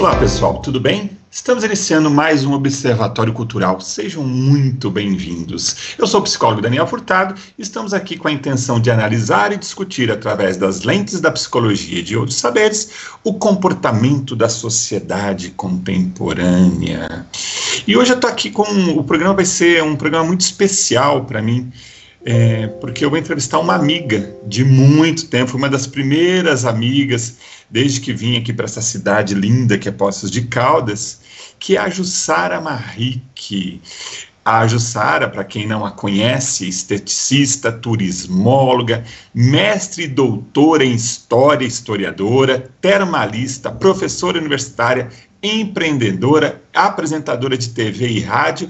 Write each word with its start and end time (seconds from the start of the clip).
Olá 0.00 0.16
pessoal, 0.16 0.62
tudo 0.62 0.80
bem? 0.80 1.10
Estamos 1.30 1.62
iniciando 1.62 2.10
mais 2.10 2.42
um 2.42 2.54
Observatório 2.54 3.34
Cultural. 3.34 3.82
Sejam 3.82 4.24
muito 4.24 4.90
bem-vindos. 4.90 5.94
Eu 5.98 6.06
sou 6.06 6.20
o 6.20 6.22
psicólogo 6.22 6.62
Daniel 6.62 6.86
Furtado 6.86 7.34
e 7.58 7.60
estamos 7.60 7.92
aqui 7.92 8.16
com 8.16 8.26
a 8.26 8.32
intenção 8.32 8.80
de 8.80 8.90
analisar 8.90 9.52
e 9.52 9.58
discutir, 9.58 10.10
através 10.10 10.56
das 10.56 10.84
lentes 10.84 11.20
da 11.20 11.30
psicologia 11.30 11.98
e 11.98 12.02
de 12.02 12.16
outros 12.16 12.38
saberes, 12.38 12.90
o 13.22 13.34
comportamento 13.34 14.34
da 14.34 14.48
sociedade 14.48 15.50
contemporânea. 15.50 17.26
E 17.86 17.94
hoje 17.94 18.12
eu 18.12 18.16
estou 18.16 18.30
aqui 18.30 18.50
com. 18.50 18.62
O 18.96 19.04
programa 19.04 19.34
vai 19.34 19.44
ser 19.44 19.82
um 19.82 19.96
programa 19.96 20.24
muito 20.24 20.40
especial 20.40 21.26
para 21.26 21.42
mim. 21.42 21.70
É, 22.24 22.66
porque 22.66 23.04
eu 23.04 23.08
vou 23.08 23.18
entrevistar 23.18 23.58
uma 23.58 23.74
amiga 23.74 24.36
de 24.46 24.62
muito 24.62 25.26
tempo, 25.28 25.56
uma 25.56 25.70
das 25.70 25.86
primeiras 25.86 26.66
amigas, 26.66 27.38
desde 27.70 28.00
que 28.00 28.12
vim 28.12 28.36
aqui 28.36 28.52
para 28.52 28.66
essa 28.66 28.82
cidade 28.82 29.34
linda 29.34 29.78
que 29.78 29.88
é 29.88 29.92
Poços 29.92 30.30
de 30.30 30.42
Caldas, 30.42 31.20
que 31.58 31.76
é 31.76 31.80
a 31.80 31.88
Jussara 31.88 32.60
Marrique. 32.60 33.80
A 34.44 34.66
Jussara, 34.66 35.28
para 35.28 35.44
quem 35.44 35.66
não 35.66 35.84
a 35.84 35.90
conhece, 35.90 36.68
esteticista, 36.68 37.70
turismóloga, 37.70 39.04
mestre 39.34 40.04
e 40.04 40.08
doutora 40.08 40.84
em 40.84 40.94
história, 40.94 41.66
historiadora, 41.66 42.70
termalista, 42.80 43.70
professora 43.70 44.38
universitária, 44.38 45.08
empreendedora, 45.42 46.60
apresentadora 46.74 47.56
de 47.56 47.68
TV 47.70 48.08
e 48.08 48.20
rádio 48.20 48.68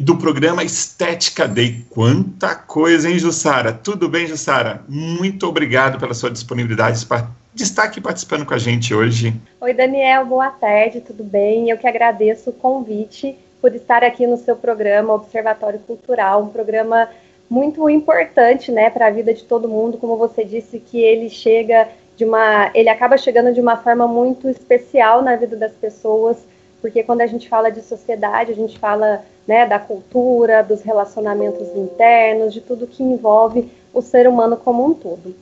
do 0.00 0.16
programa 0.16 0.62
Estética 0.62 1.46
Day. 1.46 1.84
Quanta 1.90 2.54
coisa, 2.54 3.08
hein, 3.10 3.18
Jussara? 3.18 3.72
Tudo 3.72 4.08
bem, 4.08 4.26
Jussara? 4.26 4.82
Muito 4.88 5.46
obrigado 5.46 5.98
pela 5.98 6.14
sua 6.14 6.30
disponibilidade 6.30 7.06
de 7.54 7.62
estar 7.62 7.84
aqui 7.84 8.00
participando 8.00 8.44
com 8.44 8.54
a 8.54 8.58
gente 8.58 8.94
hoje. 8.94 9.34
Oi, 9.60 9.74
Daniel, 9.74 10.24
boa 10.26 10.50
tarde, 10.50 11.00
tudo 11.00 11.24
bem? 11.24 11.70
Eu 11.70 11.78
que 11.78 11.86
agradeço 11.86 12.50
o 12.50 12.52
convite 12.52 13.36
por 13.60 13.74
estar 13.74 14.04
aqui 14.04 14.26
no 14.26 14.36
seu 14.36 14.54
programa 14.56 15.14
Observatório 15.14 15.80
Cultural, 15.80 16.44
um 16.44 16.48
programa 16.48 17.08
muito 17.50 17.88
importante, 17.88 18.70
né, 18.70 18.90
para 18.90 19.06
a 19.06 19.10
vida 19.10 19.32
de 19.32 19.42
todo 19.44 19.68
mundo, 19.68 19.98
como 19.98 20.16
você 20.16 20.44
disse 20.44 20.78
que 20.78 21.00
ele 21.00 21.30
chega 21.30 21.88
de 22.16 22.24
uma, 22.24 22.70
ele 22.74 22.88
acaba 22.88 23.16
chegando 23.16 23.54
de 23.54 23.60
uma 23.60 23.76
forma 23.76 24.06
muito 24.06 24.48
especial 24.48 25.22
na 25.22 25.36
vida 25.36 25.56
das 25.56 25.72
pessoas, 25.72 26.36
porque 26.80 27.02
quando 27.02 27.20
a 27.20 27.26
gente 27.26 27.48
fala 27.48 27.70
de 27.70 27.82
sociedade, 27.82 28.52
a 28.52 28.54
gente 28.54 28.78
fala 28.78 29.24
né, 29.46 29.66
da 29.66 29.78
cultura, 29.78 30.62
dos 30.62 30.82
relacionamentos 30.82 31.68
internos, 31.74 32.52
de 32.52 32.60
tudo 32.60 32.86
que 32.86 33.02
envolve 33.02 33.70
o 33.92 34.02
ser 34.02 34.28
humano 34.28 34.56
como 34.56 34.84
um 34.84 34.94
todo. 34.94 35.34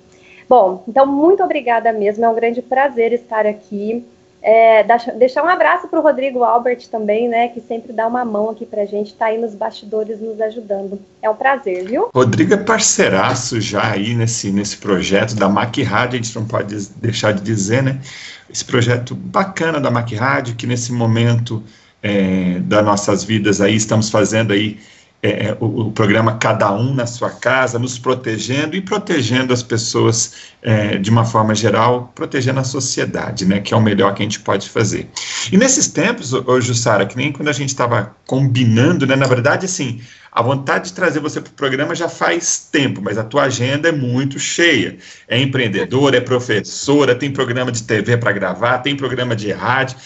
Bom, 0.49 0.85
então 0.87 1.05
muito 1.05 1.43
obrigada 1.43 1.93
mesmo, 1.93 2.25
é 2.25 2.29
um 2.29 2.35
grande 2.35 2.63
prazer 2.63 3.13
estar 3.13 3.47
aqui. 3.47 4.05
É, 4.49 4.87
deixar 5.19 5.43
um 5.43 5.49
abraço 5.49 5.89
para 5.89 5.99
o 5.99 6.03
Rodrigo 6.03 6.45
Albert 6.45 6.87
também, 6.89 7.29
né, 7.29 7.49
que 7.49 7.61
sempre 7.61 7.93
dá 7.93 8.07
uma 8.07 8.25
mão 8.25 8.49
aqui 8.51 8.65
para 8.65 8.83
a 8.83 8.87
gente, 8.87 9.09
está 9.09 9.27
aí 9.27 9.39
nos 9.39 9.57
bastidores 9.57 10.21
nos 10.21 10.41
ajudando. 10.41 11.01
É 11.21 11.29
um 11.29 11.35
prazer, 11.35 11.85
viu? 11.85 12.11
Rodrigo 12.15 12.55
é 12.55 12.57
parceiraço 12.57 13.61
já 13.61 13.91
aí 13.91 14.15
nesse, 14.15 14.53
nesse 14.53 14.77
projeto 14.77 15.35
da 15.35 15.49
Mac 15.49 15.77
Rádio, 15.79 16.21
a 16.21 16.23
gente 16.23 16.37
não 16.37 16.47
pode 16.47 16.77
deixar 16.91 17.33
de 17.33 17.43
dizer, 17.43 17.83
né? 17.83 18.01
Esse 18.49 18.65
projeto 18.65 19.17
bacana 19.17 19.81
da 19.81 19.91
Mac 19.91 20.13
Rádio, 20.13 20.55
que 20.55 20.65
nesse 20.65 20.93
momento 20.93 21.61
é, 22.01 22.61
das 22.61 22.85
nossas 22.85 23.25
vidas 23.25 23.61
aí, 23.61 23.75
estamos 23.75 24.11
fazendo 24.11 24.53
aí 24.53 24.79
é, 25.27 25.47
é, 25.49 25.57
o, 25.59 25.89
o, 25.89 25.93
programa 25.93 26.37
Cada 26.39 26.73
Um 26.73 26.95
na 26.95 27.05
Sua 27.05 27.31
Casa, 27.31 27.79
nos 27.79 27.99
protegendo 27.99 28.77
e 28.77 28.81
protegendo 28.81 29.53
as 29.53 29.63
pessoas 29.63 30.35
é, 30.63 30.99
de 30.99 31.11
uma 31.11 31.25
forma 31.25 31.55
geral, 31.55 32.13
protegendo 32.15 32.61
a 32.61 32.65
sociedade, 32.65 33.45
né, 33.45 33.61
que 33.61 33.75
é 33.75 33.77
o 33.77 33.83
melhor 33.83 34.15
que 34.15 34.23
a 34.23 34.25
gente 34.25 34.41
pode 34.41 34.69
fazer. 34.69 35.11
E 35.51 35.57
nesses 35.57 35.89
tempos, 35.89 36.33
hoje, 36.33 36.75
Sara, 36.77 37.05
que 37.05 37.17
nem 37.17 37.33
quando 37.33 37.49
a 37.49 37.53
gente 37.53 37.71
estava 37.71 38.15
combinando, 38.25 39.07
né, 39.07 39.17
na 39.17 39.27
verdade, 39.27 39.67
assim, 39.67 40.01
a 40.31 40.43
vontade 40.43 40.91
de 40.91 40.93
trazer 40.93 41.19
você 41.19 41.41
para 41.41 41.51
o 41.51 41.55
programa 41.55 41.95
já 41.95 42.09
faz 42.09 42.69
tempo, 42.71 43.01
mas 43.03 43.19
a 43.19 43.25
tua 43.25 43.45
agenda 43.45 43.89
é 43.89 43.93
muito 43.93 44.39
cheia. 44.39 44.99
É 45.27 45.41
empreendedora, 45.41 46.19
é 46.19 46.21
professora, 46.21 47.15
tem 47.15 47.33
programa 47.33 47.73
de 47.73 47.83
TV 47.83 48.17
para 48.17 48.33
gravar, 48.33 48.79
tem 48.79 48.95
programa 48.95 49.35
de 49.35 49.51
rádio. 49.51 49.97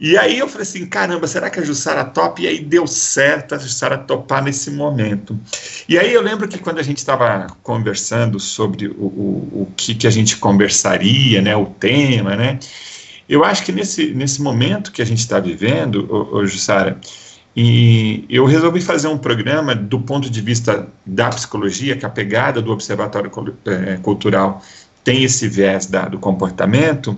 E 0.00 0.16
aí 0.16 0.38
eu 0.38 0.48
falei 0.48 0.62
assim, 0.62 0.86
caramba, 0.86 1.26
será 1.26 1.50
que 1.50 1.60
a 1.60 1.62
Jussara 1.62 2.02
top? 2.06 2.42
E 2.42 2.48
aí 2.48 2.58
deu 2.58 2.86
certo 2.86 3.54
a 3.54 3.58
Jussara 3.58 3.98
topar 3.98 4.42
nesse 4.42 4.70
momento. 4.70 5.38
E 5.86 5.98
aí 5.98 6.10
eu 6.14 6.22
lembro 6.22 6.48
que 6.48 6.58
quando 6.58 6.78
a 6.78 6.82
gente 6.82 6.96
estava 6.96 7.48
conversando 7.62 8.40
sobre 8.40 8.88
o, 8.88 8.92
o, 8.92 9.62
o 9.62 9.72
que, 9.76 9.94
que 9.94 10.06
a 10.06 10.10
gente 10.10 10.38
conversaria, 10.38 11.42
né, 11.42 11.54
o 11.54 11.66
tema, 11.66 12.34
né, 12.34 12.58
eu 13.28 13.44
acho 13.44 13.62
que 13.62 13.72
nesse, 13.72 14.14
nesse 14.14 14.40
momento 14.40 14.90
que 14.90 15.02
a 15.02 15.04
gente 15.04 15.18
está 15.18 15.38
vivendo, 15.38 16.08
ô, 16.10 16.38
ô, 16.38 16.46
Jussara, 16.46 16.98
e 17.54 18.24
eu 18.30 18.46
resolvi 18.46 18.80
fazer 18.80 19.08
um 19.08 19.18
programa 19.18 19.74
do 19.74 20.00
ponto 20.00 20.30
de 20.30 20.40
vista 20.40 20.88
da 21.04 21.28
psicologia, 21.28 21.94
que 21.94 22.06
a 22.06 22.10
pegada 22.10 22.62
do 22.62 22.72
Observatório 22.72 23.30
eh, 23.66 23.98
Cultural 24.02 24.62
tem 25.04 25.24
esse 25.24 25.46
viés 25.46 25.86
da, 25.86 26.06
do 26.06 26.18
comportamento, 26.18 27.16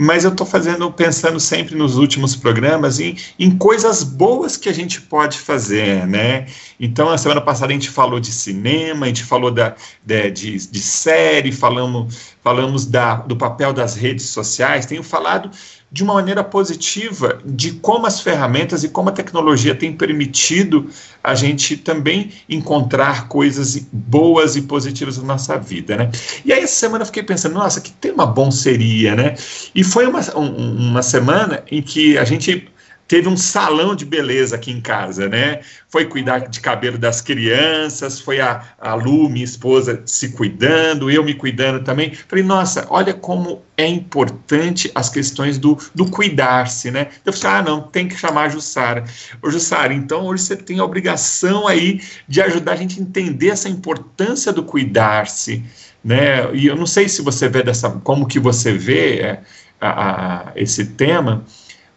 mas 0.00 0.22
eu 0.22 0.30
estou 0.30 0.46
fazendo, 0.46 0.92
pensando 0.92 1.40
sempre 1.40 1.74
nos 1.74 1.96
últimos 1.96 2.36
programas 2.36 3.00
em, 3.00 3.16
em 3.36 3.50
coisas 3.58 4.04
boas 4.04 4.56
que 4.56 4.68
a 4.68 4.72
gente 4.72 5.00
pode 5.00 5.36
fazer, 5.40 6.06
né? 6.06 6.46
Então, 6.78 7.08
a 7.08 7.18
semana 7.18 7.40
passada 7.40 7.72
a 7.72 7.74
gente 7.74 7.90
falou 7.90 8.20
de 8.20 8.30
cinema, 8.30 9.06
a 9.06 9.08
gente 9.08 9.24
falou 9.24 9.50
da, 9.50 9.74
de, 10.06 10.30
de, 10.30 10.68
de 10.68 10.78
série, 10.78 11.50
falamos, 11.50 12.36
falamos 12.44 12.86
da, 12.86 13.16
do 13.16 13.34
papel 13.34 13.72
das 13.72 13.96
redes 13.96 14.26
sociais, 14.26 14.86
tenho 14.86 15.02
falado 15.02 15.50
de 15.90 16.02
uma 16.02 16.14
maneira 16.14 16.44
positiva 16.44 17.40
de 17.44 17.72
como 17.72 18.06
as 18.06 18.20
ferramentas 18.20 18.84
e 18.84 18.88
como 18.88 19.08
a 19.08 19.12
tecnologia 19.12 19.74
tem 19.74 19.92
permitido 19.92 20.90
a 21.24 21.34
gente 21.34 21.76
também 21.76 22.30
encontrar 22.48 23.26
coisas 23.26 23.76
boas 23.90 24.54
e 24.54 24.62
positivas 24.62 25.16
na 25.18 25.24
nossa 25.24 25.56
vida, 25.56 25.96
né? 25.96 26.10
E 26.44 26.52
aí 26.52 26.62
essa 26.62 26.74
semana 26.74 27.02
eu 27.02 27.06
fiquei 27.06 27.22
pensando, 27.22 27.54
nossa, 27.54 27.80
que 27.80 27.90
tema 27.90 28.26
bom 28.26 28.50
seria, 28.50 29.14
né? 29.14 29.34
E 29.74 29.82
foi 29.82 30.06
uma, 30.06 30.20
um, 30.36 30.90
uma 30.90 31.02
semana 31.02 31.62
em 31.70 31.80
que 31.80 32.18
a 32.18 32.24
gente 32.24 32.68
teve 33.08 33.26
um 33.26 33.36
salão 33.36 33.96
de 33.96 34.04
beleza 34.04 34.54
aqui 34.54 34.70
em 34.70 34.82
casa, 34.82 35.28
né? 35.28 35.60
Foi 35.88 36.04
cuidar 36.04 36.40
de 36.40 36.60
cabelo 36.60 36.98
das 36.98 37.22
crianças, 37.22 38.20
foi 38.20 38.38
a, 38.38 38.62
a 38.78 38.94
Lu, 38.94 39.30
minha 39.30 39.44
esposa, 39.44 40.02
se 40.04 40.28
cuidando, 40.32 41.10
eu 41.10 41.24
me 41.24 41.32
cuidando 41.32 41.82
também. 41.82 42.12
Falei, 42.14 42.44
nossa, 42.44 42.86
olha 42.90 43.14
como 43.14 43.62
é 43.78 43.86
importante 43.86 44.90
as 44.94 45.08
questões 45.08 45.56
do, 45.56 45.78
do 45.94 46.10
cuidar-se, 46.10 46.90
né? 46.90 47.08
Eu 47.24 47.32
falei, 47.32 47.58
ah, 47.58 47.62
não, 47.62 47.80
tem 47.80 48.06
que 48.06 48.16
chamar 48.16 48.42
a 48.42 48.48
Jussara. 48.50 49.04
Ô, 49.40 49.50
Jussara, 49.50 49.94
então 49.94 50.26
hoje 50.26 50.42
você 50.42 50.56
tem 50.56 50.78
a 50.78 50.84
obrigação 50.84 51.66
aí 51.66 52.02
de 52.28 52.42
ajudar 52.42 52.72
a 52.72 52.76
gente 52.76 53.00
a 53.00 53.02
entender 53.02 53.48
essa 53.48 53.70
importância 53.70 54.52
do 54.52 54.62
cuidar-se, 54.62 55.64
né? 56.04 56.54
E 56.54 56.66
eu 56.66 56.76
não 56.76 56.86
sei 56.86 57.08
se 57.08 57.22
você 57.22 57.48
vê 57.48 57.62
dessa, 57.62 57.88
como 57.90 58.26
que 58.26 58.38
você 58.38 58.72
vê 58.72 59.20
é, 59.20 59.42
a, 59.80 60.50
a, 60.50 60.52
esse 60.56 60.84
tema, 60.84 61.44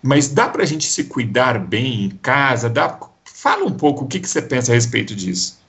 mas 0.01 0.29
dá 0.29 0.47
para 0.47 0.63
a 0.63 0.65
gente 0.65 0.85
se 0.85 1.05
cuidar 1.05 1.59
bem 1.59 2.05
em 2.05 2.09
casa? 2.09 2.69
Dá, 2.69 2.97
fala 3.25 3.65
um 3.65 3.71
pouco 3.71 4.05
o 4.05 4.07
que, 4.07 4.19
que 4.19 4.27
você 4.27 4.41
pensa 4.41 4.71
a 4.71 4.75
respeito 4.75 5.15
disso. 5.15 5.59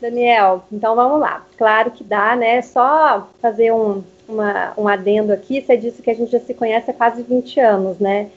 Daniel, 0.00 0.64
então 0.70 0.94
vamos 0.94 1.20
lá. 1.20 1.44
Claro 1.56 1.90
que 1.90 2.04
dá, 2.04 2.36
né? 2.36 2.62
Só 2.62 3.28
fazer 3.40 3.72
um, 3.72 4.02
uma, 4.28 4.72
um 4.76 4.86
adendo 4.86 5.32
aqui. 5.32 5.60
Você 5.60 5.76
disse 5.76 6.02
que 6.02 6.10
a 6.10 6.14
gente 6.14 6.30
já 6.30 6.40
se 6.40 6.52
conhece 6.54 6.90
há 6.90 6.94
quase 6.94 7.22
20 7.22 7.60
anos, 7.60 7.98
né? 7.98 8.28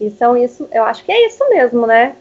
E 0.00 0.10
são 0.10 0.36
isso, 0.36 0.68
eu 0.72 0.84
acho 0.84 1.04
que 1.04 1.12
é 1.12 1.26
isso 1.26 1.48
mesmo, 1.48 1.86
né? 1.86 2.16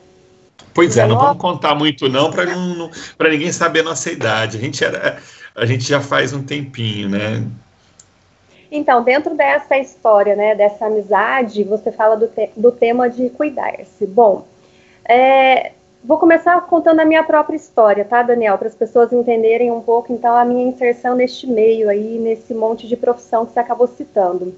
Pois 0.74 0.96
é, 0.98 1.08
não 1.08 1.18
vamos 1.18 1.38
contar 1.38 1.74
muito 1.74 2.08
não 2.08 2.30
para 2.30 3.30
ninguém 3.30 3.52
saber 3.52 3.80
a 3.80 3.84
nossa 3.84 4.12
idade. 4.12 4.58
A 4.58 4.62
gente 4.62 4.84
era, 4.84 5.18
a 5.56 5.66
gente 5.66 5.84
já 5.84 6.00
faz 6.00 6.32
um 6.32 6.44
tempinho, 6.44 7.10
né? 7.10 7.44
Então, 8.72 9.04
dentro 9.04 9.36
dessa 9.36 9.78
história, 9.78 10.34
né, 10.34 10.56
dessa 10.56 10.86
amizade, 10.86 11.62
você 11.66 11.92
fala 11.92 12.16
do, 12.16 12.28
te 12.28 12.50
do 12.56 12.72
tema 12.72 13.10
de 13.10 13.30
cuidar-se. 13.30 14.08
Bom, 14.08 14.46
é, 15.04 15.74
vou 16.02 16.18
começar 16.18 16.60
contando 16.62 17.02
a 17.02 17.06
minha 17.06 17.22
própria 17.22 17.58
história, 17.58 18.06
tá, 18.06 18.24
Daniel? 18.24 18.58
Para 18.58 18.70
as 18.70 18.76
pessoas 18.76 19.12
entenderem 19.12 19.70
um 19.70 19.82
pouco, 19.82 20.14
então, 20.14 20.34
a 20.38 20.46
minha 20.46 20.66
inserção 20.66 21.16
neste 21.16 21.46
meio 21.46 21.90
aí, 21.90 22.18
nesse 22.18 22.54
monte 22.54 22.88
de 22.88 22.96
profissão 22.96 23.46
que 23.46 23.52
você 23.52 23.60
acabou 23.60 23.88
citando. 23.88 24.56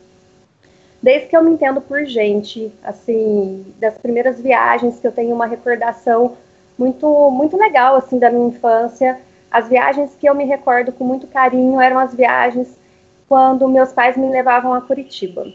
Desde 1.02 1.28
que 1.28 1.36
eu 1.36 1.44
me 1.44 1.52
entendo 1.52 1.82
por 1.82 2.06
gente, 2.06 2.72
assim, 2.84 3.66
das 3.80 3.98
primeiras 3.98 4.40
viagens 4.40 5.00
que 5.00 5.08
eu 5.08 5.12
tenho 5.12 5.34
uma 5.34 5.48
recordação 5.48 6.38
muito, 6.78 7.32
muito 7.32 7.58
legal, 7.58 7.96
assim, 7.96 8.20
da 8.20 8.30
minha 8.30 8.48
infância. 8.48 9.20
As 9.50 9.68
viagens 9.68 10.12
que 10.20 10.30
eu 10.30 10.36
me 10.36 10.46
recordo 10.46 10.92
com 10.92 11.04
muito 11.04 11.26
carinho 11.26 11.82
eram 11.82 11.98
as 11.98 12.14
viagens 12.14 12.83
quando 13.34 13.68
meus 13.68 13.92
pais 13.92 14.16
me 14.16 14.30
levavam 14.30 14.76
a 14.76 14.82
Curitiba. 14.82 15.48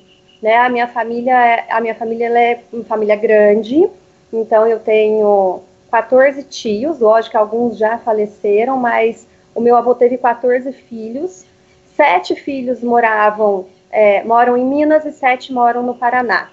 Né? 0.42 0.56
A 0.56 0.68
minha 0.68 0.88
família, 0.88 1.32
é, 1.32 1.66
a 1.70 1.80
minha 1.80 1.94
família 1.94 2.26
é 2.26 2.60
uma 2.72 2.82
família 2.82 3.14
grande, 3.14 3.88
então 4.32 4.66
eu 4.66 4.80
tenho 4.80 5.62
14 5.88 6.42
tios, 6.42 6.98
lógico 6.98 7.30
que 7.30 7.36
alguns 7.36 7.78
já 7.78 7.96
faleceram, 7.96 8.76
mas 8.76 9.28
o 9.54 9.60
meu 9.60 9.76
avô 9.76 9.94
teve 9.94 10.18
14 10.18 10.72
filhos, 10.72 11.44
sete 11.94 12.34
filhos 12.34 12.82
moravam 12.82 13.66
é, 13.92 14.24
moram 14.24 14.56
em 14.56 14.64
Minas 14.64 15.04
e 15.04 15.12
sete 15.12 15.52
moram 15.52 15.84
no 15.84 15.94
Paraná. 15.94 16.50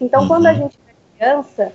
Então, 0.00 0.22
uhum. 0.22 0.28
quando 0.28 0.46
a 0.46 0.54
gente 0.54 0.78
era 1.18 1.34
criança, 1.34 1.72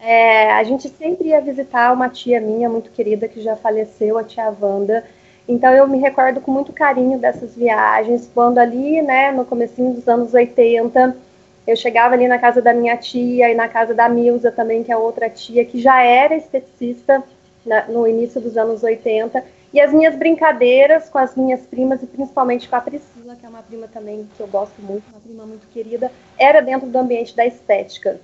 é, 0.00 0.52
a 0.52 0.62
gente 0.62 0.88
sempre 0.88 1.30
ia 1.30 1.40
visitar 1.40 1.92
uma 1.92 2.08
tia 2.08 2.40
minha 2.40 2.68
muito 2.68 2.92
querida 2.92 3.26
que 3.26 3.42
já 3.42 3.56
faleceu, 3.56 4.16
a 4.16 4.22
tia 4.22 4.54
Wanda. 4.60 5.04
Então 5.50 5.74
eu 5.74 5.84
me 5.88 5.98
recordo 5.98 6.40
com 6.40 6.52
muito 6.52 6.72
carinho 6.72 7.18
dessas 7.18 7.56
viagens, 7.56 8.30
quando 8.32 8.58
ali, 8.58 9.02
né, 9.02 9.32
no 9.32 9.44
comecinho 9.44 9.92
dos 9.92 10.06
anos 10.06 10.32
80, 10.32 11.16
eu 11.66 11.76
chegava 11.76 12.14
ali 12.14 12.28
na 12.28 12.38
casa 12.38 12.62
da 12.62 12.72
minha 12.72 12.96
tia 12.96 13.50
e 13.50 13.54
na 13.56 13.66
casa 13.66 13.92
da 13.92 14.08
Milza 14.08 14.52
também, 14.52 14.84
que 14.84 14.92
é 14.92 14.96
outra 14.96 15.28
tia, 15.28 15.64
que 15.64 15.80
já 15.80 16.00
era 16.02 16.36
esteticista 16.36 17.24
na, 17.66 17.84
no 17.88 18.06
início 18.06 18.40
dos 18.40 18.56
anos 18.56 18.84
80, 18.84 19.44
e 19.74 19.80
as 19.80 19.92
minhas 19.92 20.14
brincadeiras 20.14 21.08
com 21.08 21.18
as 21.18 21.34
minhas 21.34 21.62
primas, 21.62 22.00
e 22.00 22.06
principalmente 22.06 22.68
com 22.68 22.76
a 22.76 22.80
Priscila, 22.80 23.34
que 23.34 23.44
é 23.44 23.48
uma 23.48 23.62
prima 23.62 23.88
também 23.88 24.28
que 24.36 24.40
eu 24.40 24.46
gosto 24.46 24.80
muito, 24.80 25.02
uma 25.10 25.20
prima 25.20 25.44
muito 25.44 25.66
querida, 25.72 26.12
era 26.38 26.60
dentro 26.60 26.88
do 26.88 26.96
ambiente 26.96 27.34
da 27.34 27.44
estética. 27.44 28.20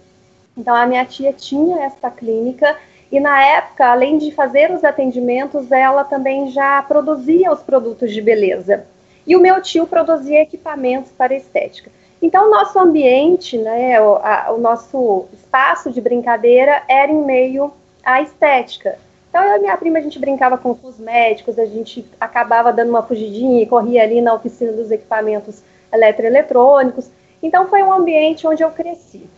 Então, 0.56 0.76
a 0.76 0.86
minha 0.86 1.04
tia 1.04 1.32
tinha 1.32 1.84
esta 1.84 2.08
clínica 2.08 2.76
e, 3.10 3.20
na 3.20 3.42
época, 3.42 3.86
além 3.86 4.18
de 4.18 4.32
fazer 4.32 4.70
os 4.70 4.82
atendimentos, 4.82 5.70
ela 5.70 6.04
também 6.04 6.50
já 6.50 6.82
produzia 6.82 7.52
os 7.52 7.60
produtos 7.60 8.12
de 8.12 8.20
beleza. 8.20 8.86
E 9.26 9.36
o 9.36 9.40
meu 9.40 9.62
tio 9.62 9.86
produzia 9.86 10.42
equipamentos 10.42 11.12
para 11.12 11.34
estética. 11.34 11.90
Então, 12.20 12.46
o 12.46 12.50
nosso 12.50 12.78
ambiente, 12.78 13.58
né, 13.58 14.00
o, 14.00 14.16
a, 14.16 14.52
o 14.52 14.58
nosso 14.58 15.26
espaço 15.32 15.90
de 15.92 16.00
brincadeira 16.00 16.82
era 16.88 17.10
em 17.10 17.24
meio 17.24 17.72
à 18.04 18.20
estética. 18.22 18.98
Então, 19.28 19.44
eu 19.44 19.58
e 19.58 19.60
minha 19.60 19.76
prima, 19.76 19.98
a 19.98 20.02
gente 20.02 20.18
brincava 20.18 20.56
com 20.56 20.74
cosméticos, 20.74 21.58
a 21.58 21.66
gente 21.66 22.08
acabava 22.18 22.72
dando 22.72 22.88
uma 22.88 23.02
fugidinha 23.02 23.62
e 23.62 23.66
corria 23.66 24.02
ali 24.02 24.20
na 24.20 24.32
oficina 24.32 24.72
dos 24.72 24.90
equipamentos 24.90 25.62
eletroeletrônicos. 25.92 27.10
Então, 27.42 27.68
foi 27.68 27.82
um 27.82 27.92
ambiente 27.92 28.46
onde 28.46 28.64
eu 28.64 28.70
cresci. 28.70 29.28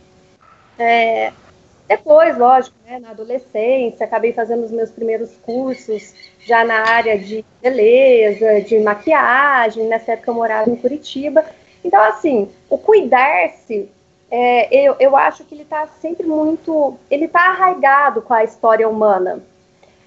É, 0.78 1.32
depois, 1.88 2.36
lógico, 2.36 2.76
né, 2.86 2.98
na 2.98 3.10
adolescência, 3.10 4.04
acabei 4.04 4.34
fazendo 4.34 4.64
os 4.64 4.70
meus 4.70 4.90
primeiros 4.90 5.30
cursos 5.38 6.12
já 6.40 6.62
na 6.62 6.86
área 6.86 7.18
de 7.18 7.42
beleza, 7.62 8.60
de 8.60 8.78
maquiagem. 8.80 9.88
Nessa 9.88 10.12
época 10.12 10.30
eu 10.30 10.34
morava 10.34 10.68
em 10.68 10.76
Curitiba. 10.76 11.42
Então, 11.82 12.02
assim, 12.02 12.50
o 12.68 12.76
cuidar-se, 12.76 13.90
é, 14.30 14.68
eu, 14.76 14.96
eu 15.00 15.16
acho 15.16 15.44
que 15.44 15.54
ele 15.54 15.62
está 15.62 15.86
sempre 15.86 16.26
muito. 16.26 16.98
Ele 17.10 17.24
está 17.24 17.48
arraigado 17.48 18.20
com 18.20 18.34
a 18.34 18.44
história 18.44 18.86
humana. 18.86 19.42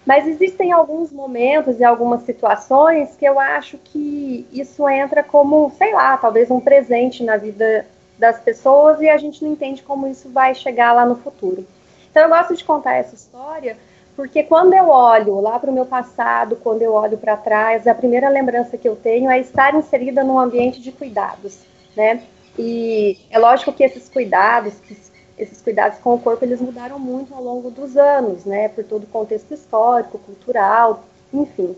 Mas 0.05 0.27
existem 0.27 0.71
alguns 0.71 1.11
momentos 1.11 1.79
e 1.79 1.83
algumas 1.83 2.23
situações 2.23 3.15
que 3.17 3.25
eu 3.25 3.39
acho 3.39 3.77
que 3.79 4.47
isso 4.51 4.87
entra 4.87 5.23
como, 5.23 5.71
sei 5.77 5.93
lá, 5.93 6.15
talvez 6.17 6.51
um 6.51 6.59
presente 6.59 7.23
na 7.23 7.37
vida 7.37 7.85
das 8.21 8.39
pessoas 8.39 9.01
e 9.01 9.09
a 9.09 9.17
gente 9.17 9.43
não 9.43 9.51
entende 9.51 9.81
como 9.81 10.07
isso 10.07 10.29
vai 10.29 10.53
chegar 10.53 10.93
lá 10.93 11.05
no 11.05 11.15
futuro. 11.15 11.65
Então 12.09 12.21
eu 12.21 12.29
gosto 12.29 12.55
de 12.55 12.63
contar 12.63 12.93
essa 12.93 13.15
história 13.15 13.75
porque 14.15 14.43
quando 14.43 14.73
eu 14.73 14.89
olho 14.89 15.39
lá 15.39 15.57
para 15.57 15.71
o 15.71 15.73
meu 15.73 15.85
passado, 15.85 16.55
quando 16.57 16.83
eu 16.83 16.93
olho 16.93 17.17
para 17.17 17.35
trás, 17.35 17.87
a 17.87 17.95
primeira 17.95 18.29
lembrança 18.29 18.77
que 18.77 18.87
eu 18.87 18.95
tenho 18.95 19.31
é 19.31 19.39
estar 19.39 19.73
inserida 19.73 20.23
num 20.23 20.37
ambiente 20.37 20.79
de 20.79 20.91
cuidados, 20.91 21.61
né? 21.95 22.21
E 22.59 23.17
é 23.31 23.39
lógico 23.39 23.73
que 23.73 23.83
esses 23.83 24.07
cuidados, 24.09 24.75
que 24.75 24.95
esses 25.37 25.59
cuidados 25.61 25.97
com 25.99 26.13
o 26.13 26.19
corpo, 26.19 26.45
eles 26.45 26.61
mudaram 26.61 26.99
muito 26.99 27.33
ao 27.33 27.41
longo 27.41 27.71
dos 27.71 27.97
anos, 27.97 28.45
né? 28.45 28.67
Por 28.69 28.83
todo 28.83 29.05
o 29.05 29.07
contexto 29.07 29.53
histórico, 29.53 30.19
cultural, 30.19 31.03
enfim. 31.33 31.75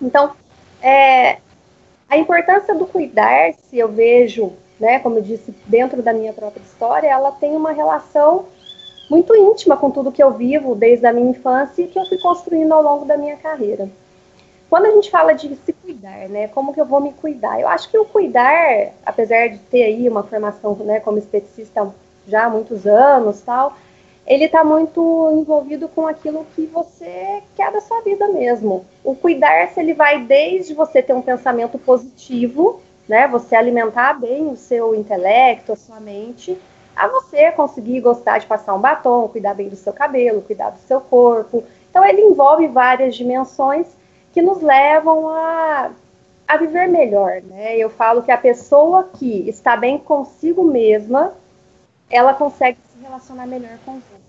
Então, 0.00 0.32
é, 0.82 1.38
a 2.08 2.16
importância 2.16 2.74
do 2.74 2.86
cuidar-se, 2.86 3.78
eu 3.78 3.88
vejo, 3.88 4.52
né? 4.78 4.98
Como 5.00 5.18
eu 5.18 5.22
disse, 5.22 5.54
dentro 5.66 6.02
da 6.02 6.12
minha 6.12 6.32
própria 6.32 6.62
história, 6.62 7.08
ela 7.08 7.32
tem 7.32 7.56
uma 7.56 7.72
relação 7.72 8.46
muito 9.10 9.34
íntima 9.34 9.76
com 9.76 9.90
tudo 9.90 10.12
que 10.12 10.22
eu 10.22 10.32
vivo 10.32 10.74
desde 10.74 11.06
a 11.06 11.12
minha 11.12 11.30
infância 11.30 11.82
e 11.82 11.88
que 11.88 11.98
eu 11.98 12.06
fui 12.06 12.18
construindo 12.18 12.72
ao 12.72 12.82
longo 12.82 13.04
da 13.04 13.16
minha 13.16 13.36
carreira. 13.36 13.88
Quando 14.68 14.84
a 14.84 14.90
gente 14.90 15.10
fala 15.10 15.32
de 15.32 15.56
se 15.56 15.72
cuidar, 15.72 16.28
né, 16.28 16.48
como 16.48 16.74
que 16.74 16.80
eu 16.80 16.84
vou 16.84 17.00
me 17.00 17.12
cuidar? 17.14 17.58
Eu 17.58 17.68
acho 17.68 17.90
que 17.90 17.96
o 17.96 18.04
cuidar, 18.04 18.92
apesar 19.04 19.48
de 19.48 19.58
ter 19.58 19.84
aí 19.84 20.06
uma 20.08 20.22
formação, 20.22 20.74
né, 20.76 21.00
como 21.00 21.16
esteticista 21.18 21.90
já 22.26 22.44
há 22.44 22.50
muitos 22.50 22.86
anos, 22.86 23.40
tal, 23.40 23.74
ele 24.26 24.44
está 24.44 24.62
muito 24.62 25.32
envolvido 25.32 25.88
com 25.88 26.06
aquilo 26.06 26.46
que 26.54 26.66
você 26.66 27.42
quer 27.56 27.72
da 27.72 27.80
sua 27.80 28.02
vida 28.02 28.28
mesmo. 28.28 28.84
O 29.02 29.14
cuidar-se, 29.14 29.80
ele 29.80 29.94
vai 29.94 30.22
desde 30.22 30.74
você 30.74 31.00
ter 31.00 31.14
um 31.14 31.22
pensamento 31.22 31.78
positivo, 31.78 32.82
né, 33.08 33.26
você 33.26 33.56
alimentar 33.56 34.14
bem 34.14 34.48
o 34.48 34.56
seu 34.56 34.94
intelecto, 34.94 35.72
a 35.72 35.76
sua 35.76 35.98
mente, 35.98 36.56
a 36.94 37.08
você 37.08 37.50
conseguir 37.52 38.00
gostar 38.00 38.38
de 38.38 38.46
passar 38.46 38.74
um 38.74 38.80
batom, 38.80 39.28
cuidar 39.28 39.54
bem 39.54 39.68
do 39.68 39.76
seu 39.76 39.92
cabelo, 39.92 40.42
cuidar 40.42 40.70
do 40.70 40.78
seu 40.80 41.00
corpo. 41.00 41.64
Então, 41.88 42.04
ele 42.04 42.20
envolve 42.20 42.66
várias 42.66 43.16
dimensões 43.16 43.86
que 44.32 44.42
nos 44.42 44.60
levam 44.60 45.28
a, 45.28 45.90
a 46.46 46.56
viver 46.56 46.88
melhor, 46.88 47.40
né? 47.42 47.76
Eu 47.76 47.88
falo 47.88 48.22
que 48.22 48.30
a 48.30 48.36
pessoa 48.36 49.08
que 49.14 49.48
está 49.48 49.76
bem 49.76 49.98
consigo 49.98 50.62
mesma, 50.64 51.32
ela 52.10 52.34
consegue 52.34 52.78
se 52.92 53.02
relacionar 53.02 53.46
melhor 53.46 53.78
com 53.84 53.92
os 53.92 54.02
outros. 54.12 54.28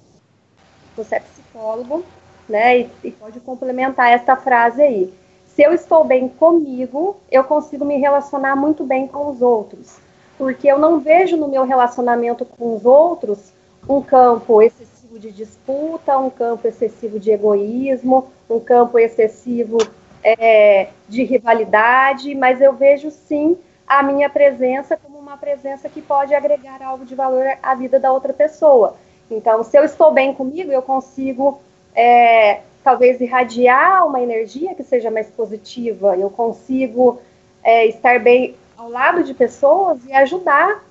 Você 0.96 1.16
é 1.16 1.20
psicólogo, 1.20 2.06
né? 2.48 2.80
E, 2.80 2.90
e 3.04 3.12
pode 3.12 3.40
complementar 3.40 4.12
essa 4.12 4.36
frase 4.36 4.82
aí. 4.82 5.14
Se 5.60 5.64
eu 5.66 5.74
estou 5.74 6.06
bem 6.06 6.30
comigo, 6.30 7.18
eu 7.30 7.44
consigo 7.44 7.84
me 7.84 7.98
relacionar 7.98 8.56
muito 8.56 8.86
bem 8.86 9.06
com 9.06 9.30
os 9.30 9.42
outros. 9.42 9.98
Porque 10.38 10.66
eu 10.72 10.80
não 10.80 11.02
vejo 11.02 11.36
no 11.36 11.50
meu 11.50 11.66
relacionamento 11.66 12.46
com 12.46 12.78
os 12.78 12.86
outros 12.86 13.52
um 13.86 14.02
campo 14.02 14.62
excessivo 14.62 15.20
de 15.20 15.34
disputa, 15.34 16.18
um 16.18 16.30
campo 16.30 16.66
excessivo 16.66 17.20
de 17.20 17.32
egoísmo, 17.32 18.30
um 18.50 18.58
campo 18.58 18.98
excessivo 18.98 19.78
é, 20.24 20.92
de 21.10 21.26
rivalidade, 21.26 22.34
mas 22.36 22.62
eu 22.62 22.72
vejo 22.72 23.12
sim 23.12 23.58
a 23.86 24.02
minha 24.02 24.30
presença 24.30 24.96
como 24.96 25.20
uma 25.20 25.36
presença 25.36 25.90
que 25.90 26.02
pode 26.02 26.34
agregar 26.34 26.82
algo 26.82 27.04
de 27.04 27.16
valor 27.16 27.46
à 27.62 27.76
vida 27.76 28.00
da 28.00 28.14
outra 28.14 28.32
pessoa. 28.32 28.96
Então, 29.30 29.62
se 29.66 29.78
eu 29.78 29.84
estou 29.84 30.14
bem 30.14 30.34
comigo, 30.34 30.72
eu 30.72 30.82
consigo 30.82 31.60
é, 31.94 32.62
talvez 32.84 33.20
irradiar 33.22 34.06
uma 34.08 34.22
energia 34.22 34.76
que 34.76 34.84
seja 34.84 35.12
mais 35.12 35.28
positiva, 35.28 36.16
eu 36.16 36.30
consigo 36.30 37.20
é, 37.64 37.86
estar 37.88 38.20
bem 38.20 38.56
ao 38.78 38.90
lado 38.90 39.24
de 39.24 39.34
pessoas 39.34 40.00
e 40.06 40.14
ajudar 40.14 40.84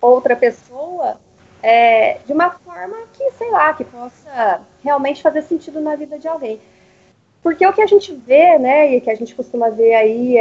outra 0.00 0.36
pessoa 0.36 1.18
é, 1.62 2.18
de 2.24 2.32
uma 2.32 2.50
forma 2.50 2.96
que, 3.12 3.30
sei 3.32 3.50
lá, 3.50 3.74
que 3.74 3.84
possa 3.84 4.62
realmente 4.82 5.22
fazer 5.22 5.42
sentido 5.42 5.80
na 5.80 5.96
vida 5.96 6.18
de 6.18 6.28
alguém. 6.28 6.60
Porque 7.42 7.66
o 7.66 7.72
que 7.72 7.82
a 7.82 7.86
gente 7.86 8.12
vê, 8.12 8.58
né, 8.58 8.94
e 8.94 9.00
que 9.00 9.10
a 9.10 9.14
gente 9.14 9.34
costuma 9.34 9.68
ver 9.70 9.94
aí, 9.94 10.36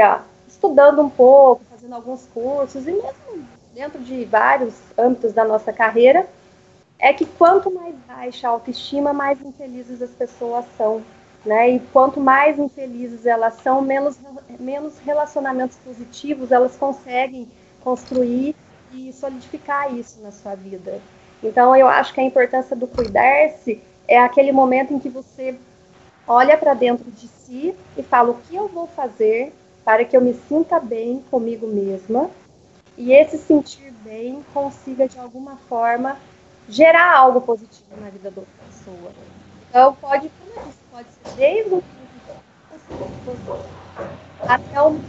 estudando 0.47 1.01
um 1.01 1.09
pouco, 1.09 1.61
fazendo 1.69 1.95
alguns 1.95 2.25
cursos, 2.33 2.87
e 2.87 2.91
mesmo 2.91 3.45
dentro 3.73 3.99
de 3.99 4.25
vários 4.25 4.73
âmbitos 4.97 5.33
da 5.33 5.45
nossa 5.45 5.71
carreira, 5.71 6.27
é 6.99 7.13
que 7.13 7.25
quanto 7.25 7.71
mais 7.71 7.95
baixa 8.07 8.47
a 8.47 8.51
autoestima, 8.51 9.13
mais 9.13 9.41
infelizes 9.41 10.01
as 10.01 10.11
pessoas 10.11 10.65
são. 10.77 11.03
Né? 11.45 11.75
E 11.75 11.79
quanto 11.93 12.19
mais 12.19 12.57
infelizes 12.59 13.25
elas 13.25 13.55
são, 13.61 13.81
menos, 13.81 14.17
menos 14.59 14.97
relacionamentos 14.99 15.77
positivos 15.77 16.51
elas 16.51 16.75
conseguem 16.75 17.47
construir 17.81 18.55
e 18.93 19.13
solidificar 19.13 19.93
isso 19.95 20.19
na 20.21 20.31
sua 20.31 20.55
vida. 20.55 20.99
Então, 21.41 21.75
eu 21.75 21.87
acho 21.87 22.13
que 22.13 22.19
a 22.19 22.23
importância 22.23 22.75
do 22.75 22.87
cuidar-se 22.87 23.81
é 24.07 24.17
aquele 24.17 24.51
momento 24.51 24.93
em 24.93 24.99
que 24.99 25.09
você 25.09 25.55
olha 26.27 26.57
para 26.57 26.73
dentro 26.73 27.09
de 27.11 27.27
si 27.27 27.75
e 27.95 28.03
fala 28.03 28.31
o 28.31 28.37
que 28.41 28.55
eu 28.55 28.67
vou 28.67 28.87
fazer 28.87 29.53
para 29.85 30.03
que 30.03 30.17
eu 30.17 30.21
me 30.21 30.33
sinta 30.49 30.79
bem 30.79 31.23
comigo 31.31 31.67
mesma 31.67 32.29
e 32.97 33.13
esse 33.13 33.37
sentir 33.37 33.93
bem 34.03 34.43
consiga 34.53 35.07
de 35.07 35.17
alguma 35.17 35.55
forma 35.69 36.17
gerar 36.69 37.17
algo 37.17 37.41
positivo 37.41 37.99
na 37.99 38.09
vida 38.09 38.31
da 38.31 38.41
outra 38.41 38.53
pessoa. 38.67 39.11
Então 39.69 39.93
pode, 39.95 40.29
como 40.29 40.51
eu 40.55 40.65
disse, 40.65 40.79
pode 40.91 41.07
ser 41.09 41.35
desde 41.35 41.73
o 41.73 41.83
até 44.47 44.81
o 44.81 44.91
momento 44.91 45.07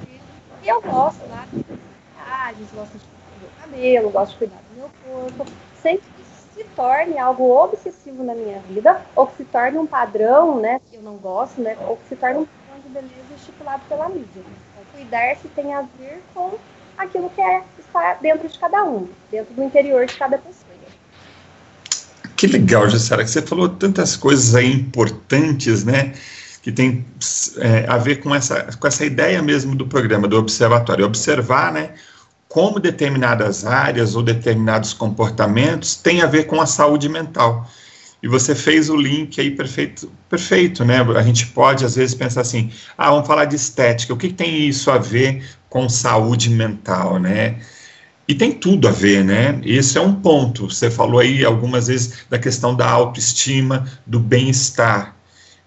que 0.63 0.69
eu 0.69 0.83
gosto 0.83 1.29
lá 1.29 1.47
de 1.53 2.65
gosto 2.75 2.99
de 2.99 3.05
cuidar 3.05 3.31
do 3.35 3.41
meu 3.41 3.51
cabelo, 3.61 4.11
gosto 4.11 4.33
de 4.33 4.39
cuidar 4.39 4.57
do 4.57 4.77
meu 4.77 4.91
corpo, 5.05 5.47
sem 5.83 5.99
que 5.99 6.07
isso 6.21 6.55
se 6.55 6.65
torne 6.75 7.19
algo 7.19 7.51
obsessivo 7.51 8.25
na 8.25 8.35
minha 8.35 8.59
vida, 8.61 9.01
ou 9.15 9.27
que 9.27 9.37
se 9.37 9.45
torne 9.45 9.79
um 9.79 9.87
padrão, 9.87 10.59
né, 10.59 10.81
que 10.91 10.97
eu 10.97 11.03
não 11.03 11.17
gosto, 11.17 11.61
né, 11.61 11.77
ou 11.87 11.97
que 11.97 12.09
se 12.09 12.17
torne 12.17 12.39
um 12.39 12.47
padrão 12.47 12.83
de 12.83 12.89
beleza 12.89 13.35
estipulado 13.37 13.83
pela 13.89 14.09
mídia 14.09 14.43
cuidar-se 14.99 15.49
tem 15.49 15.73
a 15.73 15.83
ver 15.83 16.21
com 16.35 16.59
aquilo 16.97 17.31
que 17.31 17.41
é 17.41 17.63
está 17.79 18.15
dentro 18.15 18.49
de 18.49 18.59
cada 18.59 18.85
um, 18.85 19.09
dentro 19.31 19.55
do 19.55 19.63
interior 19.63 20.05
de 20.07 20.17
cada 20.17 20.37
pessoa. 20.37 20.68
Que 22.39 22.47
legal, 22.47 22.89
Jussara, 22.89 23.25
que 23.25 23.31
você 23.31 23.43
falou 23.43 23.69
tantas 23.69 24.17
coisas 24.17 24.55
aí 24.55 24.73
importantes, 24.73 25.85
né? 25.85 26.15
Que 26.63 26.71
tem 26.71 27.05
é, 27.59 27.85
a 27.89 27.99
ver 27.99 28.21
com 28.21 28.35
essa, 28.35 28.63
com 28.79 28.87
essa 28.87 29.05
ideia 29.05 29.43
mesmo 29.43 29.75
do 29.75 29.87
programa, 29.87 30.29
do 30.29 30.39
observatório. 30.39 31.05
Observar, 31.05 31.73
né? 31.73 31.91
como 32.49 32.81
determinadas 32.81 33.67
áreas 33.67 34.15
ou 34.15 34.23
determinados 34.23 34.93
comportamentos 34.95 35.95
têm 35.97 36.23
a 36.23 36.27
ver 36.27 36.45
com 36.45 36.61
a 36.61 36.67
saúde 36.67 37.09
mental. 37.09 37.69
E 38.23 38.27
você 38.27 38.55
fez 38.55 38.89
o 38.89 38.97
link 38.97 39.41
aí 39.41 39.51
perfeito, 39.51 40.11
perfeito, 40.29 40.85
né? 40.85 41.01
A 41.01 41.23
gente 41.23 41.47
pode 41.49 41.85
às 41.85 41.95
vezes 41.95 42.15
pensar 42.15 42.41
assim: 42.41 42.73
ah, 42.97 43.11
vamos 43.11 43.27
falar 43.27 43.45
de 43.45 43.55
estética. 43.55 44.13
O 44.13 44.17
que, 44.17 44.29
que 44.29 44.35
tem 44.35 44.67
isso 44.67 44.91
a 44.91 44.99
ver 44.99 45.45
com 45.69 45.89
saúde 45.89 46.51
mental, 46.51 47.19
né? 47.21 47.61
E 48.29 48.35
tem 48.35 48.53
tudo 48.53 48.87
a 48.87 48.91
ver, 48.91 49.25
né? 49.25 49.59
Esse 49.65 49.97
é 49.97 50.01
um 50.03 50.15
ponto. 50.15 50.69
Você 50.69 50.91
falou 50.91 51.19
aí 51.19 51.43
algumas 51.43 51.87
vezes 51.87 52.27
da 52.29 52.39
questão 52.39 52.77
da 52.77 52.87
autoestima, 52.87 53.91
do 54.07 54.21
bem-estar. 54.21 55.17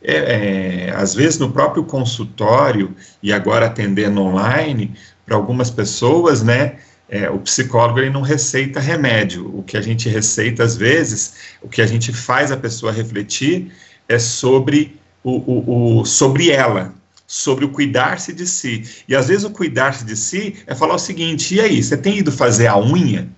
É, 0.03 0.87
é, 0.87 0.93
às 0.95 1.15
vezes 1.15 1.39
no 1.39 1.51
próprio 1.51 1.83
consultório 1.83 2.95
e 3.21 3.33
agora 3.33 3.65
atendendo 3.65 4.21
online, 4.21 4.93
para 5.25 5.35
algumas 5.35 5.71
pessoas, 5.71 6.43
né? 6.43 6.77
É, 7.09 7.29
o 7.29 7.39
psicólogo 7.39 7.99
ele 7.99 8.11
não 8.11 8.21
receita 8.21 8.79
remédio. 8.79 9.49
O 9.57 9.63
que 9.63 9.75
a 9.75 9.81
gente 9.81 10.07
receita 10.07 10.63
às 10.63 10.77
vezes, 10.77 11.33
o 11.63 11.67
que 11.67 11.81
a 11.81 11.87
gente 11.87 12.13
faz 12.13 12.51
a 12.51 12.57
pessoa 12.57 12.91
refletir 12.91 13.71
é 14.07 14.19
sobre 14.19 14.99
o, 15.23 15.31
o, 15.31 15.99
o 15.99 16.05
sobre 16.05 16.51
ela, 16.51 16.93
sobre 17.31 17.63
o 17.63 17.69
cuidar-se 17.69 18.33
de 18.33 18.45
si. 18.45 18.83
E 19.07 19.15
às 19.15 19.29
vezes 19.29 19.45
o 19.45 19.51
cuidar-se 19.51 20.03
de 20.03 20.17
si 20.17 20.57
é 20.67 20.75
falar 20.75 20.95
o 20.95 20.99
seguinte: 20.99 21.55
e 21.55 21.61
aí, 21.61 21.81
você 21.81 21.95
tem 21.95 22.17
ido 22.17 22.29
fazer 22.29 22.67
a 22.67 22.77
unha? 22.77 23.29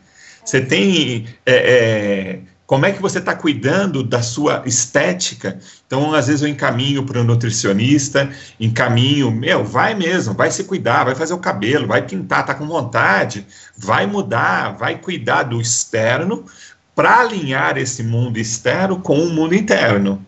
Você 0.44 0.60
tem 0.60 1.28
é, 1.46 1.54
é, 1.54 2.40
como 2.66 2.88
é 2.88 2.92
que 2.92 3.00
você 3.00 3.20
está 3.20 3.36
cuidando 3.36 4.02
da 4.02 4.24
sua 4.24 4.64
estética? 4.66 5.60
Então, 5.86 6.12
às 6.12 6.26
vezes 6.26 6.42
eu 6.42 6.48
encaminho 6.48 7.06
para 7.06 7.22
o 7.22 7.24
nutricionista, 7.24 8.32
encaminho, 8.60 9.30
meu, 9.30 9.64
vai 9.64 9.94
mesmo, 9.94 10.34
vai 10.34 10.50
se 10.50 10.64
cuidar, 10.64 11.04
vai 11.04 11.14
fazer 11.14 11.36
o 11.36 11.40
cabelo, 11.40 11.86
vai 11.86 12.02
pintar, 12.02 12.48
tá 12.48 12.56
com 12.56 12.66
vontade, 12.66 13.46
vai 13.78 14.08
mudar, 14.08 14.76
vai 14.76 14.98
cuidar 14.98 15.44
do 15.44 15.62
externo 15.62 16.46
para 16.96 17.20
alinhar 17.20 17.78
esse 17.78 18.02
mundo 18.02 18.40
externo 18.40 19.00
com 19.00 19.20
o 19.20 19.30
mundo 19.30 19.54
interno. 19.54 20.26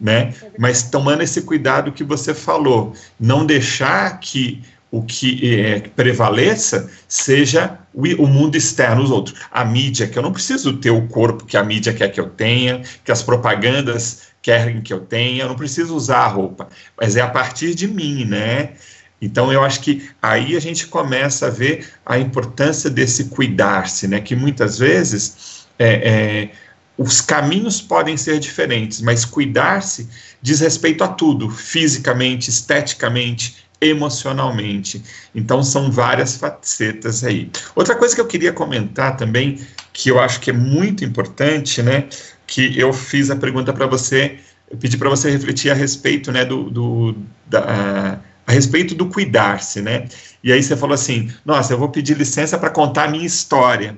Né? 0.00 0.34
Mas 0.58 0.82
tomando 0.82 1.22
esse 1.22 1.42
cuidado 1.42 1.92
que 1.92 2.04
você 2.04 2.34
falou, 2.34 2.92
não 3.18 3.46
deixar 3.46 4.18
que 4.18 4.62
o 4.90 5.02
que 5.02 5.58
é, 5.60 5.80
prevaleça 5.80 6.88
seja 7.08 7.78
o, 7.92 8.06
o, 8.22 8.26
mundo 8.28 8.56
externo, 8.56 9.02
os 9.02 9.10
outros. 9.10 9.36
A 9.50 9.64
mídia, 9.64 10.06
que 10.06 10.16
eu 10.16 10.22
não 10.22 10.32
preciso 10.32 10.76
ter 10.76 10.90
o 10.90 11.08
corpo 11.08 11.44
que 11.44 11.56
a 11.56 11.64
mídia 11.64 11.92
quer 11.92 12.08
que 12.10 12.20
eu 12.20 12.28
tenha, 12.28 12.80
que 13.04 13.10
as 13.10 13.20
propagandas 13.20 14.28
querem 14.40 14.80
que 14.80 14.92
eu 14.92 15.00
tenha, 15.00 15.42
eu 15.42 15.48
não 15.48 15.56
preciso 15.56 15.96
usar 15.96 16.18
a 16.18 16.28
roupa, 16.28 16.68
mas 17.00 17.16
é 17.16 17.22
a 17.22 17.28
partir 17.28 17.74
de 17.74 17.88
mim, 17.88 18.24
né? 18.24 18.74
Então 19.20 19.52
eu 19.52 19.64
acho 19.64 19.80
que 19.80 20.08
aí 20.20 20.54
a 20.54 20.60
gente 20.60 20.86
começa 20.86 21.46
a 21.46 21.50
ver 21.50 21.88
a 22.04 22.18
importância 22.18 22.90
desse 22.90 23.24
cuidar-se, 23.30 24.06
né? 24.06 24.20
Que 24.20 24.36
muitas 24.36 24.78
vezes 24.78 25.66
é, 25.78 25.88
é, 25.88 26.50
os 26.96 27.20
caminhos 27.20 27.80
podem 27.80 28.16
ser 28.16 28.38
diferentes, 28.38 29.00
mas 29.00 29.24
cuidar-se 29.24 30.08
diz 30.40 30.60
respeito 30.60 31.02
a 31.02 31.08
tudo, 31.08 31.50
fisicamente, 31.50 32.50
esteticamente, 32.50 33.56
emocionalmente. 33.80 35.02
Então 35.34 35.62
são 35.62 35.90
várias 35.90 36.36
facetas 36.36 37.24
aí. 37.24 37.50
Outra 37.74 37.96
coisa 37.96 38.14
que 38.14 38.20
eu 38.20 38.26
queria 38.26 38.52
comentar 38.52 39.16
também, 39.16 39.60
que 39.92 40.08
eu 40.08 40.20
acho 40.20 40.40
que 40.40 40.50
é 40.50 40.52
muito 40.52 41.04
importante, 41.04 41.82
né, 41.82 42.08
que 42.46 42.78
eu 42.78 42.92
fiz 42.92 43.30
a 43.30 43.36
pergunta 43.36 43.72
para 43.72 43.86
você, 43.86 44.38
eu 44.70 44.76
pedi 44.76 44.96
para 44.96 45.10
você 45.10 45.30
refletir 45.30 45.70
a 45.70 45.74
respeito, 45.74 46.30
né, 46.30 46.44
do, 46.44 46.70
do 46.70 47.16
da, 47.46 48.20
a 48.46 48.52
respeito 48.52 48.94
do 48.94 49.06
cuidar-se, 49.06 49.80
né? 49.80 50.06
E 50.42 50.52
aí 50.52 50.62
você 50.62 50.76
falou 50.76 50.94
assim: 50.94 51.30
"Nossa, 51.44 51.72
eu 51.72 51.78
vou 51.78 51.88
pedir 51.88 52.16
licença 52.16 52.58
para 52.58 52.70
contar 52.70 53.04
a 53.04 53.08
minha 53.08 53.26
história" 53.26 53.96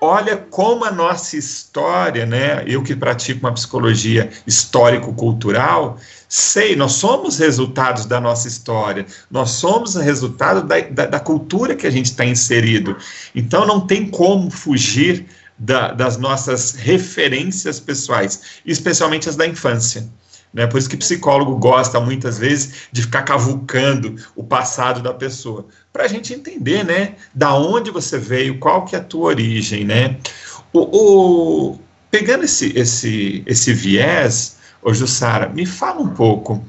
olha 0.00 0.36
como 0.36 0.84
a 0.84 0.90
nossa 0.90 1.36
história, 1.36 2.24
né? 2.24 2.64
Eu 2.66 2.82
que 2.82 2.96
pratico 2.96 3.40
uma 3.40 3.52
psicologia 3.52 4.30
histórico-cultural, 4.46 5.98
sei, 6.28 6.74
nós 6.74 6.92
somos 6.92 7.38
resultados 7.38 8.06
da 8.06 8.20
nossa 8.20 8.48
história, 8.48 9.04
nós 9.30 9.50
somos 9.50 9.94
resultado 9.96 10.62
da, 10.62 10.80
da, 10.80 11.06
da 11.06 11.20
cultura 11.20 11.74
que 11.74 11.86
a 11.86 11.90
gente 11.90 12.06
está 12.06 12.24
inserido. 12.24 12.96
Então 13.34 13.66
não 13.66 13.80
tem 13.80 14.06
como 14.06 14.50
fugir 14.50 15.26
da, 15.58 15.92
das 15.92 16.16
nossas 16.16 16.72
referências 16.72 17.78
pessoais, 17.78 18.60
especialmente 18.64 19.28
as 19.28 19.36
da 19.36 19.46
infância. 19.46 20.08
Né? 20.52 20.66
Por 20.66 20.78
isso 20.78 20.88
que 20.88 20.96
psicólogo 20.96 21.56
gosta 21.56 22.00
muitas 22.00 22.38
vezes 22.38 22.88
de 22.90 23.02
ficar 23.02 23.22
cavucando 23.22 24.16
o 24.34 24.42
passado 24.42 25.00
da 25.00 25.14
pessoa, 25.14 25.66
para 25.92 26.04
a 26.04 26.08
gente 26.08 26.34
entender, 26.34 26.84
né, 26.84 27.14
da 27.34 27.54
onde 27.54 27.90
você 27.90 28.18
veio, 28.18 28.58
qual 28.58 28.84
que 28.84 28.96
é 28.96 28.98
a 28.98 29.04
tua 29.04 29.28
origem, 29.28 29.84
né? 29.84 30.16
O, 30.72 30.80
o 30.80 31.78
pegando 32.10 32.44
esse 32.44 32.76
esse 32.76 33.42
esse 33.46 33.72
viés, 33.72 34.56
ô 34.82 34.92
Jussara, 34.92 35.48
me 35.48 35.66
fala 35.66 36.00
um 36.00 36.08
pouco. 36.08 36.64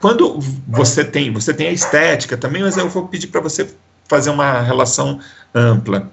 Quando 0.00 0.38
você 0.66 1.04
tem 1.04 1.32
você 1.32 1.54
tem 1.54 1.68
a 1.68 1.72
estética 1.72 2.36
também, 2.36 2.62
mas 2.62 2.76
eu 2.76 2.88
vou 2.88 3.06
pedir 3.06 3.28
para 3.28 3.40
você 3.40 3.68
fazer 4.08 4.30
uma 4.30 4.60
relação 4.60 5.20
ampla. 5.54 6.10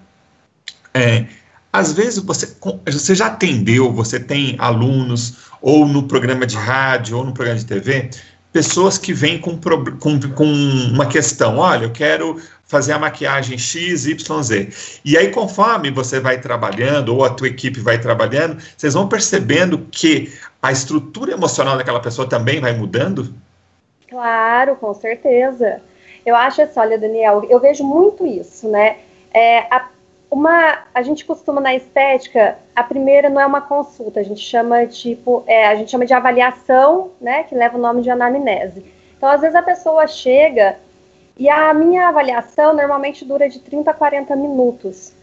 É, 0.93 1.25
às 1.71 1.93
vezes 1.93 2.19
você, 2.19 2.55
você 2.85 3.15
já 3.15 3.27
atendeu, 3.27 3.91
você 3.91 4.19
tem 4.19 4.55
alunos, 4.57 5.37
ou 5.61 5.87
no 5.87 6.03
programa 6.03 6.45
de 6.45 6.55
rádio, 6.55 7.17
ou 7.17 7.23
no 7.23 7.33
programa 7.33 7.59
de 7.59 7.65
TV, 7.65 8.09
pessoas 8.51 8.97
que 8.97 9.13
vêm 9.13 9.39
com, 9.39 9.57
com, 9.99 10.19
com 10.19 10.45
uma 10.91 11.05
questão, 11.05 11.57
olha, 11.57 11.85
eu 11.85 11.91
quero 11.91 12.41
fazer 12.65 12.93
a 12.93 12.99
maquiagem 12.99 13.57
X, 13.57 14.05
Y, 14.05 14.43
Z. 14.43 14.69
E 15.03 15.17
aí, 15.17 15.29
conforme 15.31 15.91
você 15.91 16.19
vai 16.19 16.39
trabalhando, 16.39 17.15
ou 17.15 17.23
a 17.25 17.29
tua 17.29 17.47
equipe 17.47 17.79
vai 17.79 17.99
trabalhando, 17.99 18.61
vocês 18.77 18.93
vão 18.93 19.07
percebendo 19.07 19.87
que 19.91 20.31
a 20.61 20.71
estrutura 20.71 21.33
emocional 21.33 21.77
daquela 21.77 21.99
pessoa 21.99 22.27
também 22.27 22.59
vai 22.59 22.73
mudando? 22.73 23.33
Claro, 24.07 24.75
com 24.75 24.93
certeza. 24.93 25.81
Eu 26.25 26.35
acho 26.35 26.61
assim, 26.61 26.79
olha, 26.79 26.97
Daniel, 26.97 27.45
eu 27.49 27.59
vejo 27.59 27.83
muito 27.83 28.25
isso, 28.25 28.67
né? 28.67 28.97
É, 29.33 29.59
a 29.73 29.87
uma, 30.29 30.83
a 30.93 31.01
gente 31.01 31.25
costuma 31.25 31.59
na 31.59 31.73
estética, 31.73 32.57
a 32.75 32.83
primeira 32.83 33.29
não 33.29 33.41
é 33.41 33.45
uma 33.45 33.61
consulta, 33.61 34.19
a 34.19 34.23
gente 34.23 34.41
chama 34.41 34.85
tipo, 34.85 35.43
é, 35.47 35.67
a 35.67 35.75
gente 35.75 35.89
chama 35.89 36.05
de 36.05 36.13
avaliação, 36.13 37.11
né, 37.19 37.43
que 37.43 37.55
leva 37.55 37.77
o 37.77 37.81
nome 37.81 38.01
de 38.01 38.09
anamnese. 38.09 38.85
Então, 39.17 39.29
às 39.29 39.41
vezes 39.41 39.55
a 39.55 39.61
pessoa 39.61 40.07
chega 40.07 40.77
e 41.37 41.49
a 41.49 41.73
minha 41.73 42.09
avaliação 42.09 42.73
normalmente 42.73 43.25
dura 43.25 43.49
de 43.49 43.59
30 43.59 43.89
a 43.89 43.93
40 43.93 44.35
minutos. 44.35 45.13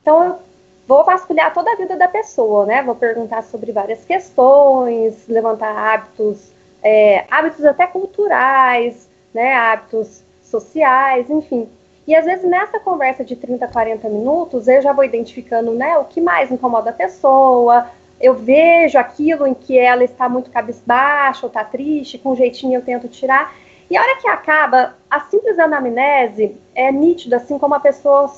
Então, 0.00 0.24
eu 0.24 0.38
vou 0.86 1.04
vasculhar 1.04 1.52
toda 1.52 1.72
a 1.72 1.76
vida 1.76 1.96
da 1.96 2.08
pessoa, 2.08 2.66
né? 2.66 2.82
Vou 2.82 2.94
perguntar 2.94 3.42
sobre 3.42 3.72
várias 3.72 4.04
questões, 4.04 5.26
levantar 5.28 5.76
hábitos, 5.76 6.50
é, 6.82 7.24
hábitos 7.30 7.64
até 7.64 7.86
culturais, 7.86 9.08
né? 9.32 9.54
Hábitos 9.54 10.22
sociais, 10.42 11.30
enfim. 11.30 11.68
E 12.06 12.14
às 12.14 12.24
vezes 12.24 12.48
nessa 12.48 12.80
conversa 12.80 13.24
de 13.24 13.36
30, 13.36 13.66
40 13.68 14.08
minutos, 14.08 14.66
eu 14.66 14.82
já 14.82 14.92
vou 14.92 15.04
identificando 15.04 15.72
né, 15.72 15.96
o 15.98 16.04
que 16.04 16.20
mais 16.20 16.50
incomoda 16.50 16.90
a 16.90 16.92
pessoa, 16.92 17.88
eu 18.20 18.34
vejo 18.34 18.98
aquilo 18.98 19.46
em 19.46 19.54
que 19.54 19.76
ela 19.76 20.04
está 20.04 20.28
muito 20.28 20.50
cabisbaixa 20.50 21.44
ou 21.44 21.48
está 21.48 21.64
triste, 21.64 22.18
com 22.18 22.32
um 22.32 22.36
jeitinho 22.36 22.74
eu 22.74 22.82
tento 22.82 23.08
tirar. 23.08 23.54
E 23.90 23.96
a 23.96 24.00
hora 24.00 24.16
que 24.16 24.28
acaba, 24.28 24.96
a 25.10 25.20
simples 25.20 25.58
anamnese 25.58 26.56
é 26.74 26.90
nítida, 26.90 27.36
assim 27.36 27.58
como 27.58 27.74
a 27.74 27.80
pessoa 27.80 28.32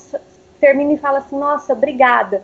termina 0.59 0.93
e 0.93 0.97
fala 0.97 1.19
assim, 1.19 1.37
nossa, 1.37 1.73
obrigada. 1.73 2.43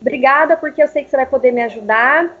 Obrigada 0.00 0.56
porque 0.56 0.82
eu 0.82 0.88
sei 0.88 1.02
que 1.02 1.10
você 1.10 1.16
vai 1.16 1.26
poder 1.26 1.50
me 1.50 1.62
ajudar. 1.62 2.36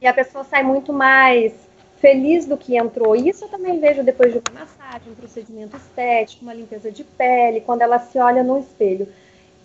E 0.00 0.06
a 0.06 0.12
pessoa 0.12 0.44
sai 0.44 0.62
muito 0.62 0.92
mais 0.92 1.52
feliz 2.00 2.46
do 2.46 2.56
que 2.56 2.76
entrou. 2.76 3.16
Isso 3.16 3.44
eu 3.44 3.48
também 3.48 3.78
vejo 3.78 4.02
depois 4.02 4.32
de 4.32 4.38
uma 4.38 4.60
massagem, 4.60 5.12
um 5.12 5.14
procedimento 5.14 5.76
estético, 5.76 6.42
uma 6.42 6.54
limpeza 6.54 6.90
de 6.90 7.04
pele, 7.04 7.60
quando 7.60 7.82
ela 7.82 7.98
se 7.98 8.18
olha 8.18 8.42
no 8.42 8.58
espelho. 8.58 9.08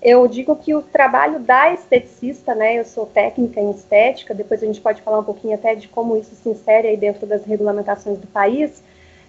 Eu 0.02 0.28
digo 0.28 0.56
que 0.56 0.74
o 0.74 0.82
trabalho 0.82 1.40
da 1.40 1.72
esteticista, 1.72 2.56
né, 2.56 2.80
eu 2.80 2.86
sou 2.86 3.06
técnica 3.06 3.60
em 3.60 3.70
estética, 3.70 4.34
depois 4.34 4.64
a 4.64 4.66
gente 4.66 4.82
pode 4.82 5.02
falar 5.02 5.20
um 5.20 5.24
pouquinho 5.24 5.54
até 5.54 5.76
de 5.76 5.88
como 5.88 6.18
isso 6.18 6.34
se 6.34 6.50
insere 6.50 6.88
aí 6.88 6.98
dentro 6.98 7.28
das 7.28 7.46
regulamentações 7.46 8.18
do 8.18 8.26
país, 8.26 8.82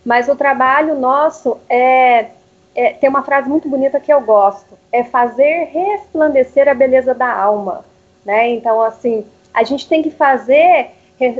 mas 0.03 0.29
o 0.29 0.35
trabalho 0.35 0.95
nosso 0.95 1.59
é, 1.69 2.31
é 2.75 2.95
tem 2.95 3.11
uma 3.11 3.23
frase 3.23 3.51
muito 3.51 3.69
bonita 3.69 4.01
que 4.01 4.13
eu 4.13 4.23
gosto, 4.23 4.79
é 4.91 5.05
fazer 5.05 5.69
resplandecer 5.71 6.67
a 6.67 6.75
beleza 6.75 7.15
da 7.15 7.31
alma, 7.31 7.85
né? 8.25 8.49
Então, 8.49 8.81
assim, 8.81 9.27
a 9.53 9.63
gente 9.65 9.87
tem 9.87 10.03
que 10.03 10.11
fazer 10.11 10.91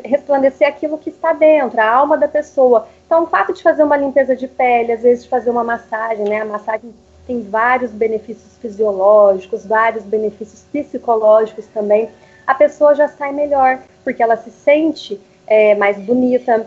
resplandecer 0.05 0.67
aquilo 0.67 0.99
que 0.99 1.11
está 1.11 1.33
dentro, 1.33 1.81
a 1.81 1.89
alma 1.89 2.17
da 2.17 2.29
pessoa. 2.29 2.89
Então, 3.07 3.25
o 3.25 3.27
fato 3.27 3.53
de 3.53 3.63
fazer 3.63 3.83
uma 3.83 3.97
limpeza 3.97 4.35
de 4.35 4.49
pele, 4.49 4.93
às 4.93 5.03
vezes 5.03 5.25
de 5.25 5.31
fazer 5.31 5.51
uma 5.51 5.65
massagem, 5.65 6.25
né? 6.25 6.41
A 6.41 6.45
massagem 6.45 6.93
tem 7.27 7.43
vários 7.43 7.91
benefícios 7.91 8.57
fisiológicos, 8.61 9.67
vários 9.67 10.05
benefícios 10.05 10.65
psicológicos 10.73 11.67
também. 11.67 12.09
A 12.47 12.55
pessoa 12.55 12.95
já 12.95 13.09
sai 13.09 13.33
melhor, 13.33 13.81
porque 14.03 14.23
ela 14.23 14.37
se 14.37 14.51
sente 14.51 15.21
é, 15.47 15.75
mais 15.75 15.99
bonita, 15.99 16.67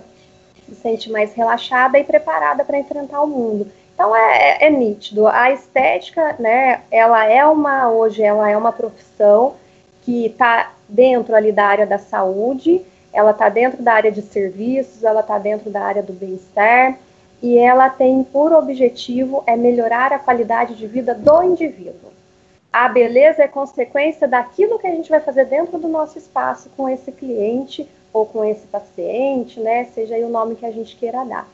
se 0.67 0.75
sente 0.75 1.12
mais 1.12 1.34
relaxada 1.34 2.00
e 2.00 2.03
preparada 2.03 2.63
para 2.63 2.77
enfrentar 2.77 3.22
o 3.22 3.27
mundo. 3.27 3.72
Então 3.93 4.15
é, 4.15 4.60
é, 4.60 4.67
é, 4.67 4.69
nítido. 4.69 5.27
A 5.27 5.51
estética, 5.51 6.36
né, 6.38 6.81
ela 6.91 7.25
é 7.25 7.45
uma, 7.45 7.89
hoje 7.89 8.22
ela 8.22 8.50
é 8.50 8.55
uma 8.55 8.72
profissão 8.72 9.55
que 10.03 10.27
está 10.27 10.74
dentro 10.88 11.34
ali 11.36 11.51
da 11.51 11.65
área 11.65 11.88
da 11.88 11.98
saúde, 11.98 12.86
ela 13.15 13.31
está 13.31 13.48
dentro 13.48 13.81
da 13.81 13.93
área 13.93 14.12
de 14.12 14.22
serviços, 14.22 15.03
ela 15.03 15.22
está 15.22 15.39
dentro 15.39 15.69
da 15.69 15.81
área 15.81 16.03
do 16.03 16.12
bem-estar, 16.12 17.00
e 17.41 17.57
ela 17.57 17.89
tem 17.89 18.24
por 18.24 18.51
objetivo 18.51 19.41
é 19.48 19.55
melhorar 19.55 20.12
a 20.12 20.19
qualidade 20.19 20.75
de 20.75 20.86
vida 20.86 21.13
do 21.15 21.43
indivíduo. 21.43 22.12
A 22.72 22.89
beleza 22.89 23.41
é 23.41 23.48
consequência 23.48 24.27
daquilo 24.27 24.77
que 24.77 24.86
a 24.86 24.91
gente 24.91 25.10
vai 25.10 25.22
fazer 25.22 25.45
dentro 25.45 25.77
do 25.77 25.88
nosso 25.88 26.17
espaço 26.17 26.69
com 26.75 26.89
esse 26.89 27.10
cliente 27.10 27.88
ou 28.12 28.25
com 28.25 28.43
esse 28.43 28.67
paciente, 28.67 29.62
né? 29.62 29.86
Seja 29.86 30.15
o 30.17 30.29
nome 30.29 30.55
que 30.55 30.65
a 30.65 30.72
gente 30.72 30.95
queira 30.98 31.24
dar. 31.24 31.48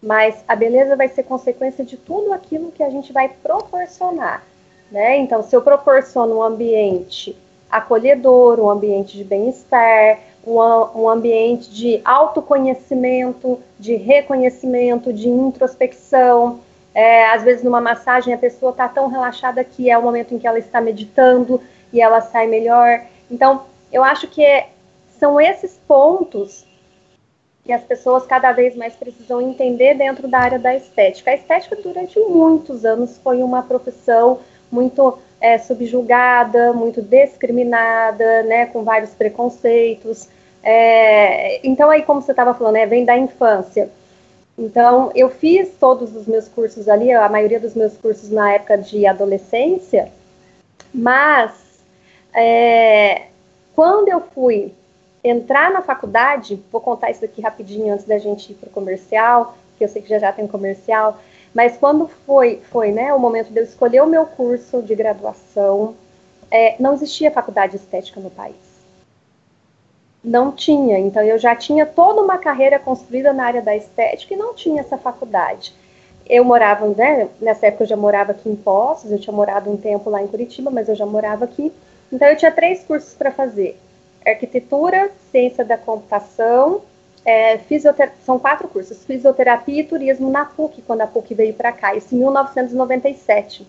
Mas 0.00 0.36
a 0.46 0.54
beleza 0.54 0.94
vai 0.94 1.08
ser 1.08 1.24
consequência 1.24 1.84
de 1.84 1.96
tudo 1.96 2.32
aquilo 2.32 2.70
que 2.70 2.84
a 2.84 2.90
gente 2.90 3.12
vai 3.12 3.28
proporcionar, 3.28 4.44
né? 4.92 5.16
Então, 5.16 5.42
se 5.42 5.56
eu 5.56 5.62
proporciono 5.62 6.36
um 6.36 6.42
ambiente 6.42 7.36
acolhedor, 7.68 8.60
um 8.60 8.70
ambiente 8.70 9.16
de 9.16 9.24
bem-estar, 9.24 10.18
um, 10.48 11.08
ambiente 11.08 11.70
de 11.70 12.00
autoconhecimento, 12.04 13.60
de 13.78 13.94
reconhecimento, 13.96 15.12
de 15.12 15.28
introspecção. 15.28 16.60
É, 16.94 17.30
às 17.30 17.42
vezes, 17.42 17.62
numa 17.62 17.80
massagem, 17.80 18.32
a 18.32 18.38
pessoa 18.38 18.72
está 18.72 18.88
tão 18.88 19.08
relaxada 19.08 19.62
que 19.62 19.90
é 19.90 19.98
o 19.98 20.02
momento 20.02 20.34
em 20.34 20.38
que 20.38 20.46
ela 20.46 20.58
está 20.58 20.80
meditando 20.80 21.60
e 21.92 22.00
ela 22.00 22.20
sai 22.20 22.46
melhor. 22.46 23.02
Então, 23.30 23.62
eu 23.92 24.02
acho 24.02 24.26
que 24.28 24.44
é, 24.44 24.68
são 25.18 25.40
esses 25.40 25.78
pontos 25.86 26.66
que 27.64 27.72
as 27.72 27.82
pessoas 27.82 28.24
cada 28.24 28.50
vez 28.52 28.74
mais 28.74 28.94
precisam 28.94 29.42
entender 29.42 29.94
dentro 29.94 30.26
da 30.26 30.38
área 30.38 30.58
da 30.58 30.74
estética. 30.74 31.30
A 31.30 31.34
estética, 31.34 31.76
durante 31.76 32.18
muitos 32.18 32.84
anos, 32.84 33.18
foi 33.18 33.42
uma 33.42 33.62
profissão 33.62 34.40
muito 34.72 35.18
é, 35.40 35.58
subjugada, 35.58 36.72
muito 36.72 37.02
discriminada, 37.02 38.42
né, 38.44 38.66
com 38.66 38.82
vários 38.84 39.10
preconceitos. 39.10 40.28
É, 40.62 41.66
então, 41.66 41.90
aí, 41.90 42.02
como 42.02 42.20
você 42.20 42.32
estava 42.32 42.54
falando, 42.54 42.74
né, 42.74 42.86
vem 42.86 43.04
da 43.04 43.16
infância. 43.16 43.90
Então, 44.58 45.12
eu 45.14 45.30
fiz 45.30 45.70
todos 45.78 46.14
os 46.16 46.26
meus 46.26 46.48
cursos 46.48 46.88
ali, 46.88 47.12
a 47.12 47.28
maioria 47.28 47.60
dos 47.60 47.74
meus 47.74 47.96
cursos 47.96 48.28
na 48.30 48.54
época 48.54 48.76
de 48.76 49.06
adolescência, 49.06 50.10
mas 50.92 51.52
é, 52.34 53.26
quando 53.74 54.08
eu 54.08 54.20
fui 54.34 54.74
entrar 55.22 55.70
na 55.70 55.80
faculdade, 55.80 56.60
vou 56.72 56.80
contar 56.80 57.10
isso 57.10 57.24
aqui 57.24 57.40
rapidinho 57.40 57.92
antes 57.92 58.04
da 58.04 58.18
gente 58.18 58.50
ir 58.50 58.56
para 58.56 58.68
o 58.68 58.72
comercial, 58.72 59.56
que 59.76 59.84
eu 59.84 59.88
sei 59.88 60.02
que 60.02 60.08
já 60.08 60.18
já 60.18 60.32
tem 60.32 60.46
comercial, 60.46 61.18
mas 61.54 61.76
quando 61.76 62.08
foi, 62.26 62.60
foi 62.70 62.90
né, 62.90 63.14
o 63.14 63.18
momento 63.18 63.52
de 63.52 63.60
eu 63.60 63.64
escolher 63.64 64.02
o 64.02 64.06
meu 64.06 64.26
curso 64.26 64.82
de 64.82 64.94
graduação, 64.94 65.94
é, 66.50 66.74
não 66.80 66.94
existia 66.94 67.30
faculdade 67.30 67.76
estética 67.76 68.20
no 68.20 68.30
país. 68.30 68.67
Não 70.22 70.52
tinha, 70.52 70.98
então 70.98 71.22
eu 71.22 71.38
já 71.38 71.54
tinha 71.54 71.86
toda 71.86 72.20
uma 72.20 72.38
carreira 72.38 72.78
construída 72.78 73.32
na 73.32 73.44
área 73.44 73.62
da 73.62 73.76
estética 73.76 74.34
e 74.34 74.36
não 74.36 74.54
tinha 74.54 74.80
essa 74.80 74.98
faculdade. 74.98 75.74
Eu 76.26 76.44
morava, 76.44 76.86
né, 76.88 77.28
nessa 77.40 77.66
época 77.68 77.84
eu 77.84 77.88
já 77.88 77.96
morava 77.96 78.32
aqui 78.32 78.48
em 78.48 78.56
Poços, 78.56 79.10
eu 79.10 79.18
tinha 79.18 79.34
morado 79.34 79.70
um 79.70 79.76
tempo 79.76 80.10
lá 80.10 80.22
em 80.22 80.26
Curitiba, 80.26 80.70
mas 80.70 80.88
eu 80.88 80.94
já 80.94 81.06
morava 81.06 81.44
aqui. 81.44 81.72
Então 82.12 82.26
eu 82.28 82.36
tinha 82.36 82.50
três 82.50 82.82
cursos 82.82 83.14
para 83.14 83.30
fazer: 83.30 83.78
arquitetura, 84.26 85.10
ciência 85.30 85.64
da 85.64 85.78
computação 85.78 86.82
é, 87.24 87.60
são 88.24 88.38
quatro 88.38 88.68
cursos, 88.68 89.04
fisioterapia 89.04 89.82
e 89.82 89.84
turismo 89.84 90.30
na 90.30 90.46
PUC, 90.46 90.82
quando 90.82 91.02
a 91.02 91.06
PUC 91.06 91.34
veio 91.34 91.52
para 91.52 91.72
cá, 91.72 91.94
isso 91.94 92.14
em 92.14 92.18
1997. 92.18 93.66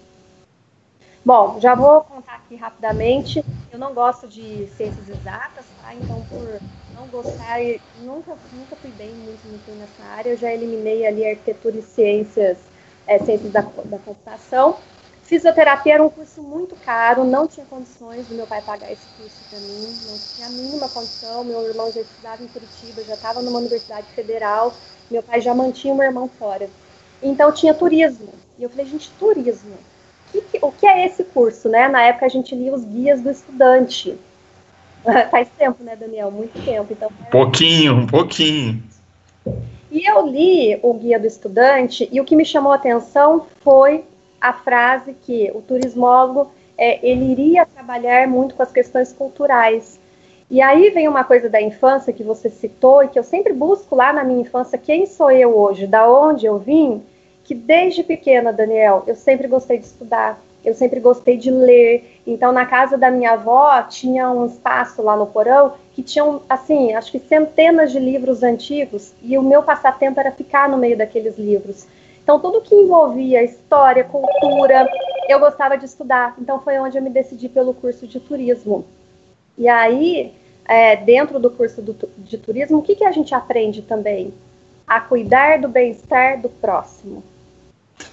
Bom, 1.23 1.59
já 1.59 1.75
vou 1.75 2.03
contar 2.03 2.35
aqui 2.35 2.55
rapidamente. 2.55 3.43
Eu 3.69 3.77
não 3.77 3.93
gosto 3.93 4.27
de 4.27 4.67
ciências 4.67 5.07
exatas, 5.09 5.71
tá? 5.73 5.93
Então, 5.93 6.25
por 6.25 6.59
não 6.87 7.07
gostar, 7.09 7.59
nunca, 7.93 8.35
nunca 8.51 8.75
fui 8.75 8.91
bem 8.91 9.15
muito, 9.15 9.47
muito 9.47 9.71
nessa 9.75 10.03
área. 10.03 10.31
Eu 10.31 10.37
já 10.37 10.51
eliminei 10.51 11.05
ali 11.05 11.25
arquitetura 11.25 11.77
e 11.77 11.81
ciências, 11.83 12.71
é, 13.05 13.19
ciências 13.19 13.51
da, 13.51 13.61
da 13.61 13.99
computação. 13.99 14.83
Fisioterapia 15.21 15.95
era 15.95 16.03
um 16.03 16.09
curso 16.09 16.41
muito 16.41 16.75
caro, 16.75 17.23
não 17.25 17.47
tinha 17.47 17.65
condições 17.65 18.27
do 18.27 18.33
meu 18.33 18.47
pai 18.47 18.61
pagar 18.63 18.91
esse 18.91 19.07
curso 19.09 19.43
para 19.45 19.59
mim, 19.59 19.99
não 20.01 20.17
tinha 20.19 20.47
a 20.47 20.49
mínima 20.49 20.89
condição. 20.89 21.43
Meu 21.43 21.61
irmão 21.67 21.91
já 21.91 22.01
estudava 22.01 22.41
em 22.43 22.47
Curitiba, 22.47 23.03
já 23.03 23.13
estava 23.15 23.41
numa 23.43 23.59
universidade 23.59 24.11
federal, 24.13 24.79
meu 25.09 25.21
pai 25.21 25.41
já 25.41 25.53
mantinha 25.53 25.93
o 25.93 25.97
meu 25.97 26.05
irmão 26.07 26.27
fora. 26.27 26.73
Então 27.21 27.51
tinha 27.53 27.73
turismo. 27.75 28.43
E 28.57 28.63
eu 28.63 28.69
falei, 28.69 28.85
gente, 28.87 29.15
turismo. 29.15 29.85
O 30.61 30.71
que, 30.71 30.77
o 30.77 30.79
que 30.79 30.87
é 30.87 31.05
esse 31.05 31.23
curso, 31.23 31.69
né? 31.69 31.87
Na 31.87 32.03
época 32.03 32.25
a 32.25 32.29
gente 32.29 32.55
lia 32.55 32.73
os 32.73 32.83
guias 32.83 33.21
do 33.21 33.29
estudante. 33.29 34.17
Faz 35.31 35.47
tempo, 35.57 35.83
né, 35.83 35.95
Daniel? 35.95 36.31
Muito 36.31 36.63
tempo. 36.63 36.87
Então, 36.91 37.09
um 37.09 37.29
pouquinho, 37.31 37.95
um 37.95 38.07
pouquinho. 38.07 38.83
E 39.91 40.05
eu 40.05 40.27
li 40.27 40.79
o 40.83 40.93
guia 40.93 41.19
do 41.19 41.25
estudante 41.25 42.07
e 42.11 42.21
o 42.21 42.25
que 42.25 42.35
me 42.35 42.45
chamou 42.45 42.71
a 42.71 42.75
atenção 42.75 43.47
foi 43.61 44.03
a 44.39 44.53
frase 44.53 45.13
que 45.13 45.51
o 45.53 45.61
turismólogo 45.61 46.51
é, 46.77 46.99
ele 47.05 47.31
iria 47.31 47.65
trabalhar 47.65 48.27
muito 48.27 48.55
com 48.55 48.63
as 48.63 48.71
questões 48.71 49.11
culturais. 49.11 49.99
E 50.49 50.61
aí 50.61 50.89
vem 50.91 51.07
uma 51.07 51.23
coisa 51.23 51.49
da 51.49 51.61
infância 51.61 52.13
que 52.13 52.23
você 52.23 52.49
citou 52.49 53.03
e 53.03 53.07
que 53.07 53.19
eu 53.19 53.23
sempre 53.23 53.53
busco 53.53 53.95
lá 53.95 54.13
na 54.13 54.23
minha 54.23 54.41
infância, 54.41 54.77
quem 54.77 55.05
sou 55.05 55.29
eu 55.29 55.55
hoje, 55.55 55.85
da 55.85 56.09
onde 56.09 56.45
eu 56.45 56.57
vim, 56.57 57.03
que 57.43 57.53
desde 57.53 58.03
pequena, 58.03 58.53
Daniel, 58.53 59.03
eu 59.05 59.15
sempre 59.15 59.47
gostei 59.47 59.77
de 59.77 59.85
estudar, 59.85 60.39
eu 60.63 60.73
sempre 60.73 60.99
gostei 60.99 61.37
de 61.37 61.49
ler. 61.49 62.21
Então, 62.25 62.51
na 62.51 62.65
casa 62.65 62.97
da 62.97 63.09
minha 63.09 63.31
avó, 63.31 63.81
tinha 63.83 64.29
um 64.29 64.45
espaço 64.45 65.01
lá 65.01 65.15
no 65.15 65.27
porão 65.27 65.73
que 65.93 66.03
tinham, 66.03 66.41
assim, 66.49 66.93
acho 66.93 67.11
que 67.11 67.19
centenas 67.19 67.91
de 67.91 67.99
livros 67.99 68.43
antigos, 68.43 69.13
e 69.21 69.37
o 69.37 69.43
meu 69.43 69.63
passatempo 69.63 70.19
era 70.19 70.31
ficar 70.31 70.69
no 70.69 70.77
meio 70.77 70.97
daqueles 70.97 71.37
livros. 71.37 71.87
Então, 72.23 72.39
tudo 72.39 72.61
que 72.61 72.75
envolvia 72.75 73.43
história, 73.43 74.03
cultura, 74.03 74.87
eu 75.27 75.39
gostava 75.39 75.77
de 75.77 75.85
estudar. 75.85 76.35
Então, 76.39 76.59
foi 76.61 76.77
onde 76.77 76.97
eu 76.97 77.01
me 77.01 77.09
decidi 77.09 77.49
pelo 77.49 77.73
curso 77.73 78.05
de 78.05 78.19
turismo. 78.19 78.85
E 79.57 79.67
aí, 79.67 80.33
é, 80.65 80.95
dentro 80.95 81.39
do 81.39 81.49
curso 81.49 81.81
do, 81.81 81.97
de 82.17 82.37
turismo, 82.37 82.77
o 82.77 82.81
que, 82.83 82.95
que 82.95 83.03
a 83.03 83.11
gente 83.11 83.33
aprende 83.33 83.81
também? 83.81 84.33
A 84.85 85.01
cuidar 85.01 85.59
do 85.59 85.67
bem-estar 85.67 86.39
do 86.39 86.49
próximo. 86.49 87.23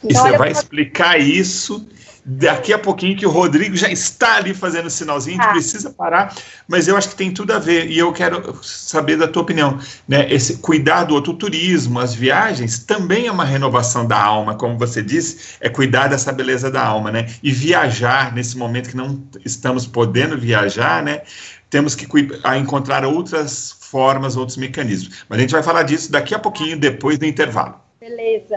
Então, 0.03 0.27
e 0.27 0.31
você 0.31 0.39
vai 0.39 0.51
explicar 0.51 1.21
isso 1.21 1.87
daqui 2.29 2.73
a 2.73 2.79
pouquinho 2.79 3.17
que 3.17 3.25
o 3.25 3.31
Rodrigo 3.31 3.77
já 3.77 3.89
está 3.89 4.35
ali 4.35 4.53
fazendo 4.53 4.91
sinalzinho, 4.91 5.39
a 5.39 5.45
gente 5.45 5.49
ah. 5.49 5.53
precisa 5.53 5.91
parar, 5.91 6.35
mas 6.67 6.89
eu 6.89 6.97
acho 6.97 7.11
que 7.11 7.15
tem 7.15 7.31
tudo 7.31 7.53
a 7.53 7.59
ver 7.61 7.89
e 7.89 7.97
eu 7.97 8.13
quero 8.13 8.59
saber 8.65 9.17
da 9.17 9.29
tua 9.29 9.43
opinião, 9.43 9.79
né? 10.09 10.27
Esse 10.29 10.57
cuidar 10.57 11.05
do 11.05 11.15
outro 11.15 11.35
turismo, 11.35 12.01
as 12.01 12.13
viagens 12.13 12.81
também 12.81 13.29
é 13.29 13.33
uma 13.33 13.45
renovação 13.45 14.05
da 14.05 14.21
alma, 14.21 14.57
como 14.57 14.77
você 14.77 15.01
disse, 15.05 15.55
é 15.61 15.69
cuidar 15.69 16.09
dessa 16.09 16.33
beleza 16.33 16.69
da 16.69 16.85
alma, 16.85 17.13
né? 17.13 17.27
E 17.45 17.53
viajar 17.53 18.35
nesse 18.35 18.59
momento 18.59 18.91
que 18.91 18.97
não 18.97 19.23
estamos 19.45 19.87
podendo 19.87 20.37
viajar, 20.37 21.05
né? 21.05 21.23
Temos 21.71 21.95
que 21.95 22.09
encontrar 22.59 23.05
outras 23.05 23.77
formas, 23.81 24.37
outros 24.37 24.57
mecanismos. 24.57 25.25
Mas 25.29 25.39
a 25.39 25.43
gente 25.43 25.53
vai 25.53 25.63
falar 25.63 25.85
disso 25.85 26.11
daqui 26.11 26.35
a 26.35 26.39
pouquinho, 26.41 26.77
depois 26.77 27.19
do 27.19 27.27
intervalo. 27.27 27.77
Beleza. 28.01 28.57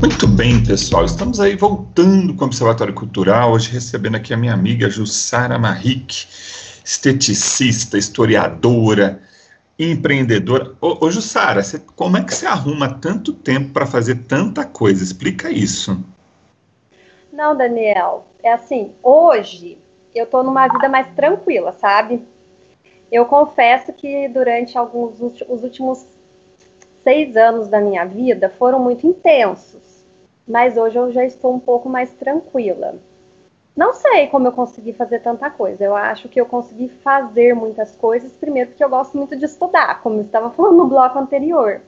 Muito 0.00 0.26
bem, 0.26 0.64
pessoal. 0.64 1.04
Estamos 1.04 1.40
aí 1.40 1.54
voltando 1.54 2.34
com 2.34 2.44
o 2.44 2.46
Observatório 2.46 2.94
Cultural, 2.94 3.52
hoje 3.52 3.70
recebendo 3.70 4.14
aqui 4.14 4.32
a 4.32 4.36
minha 4.36 4.54
amiga 4.54 4.88
Jussara 4.88 5.58
Marrique, 5.58 6.26
esteticista, 6.82 7.98
historiadora, 7.98 9.20
empreendedora. 9.78 10.72
Ô, 10.80 11.04
ô 11.04 11.10
Jussara, 11.10 11.62
você, 11.62 11.78
como 11.94 12.16
é 12.16 12.24
que 12.24 12.34
você 12.34 12.46
arruma 12.46 12.94
tanto 12.94 13.34
tempo 13.34 13.74
para 13.74 13.84
fazer 13.84 14.24
tanta 14.26 14.64
coisa? 14.64 15.04
Explica 15.04 15.50
isso. 15.50 16.02
Não, 17.30 17.54
Daniel, 17.54 18.26
é 18.42 18.54
assim, 18.54 18.94
hoje 19.02 19.76
eu 20.14 20.24
estou 20.24 20.42
numa 20.42 20.66
vida 20.66 20.88
mais 20.88 21.08
tranquila, 21.14 21.72
sabe? 21.72 22.22
Eu 23.12 23.26
confesso 23.26 23.92
que 23.92 24.28
durante 24.28 24.78
alguns 24.78 25.20
os 25.20 25.62
últimos 25.62 26.06
seis 27.04 27.36
anos 27.36 27.68
da 27.68 27.82
minha 27.82 28.06
vida 28.06 28.48
foram 28.48 28.78
muito 28.78 29.06
intensos 29.06 29.89
mas 30.50 30.76
hoje 30.76 30.98
eu 30.98 31.12
já 31.12 31.24
estou 31.24 31.54
um 31.54 31.60
pouco 31.60 31.88
mais 31.88 32.10
tranquila. 32.10 32.96
Não 33.76 33.94
sei 33.94 34.26
como 34.26 34.48
eu 34.48 34.52
consegui 34.52 34.92
fazer 34.92 35.20
tanta 35.20 35.48
coisa. 35.48 35.84
Eu 35.84 35.94
acho 35.94 36.28
que 36.28 36.40
eu 36.40 36.44
consegui 36.44 36.88
fazer 36.88 37.54
muitas 37.54 37.92
coisas, 37.92 38.32
primeiro 38.32 38.70
porque 38.70 38.82
eu 38.82 38.90
gosto 38.90 39.16
muito 39.16 39.36
de 39.36 39.44
estudar, 39.44 40.02
como 40.02 40.16
eu 40.16 40.22
estava 40.22 40.50
falando 40.52 40.76
no 40.76 40.88
bloco 40.88 41.18
anterior. 41.18 41.80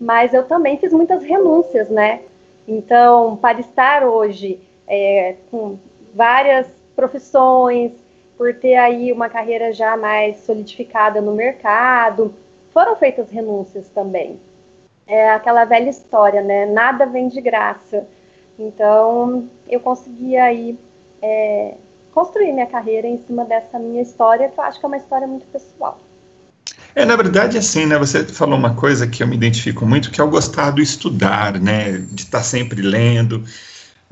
Mas 0.00 0.32
eu 0.32 0.44
também 0.44 0.78
fiz 0.78 0.92
muitas 0.92 1.22
renúncias, 1.22 1.90
né? 1.90 2.22
Então, 2.66 3.36
para 3.36 3.60
estar 3.60 4.02
hoje 4.02 4.60
é, 4.88 5.36
com 5.50 5.78
várias 6.14 6.66
profissões, 6.96 7.92
por 8.36 8.54
ter 8.54 8.76
aí 8.76 9.12
uma 9.12 9.28
carreira 9.28 9.72
já 9.72 9.96
mais 9.98 10.44
solidificada 10.44 11.20
no 11.20 11.34
mercado, 11.34 12.34
foram 12.72 12.96
feitas 12.96 13.28
renúncias 13.30 13.90
também. 13.90 14.40
É 15.10 15.30
aquela 15.30 15.64
velha 15.64 15.90
história, 15.90 16.40
né? 16.40 16.66
Nada 16.66 17.04
vem 17.04 17.28
de 17.28 17.40
graça. 17.40 18.06
Então, 18.56 19.48
eu 19.68 19.80
consegui 19.80 20.36
aí 20.36 20.78
é, 21.20 21.74
construir 22.14 22.52
minha 22.52 22.66
carreira 22.66 23.08
em 23.08 23.18
cima 23.26 23.44
dessa 23.44 23.76
minha 23.78 24.00
história, 24.00 24.48
que 24.48 24.58
eu 24.58 24.64
acho 24.64 24.78
que 24.78 24.86
é 24.86 24.88
uma 24.88 24.96
história 24.96 25.26
muito 25.26 25.46
pessoal. 25.46 26.00
É, 26.94 27.04
na 27.04 27.16
verdade, 27.16 27.58
assim, 27.58 27.86
né? 27.86 27.98
Você 27.98 28.24
falou 28.24 28.56
uma 28.56 28.74
coisa 28.74 29.06
que 29.06 29.22
eu 29.22 29.26
me 29.26 29.34
identifico 29.34 29.84
muito, 29.84 30.10
que 30.12 30.20
é 30.20 30.24
o 30.24 30.30
gostar 30.30 30.70
do 30.70 30.80
estudar, 30.80 31.60
né? 31.60 31.98
De 31.98 32.22
estar 32.22 32.42
sempre 32.44 32.80
lendo. 32.80 33.44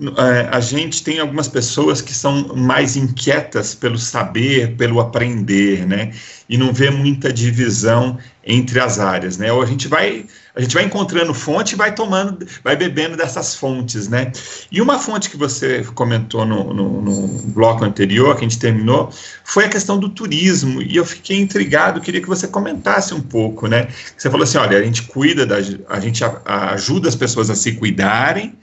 É, 0.00 0.48
a 0.56 0.60
gente 0.60 1.02
tem 1.02 1.18
algumas 1.18 1.48
pessoas 1.48 2.00
que 2.00 2.14
são 2.14 2.54
mais 2.54 2.96
inquietas 2.96 3.74
pelo 3.74 3.98
saber, 3.98 4.76
pelo 4.76 5.00
aprender, 5.00 5.86
né? 5.86 6.12
E 6.48 6.56
não 6.56 6.72
vê 6.72 6.88
muita 6.88 7.32
divisão 7.32 8.16
entre 8.44 8.80
as 8.80 9.00
áreas, 9.00 9.38
né? 9.38 9.52
Ou 9.52 9.60
a 9.60 9.66
gente 9.66 9.88
vai 9.88 10.24
a 10.58 10.60
gente 10.60 10.74
vai 10.74 10.82
encontrando 10.82 11.32
fonte 11.32 11.74
e 11.74 11.76
vai 11.76 11.94
tomando, 11.94 12.44
vai 12.64 12.74
bebendo 12.74 13.16
dessas 13.16 13.54
fontes, 13.54 14.08
né? 14.08 14.32
E 14.72 14.82
uma 14.82 14.98
fonte 14.98 15.30
que 15.30 15.36
você 15.36 15.84
comentou 15.94 16.44
no, 16.44 16.74
no, 16.74 17.00
no, 17.00 17.28
bloco 17.52 17.84
anterior, 17.84 18.34
que 18.34 18.40
a 18.44 18.48
gente 18.48 18.58
terminou, 18.58 19.08
foi 19.44 19.66
a 19.66 19.68
questão 19.68 20.00
do 20.00 20.08
turismo. 20.08 20.82
E 20.82 20.96
eu 20.96 21.04
fiquei 21.04 21.38
intrigado, 21.38 22.00
queria 22.00 22.20
que 22.20 22.26
você 22.26 22.48
comentasse 22.48 23.14
um 23.14 23.20
pouco, 23.20 23.68
né? 23.68 23.86
Você 24.16 24.28
falou 24.28 24.42
assim: 24.42 24.58
olha, 24.58 24.76
a 24.76 24.82
gente 24.82 25.04
cuida, 25.04 25.46
da, 25.46 25.58
a 25.88 26.00
gente 26.00 26.24
ajuda 26.44 27.08
as 27.08 27.14
pessoas 27.14 27.50
a 27.50 27.54
se 27.54 27.72
cuidarem. 27.74 28.58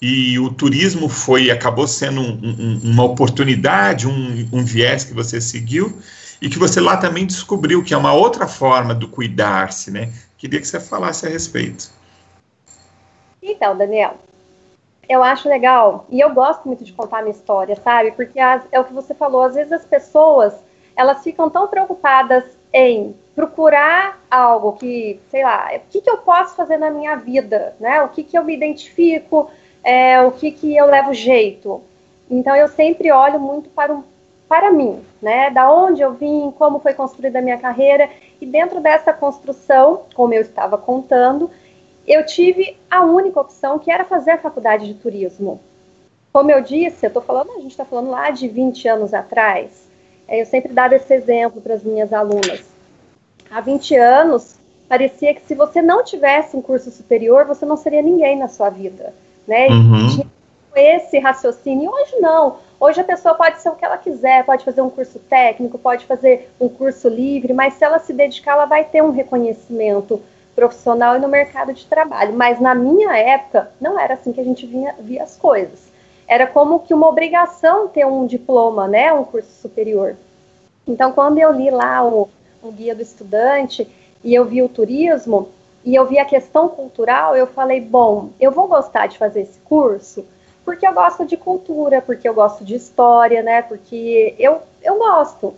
E 0.00 0.38
o 0.38 0.48
turismo 0.48 1.06
foi, 1.06 1.50
acabou 1.50 1.86
sendo 1.86 2.22
um, 2.22 2.30
um, 2.32 2.80
uma 2.82 3.04
oportunidade, 3.04 4.08
um, 4.08 4.48
um 4.52 4.64
viés 4.64 5.04
que 5.04 5.12
você 5.12 5.38
seguiu 5.38 5.98
e 6.40 6.48
que 6.48 6.58
você 6.58 6.80
lá 6.80 6.96
também 6.96 7.26
descobriu 7.26 7.82
que 7.82 7.94
é 7.94 7.96
uma 7.96 8.12
outra 8.12 8.46
forma 8.46 8.94
do 8.94 9.08
cuidar-se, 9.08 9.90
né? 9.90 10.10
Queria 10.46 10.60
que 10.60 10.68
você 10.68 10.78
falasse 10.78 11.26
a 11.26 11.28
respeito. 11.28 11.90
Então, 13.42 13.76
Daniel, 13.76 14.14
eu 15.08 15.20
acho 15.20 15.48
legal 15.48 16.06
e 16.08 16.20
eu 16.20 16.32
gosto 16.32 16.68
muito 16.68 16.84
de 16.84 16.92
contar 16.92 17.20
minha 17.20 17.34
história, 17.34 17.74
sabe? 17.82 18.12
Porque 18.12 18.38
as, 18.38 18.62
é 18.70 18.78
o 18.78 18.84
que 18.84 18.92
você 18.92 19.12
falou, 19.12 19.42
às 19.42 19.56
vezes 19.56 19.72
as 19.72 19.84
pessoas 19.84 20.54
elas 20.94 21.20
ficam 21.24 21.50
tão 21.50 21.66
preocupadas 21.66 22.44
em 22.72 23.12
procurar 23.34 24.20
algo 24.30 24.74
que, 24.74 25.20
sei 25.32 25.42
lá, 25.42 25.68
o 25.74 25.80
que, 25.90 26.00
que 26.00 26.08
eu 26.08 26.18
posso 26.18 26.54
fazer 26.54 26.76
na 26.76 26.92
minha 26.92 27.16
vida, 27.16 27.74
né? 27.80 28.00
O 28.02 28.08
que, 28.10 28.22
que 28.22 28.38
eu 28.38 28.44
me 28.44 28.54
identifico, 28.54 29.50
é, 29.82 30.22
o 30.22 30.30
que, 30.30 30.52
que 30.52 30.76
eu 30.76 30.86
levo 30.86 31.12
jeito. 31.12 31.82
Então 32.30 32.54
eu 32.54 32.68
sempre 32.68 33.10
olho 33.10 33.40
muito 33.40 33.68
para 33.70 33.92
um 33.92 34.04
para 34.48 34.70
mim, 34.70 35.04
né? 35.20 35.50
Da 35.50 35.68
onde 35.72 36.02
eu 36.02 36.14
vim, 36.14 36.52
como 36.56 36.78
foi 36.78 36.94
construída 36.94 37.40
a 37.40 37.42
minha 37.42 37.58
carreira 37.58 38.08
e 38.40 38.46
dentro 38.46 38.80
dessa 38.80 39.12
construção, 39.12 40.02
como 40.14 40.34
eu 40.34 40.42
estava 40.42 40.76
contando, 40.76 41.50
eu 42.06 42.24
tive 42.24 42.76
a 42.90 43.02
única 43.02 43.40
opção 43.40 43.78
que 43.78 43.90
era 43.90 44.04
fazer 44.04 44.32
a 44.32 44.38
faculdade 44.38 44.86
de 44.86 44.94
turismo. 44.94 45.60
Como 46.32 46.50
eu 46.50 46.60
disse, 46.60 47.06
eu 47.06 47.08
estou 47.08 47.22
falando, 47.22 47.52
a 47.52 47.60
gente 47.60 47.70
está 47.70 47.84
falando 47.84 48.10
lá 48.10 48.30
de 48.30 48.46
20 48.46 48.88
anos 48.88 49.14
atrás. 49.14 49.86
Eu 50.28 50.44
sempre 50.44 50.72
dava 50.72 50.94
esse 50.94 51.12
exemplo 51.12 51.60
para 51.60 51.74
as 51.74 51.82
minhas 51.82 52.12
alunas. 52.12 52.62
Há 53.50 53.60
20 53.60 53.96
anos, 53.96 54.56
parecia 54.88 55.34
que 55.34 55.40
se 55.46 55.54
você 55.54 55.80
não 55.80 56.04
tivesse 56.04 56.56
um 56.56 56.62
curso 56.62 56.90
superior, 56.90 57.44
você 57.46 57.64
não 57.64 57.76
seria 57.76 58.02
ninguém 58.02 58.36
na 58.36 58.48
sua 58.48 58.68
vida, 58.68 59.14
né? 59.46 59.68
Uhum. 59.68 60.08
Tinha 60.10 60.26
esse 60.76 61.18
raciocínio. 61.18 61.90
Hoje 61.90 62.16
não. 62.20 62.58
Hoje 62.78 63.00
a 63.00 63.04
pessoa 63.04 63.34
pode 63.34 63.60
ser 63.60 63.70
o 63.70 63.74
que 63.74 63.84
ela 63.84 63.96
quiser, 63.96 64.44
pode 64.44 64.64
fazer 64.64 64.82
um 64.82 64.90
curso 64.90 65.18
técnico, 65.18 65.78
pode 65.78 66.04
fazer 66.04 66.50
um 66.60 66.68
curso 66.68 67.08
livre, 67.08 67.54
mas 67.54 67.74
se 67.74 67.84
ela 67.84 67.98
se 67.98 68.12
dedicar, 68.12 68.52
ela 68.52 68.66
vai 68.66 68.84
ter 68.84 69.02
um 69.02 69.10
reconhecimento 69.10 70.22
profissional 70.54 71.16
e 71.16 71.18
no 71.18 71.28
mercado 71.28 71.72
de 71.72 71.86
trabalho. 71.86 72.34
Mas 72.34 72.60
na 72.60 72.74
minha 72.74 73.16
época, 73.16 73.70
não 73.80 73.98
era 73.98 74.14
assim 74.14 74.32
que 74.32 74.40
a 74.40 74.44
gente 74.44 74.66
via, 74.66 74.94
via 74.98 75.22
as 75.22 75.36
coisas. 75.36 75.86
Era 76.28 76.46
como 76.46 76.80
que 76.80 76.92
uma 76.92 77.08
obrigação 77.08 77.88
ter 77.88 78.04
um 78.04 78.26
diploma, 78.26 78.86
né, 78.86 79.12
um 79.12 79.24
curso 79.24 79.50
superior. 79.62 80.14
Então, 80.86 81.12
quando 81.12 81.38
eu 81.38 81.52
li 81.52 81.70
lá 81.70 82.04
o, 82.04 82.28
o 82.62 82.70
guia 82.70 82.94
do 82.94 83.02
estudante 83.02 83.88
e 84.22 84.34
eu 84.34 84.44
vi 84.44 84.62
o 84.62 84.68
turismo 84.68 85.48
e 85.84 85.94
eu 85.94 86.04
vi 86.04 86.18
a 86.18 86.24
questão 86.24 86.68
cultural, 86.68 87.36
eu 87.36 87.46
falei, 87.46 87.80
bom, 87.80 88.30
eu 88.38 88.50
vou 88.50 88.66
gostar 88.66 89.06
de 89.06 89.16
fazer 89.16 89.42
esse 89.42 89.58
curso 89.60 90.26
porque 90.66 90.84
eu 90.84 90.92
gosto 90.92 91.24
de 91.24 91.36
cultura, 91.36 92.02
porque 92.02 92.28
eu 92.28 92.34
gosto 92.34 92.64
de 92.64 92.74
história, 92.74 93.40
né? 93.40 93.62
Porque 93.62 94.34
eu, 94.36 94.60
eu 94.82 94.98
gosto. 94.98 95.54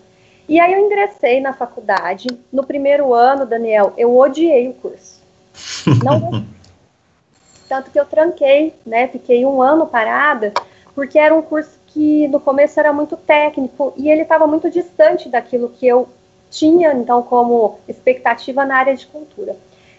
E 0.47 0.61
aí 0.61 0.75
eu 0.75 0.81
ingressei 0.81 1.40
na 1.40 1.55
faculdade. 1.55 2.29
No 2.53 2.62
primeiro 2.62 3.14
ano, 3.14 3.47
Daniel, 3.47 3.94
eu 3.97 4.14
odiei 4.14 4.68
o 4.68 4.75
curso. 4.75 5.21
Não 6.05 6.44
Tanto 7.66 7.90
que 7.90 7.99
eu 7.99 8.05
tranquei, 8.05 8.75
né? 8.85 9.09
Fiquei 9.09 9.44
um 9.44 9.61
ano 9.62 9.87
parada, 9.87 10.53
porque 10.94 11.18
era 11.18 11.35
um 11.35 11.42
curso 11.42 11.79
que 11.87 12.29
no 12.29 12.38
começo 12.38 12.79
era 12.79 12.92
muito 12.92 13.16
técnico 13.16 13.94
e 13.97 14.11
ele 14.11 14.23
estava 14.23 14.47
muito 14.47 14.71
distante 14.71 15.29
daquilo 15.29 15.71
que 15.71 15.87
eu 15.87 16.09
tinha, 16.51 16.92
então, 16.92 17.23
como 17.23 17.79
expectativa 17.88 18.64
na 18.64 18.77
área 18.77 18.97
de 18.97 19.07
cultura. 19.07 19.57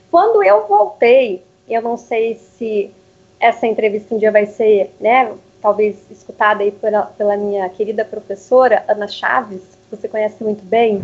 Quando 0.09 0.43
eu 0.43 0.67
voltei, 0.67 1.43
eu 1.67 1.81
não 1.81 1.97
sei 1.97 2.35
se 2.35 2.91
essa 3.39 3.65
entrevista 3.65 4.13
um 4.13 4.17
dia 4.17 4.31
vai 4.31 4.45
ser, 4.45 4.93
né, 4.99 5.31
talvez 5.61 5.97
escutada 6.11 6.63
aí 6.63 6.71
pela, 6.71 7.03
pela 7.03 7.37
minha 7.37 7.67
querida 7.69 8.03
professora, 8.03 8.83
Ana 8.87 9.07
Chaves, 9.07 9.61
que 9.61 9.95
você 9.95 10.07
conhece 10.07 10.43
muito 10.43 10.63
bem. 10.63 11.01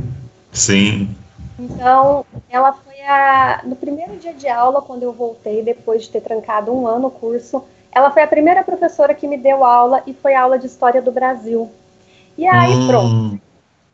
Sim. 0.52 1.15
Então, 1.58 2.26
ela 2.50 2.74
foi 2.74 3.02
a, 3.02 3.62
no 3.63 3.76
primeiro 3.76 4.15
dia 4.17 4.34
de 4.34 4.48
aula, 4.48 4.82
quando 4.82 5.04
eu 5.04 5.13
voltei, 5.13 5.63
depois 5.63 6.04
de 6.04 6.10
ter 6.10 6.21
trancado 6.21 6.74
um 6.74 6.86
ano 6.88 7.08
o 7.08 7.12
curso, 7.12 7.63
ela 7.91 8.12
foi 8.12 8.24
a 8.24 8.28
primeira 8.28 8.63
professora 8.63 9.13
que 9.13 9.28
me 9.28 9.38
deu 9.38 9.63
aula 9.63 10.04
e 10.06 10.13
foi 10.13 10.36
aula 10.36 10.60
de 10.60 10.67
História 10.67 11.02
do 11.02 11.12
Brasil. 11.12 11.71
E 12.38 12.45
aí, 12.45 12.74
hum. 12.74 12.88
pronto, 12.88 13.41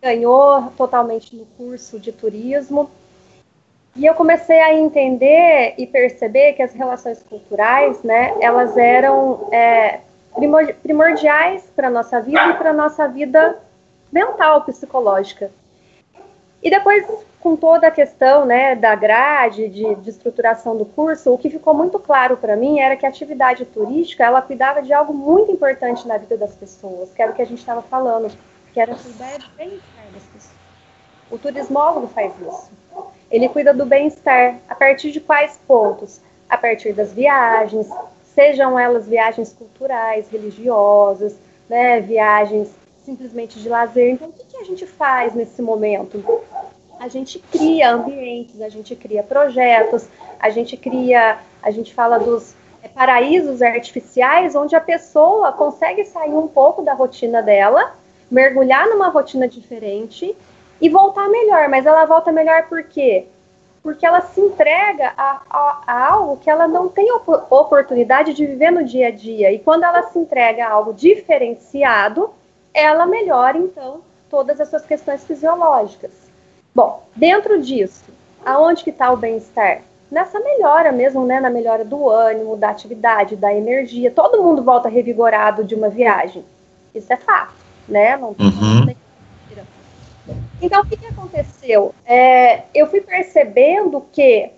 ganhou 0.01 0.71
totalmente 0.75 1.35
no 1.35 1.45
curso 1.57 1.99
de 1.99 2.11
turismo. 2.11 2.89
E 3.95 4.05
eu 4.05 4.13
comecei 4.13 4.59
a 4.59 4.73
entender 4.73 5.73
e 5.77 5.85
perceber 5.85 6.53
que 6.53 6.63
as 6.63 6.73
relações 6.73 7.21
culturais, 7.23 8.01
né, 8.03 8.33
elas 8.39 8.77
eram 8.77 9.49
é, 9.51 9.99
primordiais 10.81 11.63
para 11.75 11.87
a 11.87 11.91
nossa 11.91 12.21
vida 12.21 12.47
e 12.47 12.53
para 12.53 12.69
a 12.69 12.73
nossa 12.73 13.07
vida 13.07 13.59
mental, 14.11 14.63
psicológica. 14.63 15.51
E 16.63 16.69
depois, 16.69 17.05
com 17.41 17.55
toda 17.55 17.87
a 17.87 17.91
questão 17.91 18.45
né, 18.45 18.75
da 18.75 18.95
grade, 18.95 19.67
de, 19.67 19.95
de 19.95 20.09
estruturação 20.09 20.77
do 20.77 20.85
curso, 20.85 21.33
o 21.33 21.37
que 21.37 21.49
ficou 21.49 21.73
muito 21.73 21.99
claro 21.99 22.37
para 22.37 22.55
mim 22.55 22.79
era 22.79 22.95
que 22.95 23.05
a 23.05 23.09
atividade 23.09 23.65
turística, 23.65 24.23
ela 24.23 24.41
cuidava 24.41 24.81
de 24.81 24.93
algo 24.93 25.13
muito 25.13 25.51
importante 25.51 26.07
na 26.07 26.17
vida 26.17 26.37
das 26.37 26.53
pessoas, 26.53 27.11
que 27.13 27.21
era 27.21 27.31
o 27.31 27.35
que 27.35 27.41
a 27.41 27.45
gente 27.45 27.59
estava 27.59 27.81
falando, 27.81 28.31
que 28.73 28.79
era 28.79 28.95
cuidar 28.95 29.37
do 29.39 29.49
bem-estar 29.57 30.05
das 30.13 30.23
pessoas. 30.23 30.61
O 31.31 31.37
turismólogo 31.37 32.07
faz 32.07 32.31
isso. 32.39 32.80
Ele 33.31 33.47
cuida 33.47 33.73
do 33.73 33.85
bem-estar 33.85 34.59
a 34.67 34.75
partir 34.75 35.11
de 35.11 35.21
quais 35.21 35.57
pontos? 35.65 36.19
A 36.49 36.57
partir 36.57 36.91
das 36.91 37.13
viagens, 37.13 37.87
sejam 38.35 38.77
elas 38.77 39.07
viagens 39.07 39.53
culturais, 39.53 40.29
religiosas, 40.29 41.35
né, 41.69 42.01
viagens 42.01 42.69
simplesmente 43.05 43.59
de 43.59 43.69
lazer. 43.69 44.11
Então, 44.11 44.27
o 44.27 44.33
que, 44.33 44.43
que 44.43 44.57
a 44.57 44.65
gente 44.65 44.85
faz 44.85 45.33
nesse 45.33 45.61
momento? 45.61 46.23
A 46.99 47.07
gente 47.07 47.39
cria 47.39 47.93
ambientes, 47.93 48.61
a 48.61 48.69
gente 48.69 48.95
cria 48.95 49.23
projetos, 49.23 50.07
a 50.39 50.49
gente 50.49 50.75
cria, 50.75 51.39
a 51.63 51.71
gente 51.71 51.93
fala 51.93 52.19
dos 52.19 52.53
é, 52.83 52.89
paraísos 52.89 53.61
artificiais, 53.61 54.55
onde 54.55 54.75
a 54.75 54.81
pessoa 54.81 55.51
consegue 55.53 56.03
sair 56.03 56.33
um 56.33 56.47
pouco 56.47 56.81
da 56.81 56.93
rotina 56.93 57.41
dela, 57.41 57.95
mergulhar 58.29 58.87
numa 58.87 59.07
rotina 59.07 59.47
diferente 59.47 60.35
e 60.81 60.89
voltar 60.89 61.29
melhor. 61.29 61.69
Mas 61.69 61.85
ela 61.85 62.05
volta 62.05 62.31
melhor 62.31 62.63
por 62.63 62.83
quê? 62.83 63.25
Porque 63.83 64.05
ela 64.05 64.21
se 64.21 64.41
entrega 64.41 65.13
a, 65.17 65.41
a, 65.49 65.81
a 65.87 66.07
algo 66.11 66.37
que 66.37 66.49
ela 66.49 66.67
não 66.67 66.89
tem 66.89 67.11
op 67.13 67.29
oportunidade 67.49 68.33
de 68.33 68.45
viver 68.45 68.71
no 68.71 68.83
dia 68.83 69.07
a 69.07 69.11
dia. 69.11 69.51
E 69.51 69.59
quando 69.59 69.83
ela 69.83 70.03
se 70.03 70.19
entrega 70.19 70.65
a 70.65 70.71
algo 70.71 70.93
diferenciado, 70.93 72.31
ela 72.73 73.05
melhora, 73.05 73.57
então, 73.57 74.01
todas 74.29 74.59
as 74.59 74.69
suas 74.69 74.85
questões 74.85 75.23
fisiológicas. 75.23 76.11
Bom, 76.73 77.03
dentro 77.15 77.61
disso, 77.61 78.05
aonde 78.45 78.83
que 78.83 78.89
está 78.89 79.11
o 79.11 79.17
bem-estar? 79.17 79.81
Nessa 80.11 80.39
melhora 80.39 80.91
mesmo, 80.91 81.25
né? 81.25 81.39
Na 81.39 81.49
melhora 81.49 81.85
do 81.85 82.09
ânimo, 82.09 82.57
da 82.57 82.69
atividade, 82.69 83.35
da 83.35 83.53
energia. 83.53 84.11
Todo 84.11 84.43
mundo 84.43 84.61
volta 84.61 84.89
revigorado 84.89 85.63
de 85.63 85.73
uma 85.73 85.89
viagem. 85.89 86.43
Isso 86.93 87.11
é 87.11 87.17
fato, 87.17 87.53
né? 87.87 88.17
Não, 88.17 88.29
uhum. 88.29 88.93
Então, 90.61 90.81
o 90.81 90.85
que, 90.85 90.97
que 90.97 91.07
aconteceu? 91.07 91.93
É, 92.05 92.63
eu 92.73 92.87
fui 92.87 93.01
percebendo 93.01 94.05
que 94.11 94.51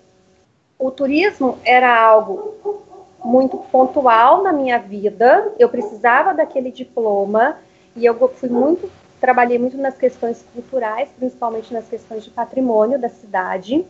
o 0.77 0.91
turismo 0.91 1.57
era 1.63 1.97
algo 1.97 2.83
muito 3.23 3.57
pontual 3.71 4.43
na 4.43 4.51
minha 4.51 4.77
vida, 4.77 5.53
eu 5.57 5.69
precisava 5.69 6.33
daquele 6.33 6.71
diploma 6.71 7.57
e 7.95 8.05
eu 8.05 8.15
fui 8.35 8.49
muito, 8.49 8.91
trabalhei 9.21 9.57
muito 9.57 9.77
nas 9.77 9.97
questões 9.97 10.43
culturais, 10.53 11.07
principalmente 11.17 11.73
nas 11.73 11.87
questões 11.87 12.23
de 12.23 12.29
patrimônio 12.29 12.99
da 12.99 13.07
cidade. 13.07 13.85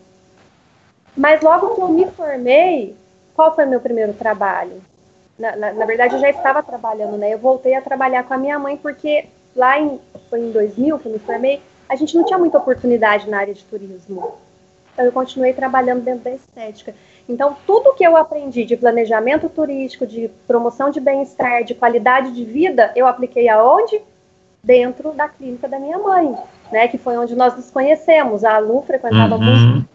Mas 1.17 1.41
logo 1.41 1.75
que 1.75 1.81
eu 1.81 1.87
me 1.87 2.05
formei, 2.11 2.95
qual 3.35 3.55
foi 3.55 3.65
meu 3.65 3.79
primeiro 3.79 4.13
trabalho? 4.13 4.81
Na, 5.37 5.55
na, 5.55 5.73
na, 5.73 5.85
verdade, 5.85 6.13
eu 6.13 6.19
já 6.19 6.29
estava 6.29 6.61
trabalhando, 6.61 7.17
né? 7.17 7.33
Eu 7.33 7.39
voltei 7.39 7.73
a 7.73 7.81
trabalhar 7.81 8.23
com 8.23 8.35
a 8.35 8.37
minha 8.37 8.59
mãe 8.59 8.77
porque 8.77 9.25
lá 9.55 9.79
em, 9.79 9.99
foi 10.29 10.41
em 10.41 10.51
2000 10.51 10.99
que 10.99 11.07
eu 11.07 11.11
me 11.11 11.19
formei, 11.19 11.61
a 11.93 11.95
gente 11.95 12.17
não 12.17 12.25
tinha 12.25 12.39
muita 12.39 12.57
oportunidade 12.57 13.29
na 13.29 13.37
área 13.37 13.53
de 13.53 13.63
turismo. 13.63 14.33
Então, 14.93 15.05
eu 15.05 15.11
continuei 15.11 15.53
trabalhando 15.53 16.03
dentro 16.03 16.23
da 16.23 16.31
estética. 16.31 16.93
Então, 17.29 17.55
tudo 17.65 17.93
que 17.93 18.03
eu 18.03 18.17
aprendi 18.17 18.65
de 18.65 18.75
planejamento 18.75 19.47
turístico, 19.47 20.05
de 20.05 20.29
promoção 20.47 20.89
de 20.89 20.99
bem-estar, 20.99 21.63
de 21.63 21.73
qualidade 21.73 22.31
de 22.31 22.43
vida, 22.43 22.91
eu 22.95 23.07
apliquei 23.07 23.47
aonde? 23.47 24.01
Dentro 24.63 25.11
da 25.11 25.27
clínica 25.27 25.67
da 25.67 25.77
minha 25.77 25.99
mãe, 25.99 26.35
né? 26.71 26.87
Que 26.87 26.97
foi 26.97 27.17
onde 27.17 27.35
nós 27.35 27.55
nos 27.55 27.69
conhecemos. 27.69 28.43
A 28.43 28.57
Lu 28.57 28.81
frequentava 28.81 29.35
uhum. 29.35 29.43
muito 29.43 29.92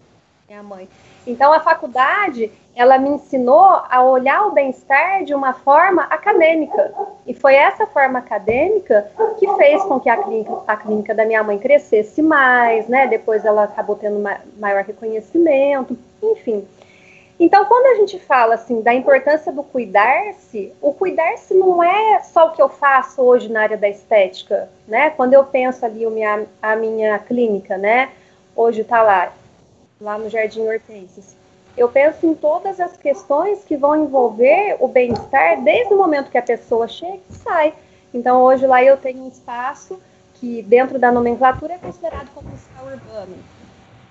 minha 0.59 0.63
mãe. 0.63 0.89
Então, 1.27 1.53
a 1.53 1.61
faculdade, 1.61 2.51
ela 2.75 2.99
me 2.99 3.11
ensinou 3.11 3.83
a 3.89 4.03
olhar 4.03 4.47
o 4.47 4.53
bem-estar 4.53 5.25
de 5.25 5.35
uma 5.35 5.53
forma 5.53 6.03
acadêmica. 6.05 6.93
E 7.27 7.35
foi 7.35 7.55
essa 7.55 7.87
forma 7.87 8.19
acadêmica 8.19 9.11
que 9.39 9.47
fez 9.57 9.83
com 9.85 10.01
que 10.01 10.09
a 10.09 10.17
clínica, 10.17 10.59
a 10.67 10.77
clínica 10.77 11.15
da 11.15 11.25
minha 11.25 11.43
mãe 11.43 11.59
crescesse 11.59 12.23
mais, 12.23 12.89
né? 12.89 13.07
Depois 13.07 13.45
ela 13.45 13.65
acabou 13.65 13.97
tendo 13.97 14.23
maior 14.59 14.85
reconhecimento, 14.85 15.97
enfim. 16.23 16.67
Então, 17.41 17.65
quando 17.67 17.87
a 17.87 17.95
gente 18.01 18.19
fala 18.19 18.55
assim 18.55 18.81
da 18.81 18.93
importância 18.93 19.53
do 19.53 19.63
cuidar-se, 19.63 20.73
o 20.83 20.93
cuidar-se 20.93 21.55
não 21.55 21.81
é 21.85 22.21
só 22.21 22.49
o 22.49 22.51
que 22.51 22.61
eu 22.61 22.69
faço 22.69 23.23
hoje 23.23 23.49
na 23.49 23.63
área 23.63 23.77
da 23.77 23.89
estética, 23.89 24.69
né? 24.89 25.11
Quando 25.11 25.35
eu 25.35 25.45
penso 25.45 25.85
ali 25.87 26.05
a 26.05 26.11
minha, 26.11 26.47
a 26.61 26.75
minha 26.75 27.19
clínica, 27.21 27.77
né? 27.77 28.11
Hoje 28.57 28.81
está 28.81 29.03
lá, 29.03 29.33
lá 30.01 30.19
no 30.19 30.29
Jardim 30.29 30.67
Hortênsias. 30.67 31.37
Eu 31.77 31.89
penso 31.89 32.27
em 32.27 32.35
todas 32.35 32.81
as 32.81 32.97
questões 32.97 33.65
que 33.65 33.77
vão 33.77 34.05
envolver 34.05 34.77
o 34.81 34.89
bem-estar 34.89 35.63
desde 35.63 35.95
o 35.95 35.97
momento 35.97 36.31
que 36.31 36.39
a 36.39 36.43
pessoa 36.43 36.89
chega 36.89 37.21
e 37.31 37.35
sai. 37.35 37.75
Então, 38.13 38.43
hoje 38.43 38.67
lá 38.67 38.83
eu 38.83 38.97
tenho 38.97 39.23
um 39.23 39.29
espaço 39.29 40.01
que, 40.35 40.63
dentro 40.63 40.99
da 40.99 41.13
nomenclatura, 41.13 41.75
é 41.75 41.79
considerado 41.79 42.29
como 42.35 42.49
spa 42.57 42.83
urbano. 42.83 43.37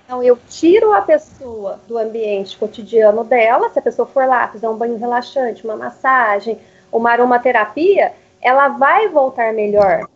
Então, 0.04 0.22
eu 0.22 0.38
tiro 0.48 0.94
a 0.94 1.02
pessoa 1.02 1.78
do 1.86 1.98
ambiente 1.98 2.56
cotidiano 2.56 3.24
dela, 3.24 3.68
se 3.68 3.78
a 3.78 3.82
pessoa 3.82 4.06
for 4.06 4.26
lá, 4.26 4.48
fizer 4.48 4.68
um 4.68 4.76
banho 4.76 4.96
relaxante, 4.96 5.64
uma 5.64 5.76
massagem, 5.76 6.58
uma 6.90 7.10
aromaterapia, 7.10 8.14
ela 8.40 8.68
vai 8.68 9.08
voltar 9.08 9.52
melhor 9.52 10.08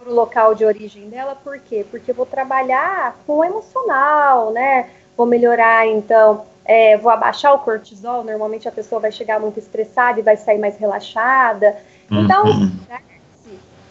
para 0.00 0.10
o 0.10 0.14
local 0.14 0.54
de 0.54 0.64
origem 0.64 1.08
dela, 1.08 1.36
por 1.36 1.58
quê? 1.60 1.86
Porque 1.88 2.10
eu 2.10 2.14
vou 2.14 2.26
trabalhar 2.26 3.16
com 3.26 3.38
o 3.38 3.44
emocional, 3.44 4.50
né? 4.50 4.90
Vou 5.20 5.26
melhorar, 5.26 5.86
então, 5.86 6.46
é, 6.64 6.96
vou 6.96 7.12
abaixar 7.12 7.52
o 7.52 7.58
cortisol. 7.58 8.24
Normalmente 8.24 8.66
a 8.66 8.72
pessoa 8.72 8.98
vai 8.98 9.12
chegar 9.12 9.38
muito 9.38 9.58
estressada 9.58 10.18
e 10.18 10.22
vai 10.22 10.34
sair 10.34 10.58
mais 10.58 10.78
relaxada. 10.78 11.76
Então, 12.10 12.46
uhum. 12.46 12.70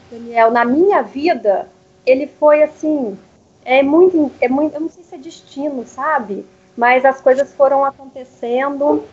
Daniel, 0.10 0.50
na 0.50 0.66
minha 0.66 1.04
vida, 1.04 1.70
ele 2.04 2.26
foi 2.26 2.64
assim, 2.64 3.16
é 3.64 3.84
muito, 3.84 4.32
é 4.42 4.50
muito, 4.50 4.74
eu 4.74 4.82
não 4.82 4.90
sei 4.90 5.04
se 5.04 5.14
é 5.14 5.18
destino, 5.20 5.86
sabe? 5.86 6.44
Mas 6.76 7.06
as 7.06 7.22
coisas 7.22 7.54
foram 7.54 7.86
acontecendo 7.86 9.04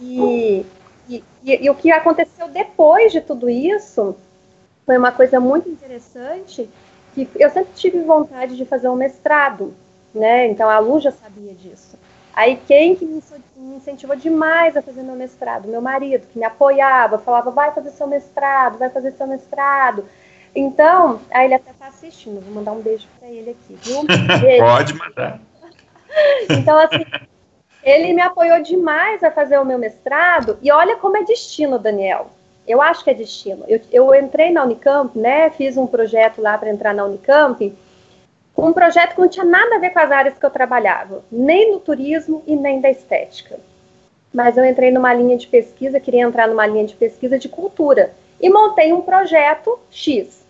e, 0.00 0.64
e, 1.06 1.22
e, 1.44 1.64
e 1.64 1.68
o 1.68 1.74
que 1.74 1.90
aconteceu 1.90 2.48
depois 2.48 3.12
de 3.12 3.20
tudo 3.20 3.50
isso 3.50 4.16
foi 4.86 4.96
uma 4.96 5.12
coisa 5.12 5.38
muito 5.38 5.68
interessante 5.68 6.66
que 7.14 7.28
eu 7.36 7.50
sempre 7.50 7.74
tive 7.74 8.00
vontade 8.00 8.56
de 8.56 8.64
fazer 8.64 8.88
um 8.88 8.96
mestrado 8.96 9.74
né? 10.14 10.46
Então 10.46 10.68
a 10.68 10.78
Lu 10.78 11.00
já 11.00 11.10
sabia 11.10 11.54
disso. 11.54 11.98
Aí 12.34 12.56
quem 12.66 12.94
que 12.94 13.04
me 13.04 13.20
incentivou 13.76 14.14
demais 14.14 14.76
a 14.76 14.82
fazer 14.82 15.02
meu 15.02 15.16
mestrado? 15.16 15.66
Meu 15.66 15.80
marido, 15.80 16.26
que 16.28 16.38
me 16.38 16.44
apoiava, 16.44 17.18
falava, 17.18 17.50
vai 17.50 17.72
fazer 17.72 17.90
seu 17.90 18.06
mestrado, 18.06 18.78
vai 18.78 18.90
fazer 18.90 19.12
seu 19.12 19.26
mestrado. 19.26 20.04
Então, 20.54 21.20
aí 21.30 21.46
ele 21.46 21.54
até 21.54 21.70
está 21.70 21.88
assistindo, 21.88 22.40
vou 22.40 22.54
mandar 22.54 22.72
um 22.72 22.80
beijo 22.80 23.06
para 23.18 23.28
ele 23.28 23.50
aqui, 23.50 23.76
viu? 23.82 24.04
Pode 24.60 24.94
mandar. 24.94 25.40
então, 26.48 26.78
assim, 26.78 27.04
ele 27.82 28.12
me 28.12 28.22
apoiou 28.22 28.62
demais 28.62 29.22
a 29.22 29.30
fazer 29.30 29.58
o 29.58 29.64
meu 29.64 29.78
mestrado, 29.78 30.58
e 30.62 30.70
olha 30.70 30.96
como 30.96 31.16
é 31.16 31.24
destino, 31.24 31.78
Daniel. 31.78 32.30
Eu 32.66 32.82
acho 32.82 33.02
que 33.02 33.10
é 33.10 33.14
destino. 33.14 33.64
Eu, 33.66 33.80
eu 33.90 34.14
entrei 34.14 34.52
na 34.52 34.62
Unicamp, 34.62 35.18
né? 35.18 35.48
Fiz 35.50 35.76
um 35.78 35.86
projeto 35.86 36.42
lá 36.42 36.58
para 36.58 36.68
entrar 36.68 36.92
na 36.92 37.04
Unicamp, 37.04 37.74
um 38.66 38.72
projeto 38.72 39.14
que 39.14 39.20
não 39.20 39.28
tinha 39.28 39.44
nada 39.44 39.76
a 39.76 39.78
ver 39.78 39.90
com 39.90 40.00
as 40.00 40.10
áreas 40.10 40.36
que 40.36 40.44
eu 40.44 40.50
trabalhava, 40.50 41.22
nem 41.30 41.72
no 41.72 41.78
turismo 41.78 42.42
e 42.46 42.56
nem 42.56 42.80
da 42.80 42.90
estética. 42.90 43.58
Mas 44.32 44.56
eu 44.56 44.64
entrei 44.64 44.90
numa 44.90 45.14
linha 45.14 45.36
de 45.36 45.46
pesquisa, 45.46 46.00
queria 46.00 46.22
entrar 46.22 46.48
numa 46.48 46.66
linha 46.66 46.84
de 46.84 46.94
pesquisa 46.94 47.38
de 47.38 47.48
cultura 47.48 48.12
e 48.40 48.50
montei 48.50 48.92
um 48.92 49.00
projeto 49.00 49.78
X. 49.90 50.44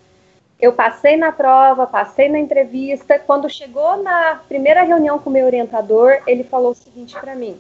Eu 0.61 0.73
passei 0.73 1.17
na 1.17 1.31
prova, 1.31 1.87
passei 1.87 2.29
na 2.29 2.39
entrevista. 2.39 3.19
Quando 3.19 3.49
chegou 3.49 4.03
na 4.03 4.41
primeira 4.49 4.83
reunião 4.83 5.19
com 5.19 5.31
o 5.31 5.33
meu 5.33 5.47
orientador, 5.47 6.21
ele 6.27 6.43
falou 6.43 6.73
o 6.73 6.75
seguinte 6.75 7.19
para 7.21 7.37
mim: 7.37 7.59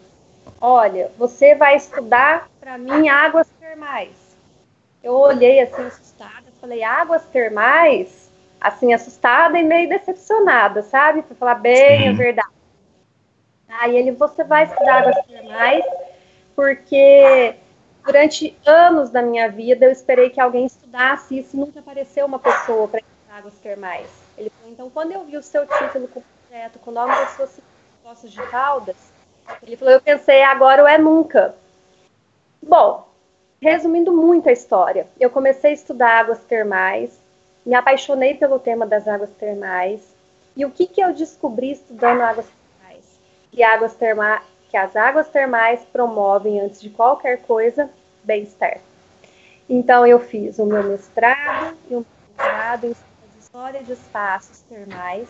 Olha, 0.60 1.10
você 1.16 1.54
vai 1.54 1.76
estudar 1.76 2.48
para 2.58 2.76
mim 2.76 3.08
águas 3.08 3.46
termais. 3.60 4.10
Eu 5.02 5.12
olhei 5.12 5.60
assim 5.60 5.82
assustada, 5.82 6.46
falei: 6.60 6.82
Águas 6.82 7.22
termais? 7.26 8.27
Assim, 8.60 8.92
assustada 8.92 9.58
e 9.58 9.62
meio 9.62 9.88
decepcionada, 9.88 10.82
sabe? 10.82 11.22
Para 11.22 11.36
falar 11.36 11.54
bem 11.56 12.08
a 12.08 12.12
verdade. 12.12 12.48
Aí 13.68 13.96
ele, 13.96 14.12
você 14.12 14.42
vai 14.44 14.64
estudar 14.64 15.02
águas 15.02 15.26
termais, 15.26 15.84
porque 16.56 17.54
durante 18.04 18.56
anos 18.64 19.10
da 19.10 19.20
minha 19.20 19.48
vida 19.50 19.84
eu 19.84 19.92
esperei 19.92 20.30
que 20.30 20.40
alguém 20.40 20.64
estudasse 20.66 21.38
isso 21.38 21.56
e 21.56 21.60
nunca 21.60 21.80
apareceu 21.80 22.24
uma 22.24 22.38
pessoa 22.38 22.88
para 22.88 23.00
estudar 23.00 23.38
águas 23.38 23.54
termais. 23.54 24.08
Ele 24.36 24.50
falou, 24.50 24.72
então 24.72 24.90
quando 24.90 25.12
eu 25.12 25.24
vi 25.24 25.36
o 25.36 25.42
seu 25.42 25.66
título 25.66 26.08
com 26.08 26.22
projeto, 26.48 26.78
com 26.78 26.90
o 26.90 26.94
nome 26.94 27.14
das 27.14 27.30
suas 27.30 27.60
Poços 28.02 28.32
de 28.32 28.42
Caldas, 28.48 28.96
ele 29.62 29.76
falou, 29.76 29.94
eu 29.94 30.00
pensei, 30.00 30.42
agora 30.42 30.82
ou 30.82 30.88
é 30.88 30.96
nunca. 30.96 31.54
Bom, 32.62 33.06
resumindo 33.60 34.12
muito 34.12 34.48
a 34.48 34.52
história, 34.52 35.06
eu 35.20 35.30
comecei 35.30 35.70
a 35.70 35.74
estudar 35.74 36.20
águas 36.20 36.40
termais, 36.44 37.20
me 37.64 37.74
apaixonei 37.74 38.34
pelo 38.34 38.58
tema 38.58 38.86
das 38.86 39.06
águas 39.06 39.30
termais. 39.38 40.00
E 40.56 40.64
o 40.64 40.70
que, 40.70 40.86
que 40.86 41.00
eu 41.00 41.12
descobri 41.12 41.72
estudando 41.72 42.20
águas 42.22 42.46
termais? 42.46 43.04
Que, 43.52 43.62
águas 43.62 43.94
terma, 43.94 44.42
que 44.70 44.76
as 44.76 44.96
águas 44.96 45.28
termais 45.28 45.80
promovem, 45.92 46.60
antes 46.60 46.80
de 46.80 46.90
qualquer 46.90 47.42
coisa, 47.42 47.90
bem-estar. 48.24 48.78
Então, 49.68 50.06
eu 50.06 50.18
fiz 50.18 50.58
o 50.58 50.64
meu 50.64 50.82
mestrado 50.82 51.76
e 51.90 51.94
o 51.94 52.06
mestrado 52.36 52.86
em 52.86 52.94
História 53.38 53.82
de 53.82 53.92
Espaços 53.92 54.60
Termais. 54.68 55.28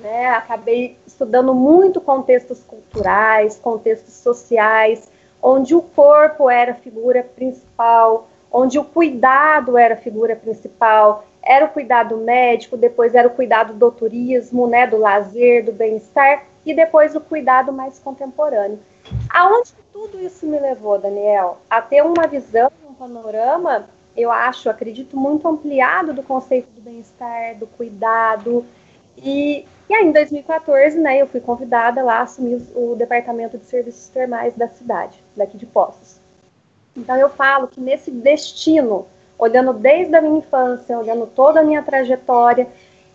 Né? 0.00 0.26
Acabei 0.28 0.96
estudando 1.06 1.54
muito 1.54 2.00
contextos 2.00 2.62
culturais, 2.62 3.56
contextos 3.56 4.14
sociais, 4.14 5.08
onde 5.42 5.74
o 5.74 5.82
corpo 5.82 6.50
era 6.50 6.72
a 6.72 6.76
figura 6.76 7.22
principal, 7.22 8.28
onde 8.50 8.78
o 8.78 8.84
cuidado 8.84 9.76
era 9.76 9.94
a 9.94 9.98
figura 9.98 10.34
principal, 10.34 11.24
era 11.42 11.64
o 11.64 11.68
cuidado 11.68 12.16
médico, 12.16 12.76
depois 12.76 13.14
era 13.14 13.28
o 13.28 13.32
cuidado 13.32 13.72
do 13.72 13.90
turismo, 13.90 14.66
né, 14.66 14.86
do 14.86 14.98
lazer, 14.98 15.64
do 15.64 15.72
bem-estar, 15.72 16.44
e 16.64 16.74
depois 16.74 17.14
o 17.14 17.20
cuidado 17.20 17.72
mais 17.72 17.98
contemporâneo. 17.98 18.78
Aonde 19.30 19.72
tudo 19.92 20.20
isso 20.20 20.46
me 20.46 20.58
levou, 20.58 20.98
Daniel? 20.98 21.58
A 21.70 21.80
ter 21.80 22.02
uma 22.02 22.26
visão, 22.26 22.70
um 22.88 22.92
panorama, 22.92 23.88
eu 24.16 24.30
acho, 24.30 24.68
acredito, 24.68 25.16
muito 25.16 25.48
ampliado 25.48 26.12
do 26.12 26.22
conceito 26.22 26.68
do 26.72 26.80
bem-estar, 26.80 27.56
do 27.56 27.66
cuidado. 27.66 28.66
E, 29.16 29.64
e 29.88 29.94
aí, 29.94 30.04
em 30.04 30.12
2014, 30.12 30.98
né, 30.98 31.22
eu 31.22 31.26
fui 31.26 31.40
convidada 31.40 32.02
lá 32.02 32.18
a 32.18 32.22
assumir 32.22 32.60
o 32.74 32.94
departamento 32.96 33.56
de 33.56 33.64
serviços 33.64 34.08
termais 34.08 34.54
da 34.54 34.68
cidade, 34.68 35.22
daqui 35.36 35.56
de 35.56 35.66
Poços. 35.66 36.17
Então, 36.98 37.16
eu 37.16 37.30
falo 37.30 37.68
que 37.68 37.80
nesse 37.80 38.10
destino 38.10 39.06
olhando 39.38 39.72
desde 39.72 40.14
a 40.16 40.20
minha 40.20 40.38
infância, 40.38 40.98
olhando 40.98 41.26
toda 41.26 41.60
a 41.60 41.62
minha 41.62 41.82
trajetória, 41.82 42.66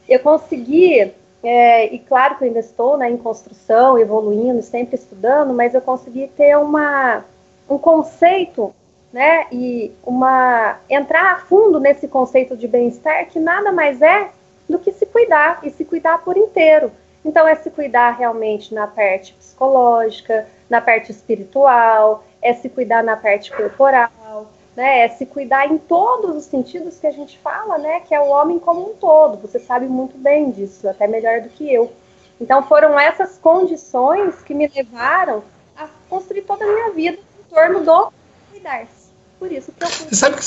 eu 0.07 0.19
consegui, 0.19 1.13
é, 1.43 1.93
e 1.93 1.99
claro 1.99 2.35
que 2.35 2.43
eu 2.43 2.47
ainda 2.47 2.59
estou 2.59 2.97
né, 2.97 3.09
em 3.09 3.17
construção, 3.17 3.99
evoluindo, 3.99 4.61
sempre 4.61 4.95
estudando, 4.95 5.53
mas 5.53 5.73
eu 5.73 5.81
consegui 5.81 6.27
ter 6.29 6.57
uma, 6.57 7.25
um 7.69 7.77
conceito, 7.77 8.73
né, 9.11 9.45
e 9.51 9.91
uma 10.03 10.79
entrar 10.89 11.33
a 11.33 11.35
fundo 11.35 11.79
nesse 11.79 12.07
conceito 12.07 12.57
de 12.57 12.67
bem-estar 12.67 13.27
que 13.27 13.39
nada 13.39 13.71
mais 13.71 14.01
é 14.01 14.29
do 14.67 14.79
que 14.79 14.91
se 14.91 15.05
cuidar 15.05 15.59
e 15.61 15.69
se 15.69 15.85
cuidar 15.85 16.23
por 16.23 16.35
inteiro. 16.35 16.91
Então 17.23 17.47
é 17.47 17.55
se 17.55 17.69
cuidar 17.69 18.11
realmente 18.11 18.73
na 18.73 18.87
parte 18.87 19.33
psicológica, 19.33 20.47
na 20.69 20.81
parte 20.81 21.11
espiritual, 21.11 22.23
é 22.43 22.53
se 22.53 22.69
cuidar 22.69 23.03
na 23.03 23.15
parte 23.15 23.51
corporal, 23.51 24.51
né? 24.75 25.05
É 25.05 25.09
se 25.09 25.25
cuidar 25.25 25.67
em 25.67 25.77
todos 25.77 26.35
os 26.35 26.45
sentidos 26.45 26.99
que 26.99 27.07
a 27.07 27.11
gente 27.11 27.37
fala, 27.39 27.77
né? 27.77 28.01
Que 28.01 28.13
é 28.13 28.19
o 28.19 28.27
homem 28.27 28.59
como 28.59 28.91
um 28.91 28.95
todo. 28.95 29.37
Você 29.37 29.59
sabe 29.59 29.87
muito 29.87 30.17
bem 30.17 30.51
disso, 30.51 30.87
até 30.87 31.07
melhor 31.07 31.41
do 31.41 31.49
que 31.49 31.71
eu. 31.73 31.91
Então 32.39 32.63
foram 32.63 32.99
essas 32.99 33.37
condições 33.37 34.41
que 34.41 34.53
me 34.53 34.67
levaram 34.67 35.43
a 35.75 35.87
construir 36.09 36.41
toda 36.41 36.63
a 36.65 36.67
minha 36.67 36.91
vida 36.91 37.17
em 37.17 37.53
torno 37.53 37.83
do 37.83 38.11
cuidar-se. 38.51 39.11
Por 39.39 39.51
isso 39.51 39.71
que 39.71 39.83
eu. 39.83 39.87
Você 39.87 40.15
sabe 40.15 40.35
que 40.35 40.43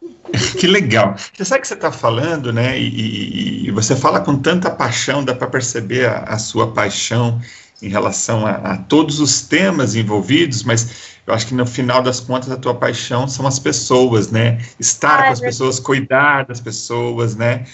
Que 0.58 0.66
legal. 0.66 1.14
Você 1.16 1.44
sabe 1.44 1.62
que 1.62 1.68
você 1.68 1.74
está 1.74 1.90
falando, 1.90 2.52
né? 2.52 2.78
E, 2.78 2.88
e, 2.88 3.68
e, 3.68 3.70
você 3.70 3.96
fala 3.96 4.20
com 4.20 4.36
tanta 4.36 4.70
paixão, 4.70 5.24
dá 5.24 5.34
para 5.34 5.46
perceber 5.48 6.08
a, 6.08 6.18
a, 6.24 6.38
sua 6.38 6.72
paixão 6.72 7.40
em 7.82 7.88
relação 7.88 8.46
a, 8.46 8.52
a, 8.52 8.76
todos 8.78 9.20
os 9.20 9.42
temas 9.42 9.94
envolvidos, 9.94 10.62
mas 10.62 11.16
eu 11.26 11.34
acho 11.34 11.46
que 11.46 11.54
no 11.54 11.66
final 11.66 12.02
das 12.02 12.20
contas 12.20 12.50
a 12.50 12.56
tua 12.56 12.74
paixão 12.74 13.28
são 13.28 13.46
as 13.46 13.58
pessoas, 13.58 14.30
né? 14.30 14.58
Estar 14.78 15.20
ah, 15.20 15.26
com 15.26 15.32
as 15.32 15.42
é 15.42 15.46
pessoas, 15.46 15.80
cuidar 15.80 16.46
das 16.46 16.60
pessoas, 16.60 17.36
né? 17.36 17.66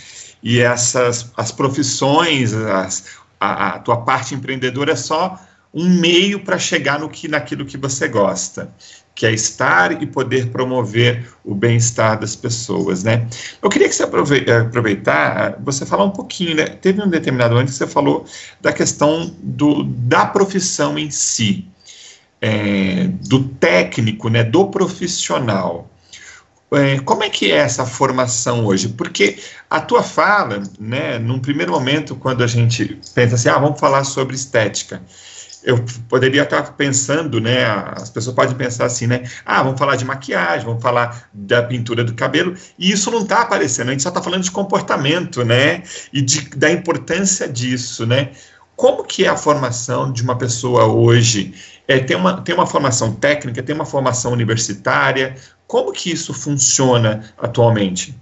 E 0.43 0.61
essas 0.61 1.31
as 1.37 1.53
profissões, 1.53 2.53
as, 2.53 3.05
a, 3.39 3.75
a 3.75 3.79
tua 3.79 3.99
parte 3.99 4.35
empreendedora 4.35 4.93
é 4.93 4.97
só 4.97 5.39
um 5.73 5.89
meio 5.89 6.41
para 6.41 6.59
chegar 6.59 6.99
no 6.99 7.09
que 7.09 7.29
naquilo 7.29 7.65
que 7.65 7.77
você 7.77 8.09
gosta 8.09 8.71
que 9.15 9.27
é 9.27 9.33
estar 9.33 10.03
e 10.03 10.07
poder 10.07 10.49
promover 10.49 11.29
o 11.45 11.55
bem-estar 11.55 12.19
das 12.19 12.35
pessoas, 12.35 13.05
né? 13.05 13.27
Eu 13.61 13.69
queria 13.69 13.89
que 13.89 13.95
você 13.95 14.05
eh, 14.05 14.57
aproveitar, 14.59 15.57
você 15.63 15.85
falar 15.85 16.05
um 16.05 16.11
pouquinho, 16.11 16.57
né? 16.57 16.67
Teve 16.67 17.03
um 17.03 17.09
determinado 17.09 17.55
momento 17.55 17.69
que 17.69 17.75
você 17.75 17.87
falou 17.87 18.25
da 18.61 18.73
questão 18.73 19.35
do, 19.43 19.85
da 19.85 20.27
profissão 20.27 20.99
em 20.99 21.11
si, 21.11 21.67
é, 22.41 23.09
do 23.29 23.45
técnico, 23.45 24.29
né? 24.29 24.43
Do 24.43 24.69
profissional. 24.69 25.91
É, 26.73 26.99
como 27.01 27.23
é 27.23 27.29
que 27.29 27.53
é 27.53 27.57
essa 27.57 27.85
formação 27.85 28.65
hoje? 28.65 28.89
Porque 28.89 29.39
a 29.69 29.79
tua 29.79 30.03
fala, 30.03 30.63
né? 30.81 31.19
Num 31.19 31.39
primeiro 31.39 31.73
momento, 31.73 32.17
quando 32.17 32.43
a 32.43 32.47
gente 32.47 32.99
pensa 33.15 33.35
assim, 33.35 33.51
ah, 33.51 33.59
vamos 33.59 33.79
falar 33.79 34.05
sobre 34.05 34.35
estética 34.35 35.03
eu 35.65 35.85
poderia 36.09 36.43
estar 36.43 36.63
pensando, 36.73 37.41
né? 37.41 37.65
As 37.65 38.11
pessoas 38.11 38.35
podem 38.35 38.57
pensar 38.57 38.87
assim, 38.87 39.07
né? 39.07 39.23
Ah, 39.45 39.63
vamos 39.63 39.79
falar 39.79 39.97
de 39.97 40.05
maquiagem, 40.05 40.67
vamos 40.67 40.83
falar 40.83 41.29
da 41.33 41.63
pintura 41.63 42.03
do 42.05 42.15
cabelo, 42.15 42.55
e 42.79 42.91
isso 42.91 43.11
não 43.11 43.21
está 43.21 43.43
aparecendo, 43.43 43.89
a 43.89 43.91
gente 43.93 44.03
só 44.03 44.09
está 44.09 44.23
falando 44.23 44.43
de 44.43 44.51
comportamento, 44.51 45.45
né? 45.45 45.83
E 46.13 46.21
de, 46.21 46.49
da 46.51 46.71
importância 46.71 47.49
disso, 47.49 48.07
né? 48.07 48.31
Como 48.75 49.05
que 49.05 49.25
é 49.25 49.29
a 49.29 49.37
formação 49.37 50.13
de 50.13 50.23
uma 50.23 50.37
pessoa 50.37 50.87
hoje? 50.87 51.55
É, 51.87 51.99
tem, 51.99 52.17
uma, 52.17 52.41
tem 52.41 52.55
uma 52.55 52.67
formação 52.67 53.15
técnica, 53.15 53.63
tem 53.63 53.75
uma 53.75 53.85
formação 53.85 54.33
universitária? 54.33 55.37
Como 55.67 55.93
que 55.93 56.11
isso 56.11 56.35
funciona 56.35 57.33
atualmente? 57.39 58.19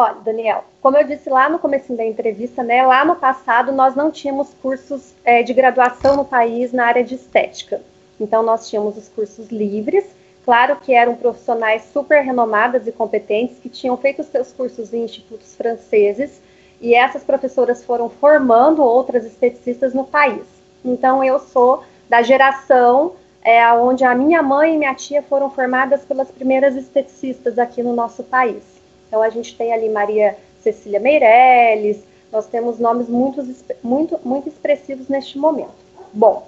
Olha, 0.00 0.14
Daniel, 0.24 0.62
como 0.80 0.96
eu 0.96 1.02
disse 1.02 1.28
lá 1.28 1.48
no 1.48 1.58
começo 1.58 1.92
da 1.96 2.04
entrevista, 2.04 2.62
né, 2.62 2.86
lá 2.86 3.04
no 3.04 3.16
passado 3.16 3.72
nós 3.72 3.96
não 3.96 4.12
tínhamos 4.12 4.54
cursos 4.62 5.12
é, 5.24 5.42
de 5.42 5.52
graduação 5.52 6.14
no 6.14 6.24
país 6.24 6.72
na 6.72 6.86
área 6.86 7.02
de 7.02 7.16
estética. 7.16 7.82
Então 8.20 8.40
nós 8.40 8.70
tínhamos 8.70 8.96
os 8.96 9.08
cursos 9.08 9.48
livres, 9.48 10.04
claro 10.44 10.76
que 10.76 10.94
eram 10.94 11.16
profissionais 11.16 11.82
super 11.92 12.22
renomadas 12.22 12.86
e 12.86 12.92
competentes 12.92 13.58
que 13.58 13.68
tinham 13.68 13.96
feito 13.96 14.22
os 14.22 14.28
seus 14.28 14.52
cursos 14.52 14.94
em 14.94 15.02
institutos 15.02 15.56
franceses 15.56 16.40
e 16.80 16.94
essas 16.94 17.24
professoras 17.24 17.82
foram 17.82 18.08
formando 18.08 18.84
outras 18.84 19.24
esteticistas 19.24 19.94
no 19.94 20.04
país. 20.04 20.44
Então 20.84 21.24
eu 21.24 21.40
sou 21.40 21.82
da 22.08 22.22
geração 22.22 23.14
é, 23.42 23.66
onde 23.72 24.04
a 24.04 24.14
minha 24.14 24.44
mãe 24.44 24.76
e 24.76 24.78
minha 24.78 24.94
tia 24.94 25.22
foram 25.24 25.50
formadas 25.50 26.04
pelas 26.04 26.30
primeiras 26.30 26.76
esteticistas 26.76 27.58
aqui 27.58 27.82
no 27.82 27.96
nosso 27.96 28.22
país. 28.22 28.77
Então 29.08 29.22
a 29.22 29.30
gente 29.30 29.56
tem 29.56 29.72
ali 29.72 29.88
Maria 29.88 30.36
Cecília 30.62 31.00
Meirelles, 31.00 31.98
nós 32.30 32.46
temos 32.46 32.78
nomes 32.78 33.08
muito, 33.08 33.42
muito, 33.82 34.20
muito 34.22 34.48
expressivos 34.48 35.08
neste 35.08 35.38
momento. 35.38 35.72
Bom, 36.12 36.46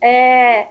é, 0.00 0.68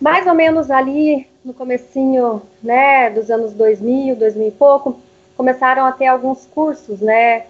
mais 0.00 0.26
ou 0.26 0.34
menos 0.34 0.70
ali 0.70 1.28
no 1.44 1.54
comecinho, 1.54 2.42
né, 2.62 3.08
dos 3.10 3.30
anos 3.30 3.52
2000, 3.52 4.16
2000 4.16 4.48
e 4.48 4.50
pouco, 4.50 4.98
começaram 5.36 5.86
a 5.86 5.92
ter 5.92 6.06
alguns 6.06 6.44
cursos, 6.46 7.00
né, 7.00 7.46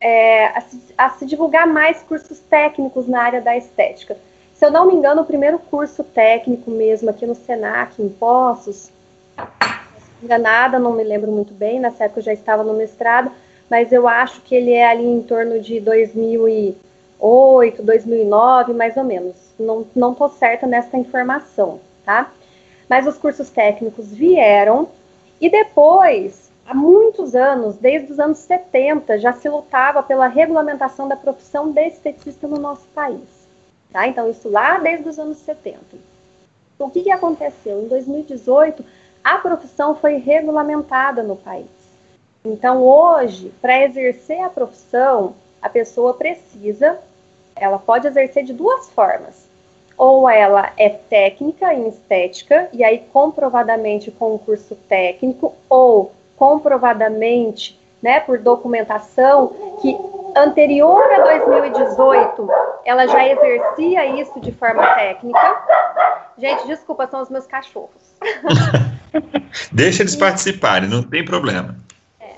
é, 0.00 0.46
a, 0.46 0.60
se, 0.60 0.80
a, 0.96 1.10
se, 1.10 1.26
divulgar 1.26 1.66
mais 1.66 2.02
cursos 2.02 2.38
técnicos 2.40 3.06
na 3.06 3.22
área 3.22 3.40
da 3.40 3.56
estética. 3.56 4.16
Se 4.54 4.64
eu 4.64 4.70
não 4.72 4.86
me 4.86 4.94
engano, 4.94 5.22
o 5.22 5.26
primeiro 5.26 5.58
curso 5.58 6.02
técnico 6.02 6.70
mesmo 6.70 7.10
aqui 7.10 7.26
no 7.26 7.34
Senac, 7.34 8.00
em 8.02 8.08
Poços, 8.08 8.90
enganada, 10.22 10.78
não 10.78 10.92
me 10.92 11.04
lembro 11.04 11.30
muito 11.30 11.54
bem, 11.54 11.80
nessa 11.80 12.04
época 12.04 12.20
eu 12.20 12.24
já 12.24 12.32
estava 12.32 12.62
no 12.62 12.74
mestrado, 12.74 13.30
mas 13.70 13.92
eu 13.92 14.08
acho 14.08 14.40
que 14.42 14.54
ele 14.54 14.72
é 14.72 14.88
ali 14.88 15.06
em 15.06 15.22
torno 15.22 15.60
de 15.60 15.80
2008, 15.80 17.82
2009, 17.82 18.72
mais 18.72 18.96
ou 18.96 19.04
menos. 19.04 19.36
Não, 19.58 19.86
não 19.94 20.14
tô 20.14 20.28
certa 20.28 20.66
nessa 20.66 20.96
informação, 20.96 21.80
tá? 22.04 22.32
Mas 22.88 23.06
os 23.06 23.18
cursos 23.18 23.50
técnicos 23.50 24.08
vieram 24.08 24.88
e 25.40 25.48
depois, 25.48 26.50
há 26.66 26.74
muitos 26.74 27.34
anos, 27.34 27.76
desde 27.76 28.12
os 28.12 28.18
anos 28.18 28.38
70, 28.38 29.18
já 29.18 29.32
se 29.32 29.48
lutava 29.48 30.02
pela 30.02 30.26
regulamentação 30.26 31.06
da 31.06 31.16
profissão 31.16 31.70
de 31.70 31.86
esteticista 31.86 32.48
no 32.48 32.58
nosso 32.58 32.86
país. 32.94 33.38
Tá? 33.92 34.06
Então, 34.06 34.28
isso 34.28 34.48
lá 34.48 34.78
desde 34.78 35.08
os 35.08 35.18
anos 35.18 35.38
70. 35.38 35.78
Então, 36.74 36.88
o 36.88 36.90
que, 36.90 37.02
que 37.02 37.10
aconteceu? 37.10 37.82
Em 37.82 37.88
2018, 37.88 38.84
a 39.22 39.38
profissão 39.38 39.94
foi 39.94 40.16
regulamentada 40.16 41.22
no 41.22 41.36
país. 41.36 41.66
Então, 42.44 42.82
hoje, 42.82 43.52
para 43.60 43.84
exercer 43.84 44.40
a 44.42 44.48
profissão, 44.48 45.34
a 45.60 45.68
pessoa 45.68 46.14
precisa, 46.14 46.98
ela 47.56 47.78
pode 47.78 48.06
exercer 48.06 48.44
de 48.44 48.52
duas 48.52 48.88
formas. 48.90 49.48
Ou 49.96 50.30
ela 50.30 50.72
é 50.76 50.88
técnica 50.88 51.74
em 51.74 51.88
estética, 51.88 52.68
e 52.72 52.84
aí 52.84 53.00
comprovadamente 53.12 54.10
com 54.10 54.34
um 54.34 54.38
curso 54.38 54.76
técnico, 54.88 55.54
ou 55.68 56.12
comprovadamente, 56.36 57.78
né, 58.00 58.20
por 58.20 58.38
documentação, 58.38 59.48
que 59.82 59.98
anterior 60.36 61.02
a 61.12 61.20
2018 61.22 62.48
ela 62.84 63.06
já 63.06 63.26
exercia 63.28 64.06
isso 64.20 64.40
de 64.40 64.52
forma 64.52 64.86
técnica. 64.94 65.62
Gente, 66.38 66.66
desculpa, 66.66 67.08
são 67.08 67.20
os 67.20 67.28
meus 67.28 67.46
cachorros. 67.46 68.07
Deixa 69.72 70.02
eles 70.02 70.16
participarem, 70.16 70.88
não 70.88 71.02
tem 71.02 71.24
problema. 71.24 71.76
É. 72.20 72.32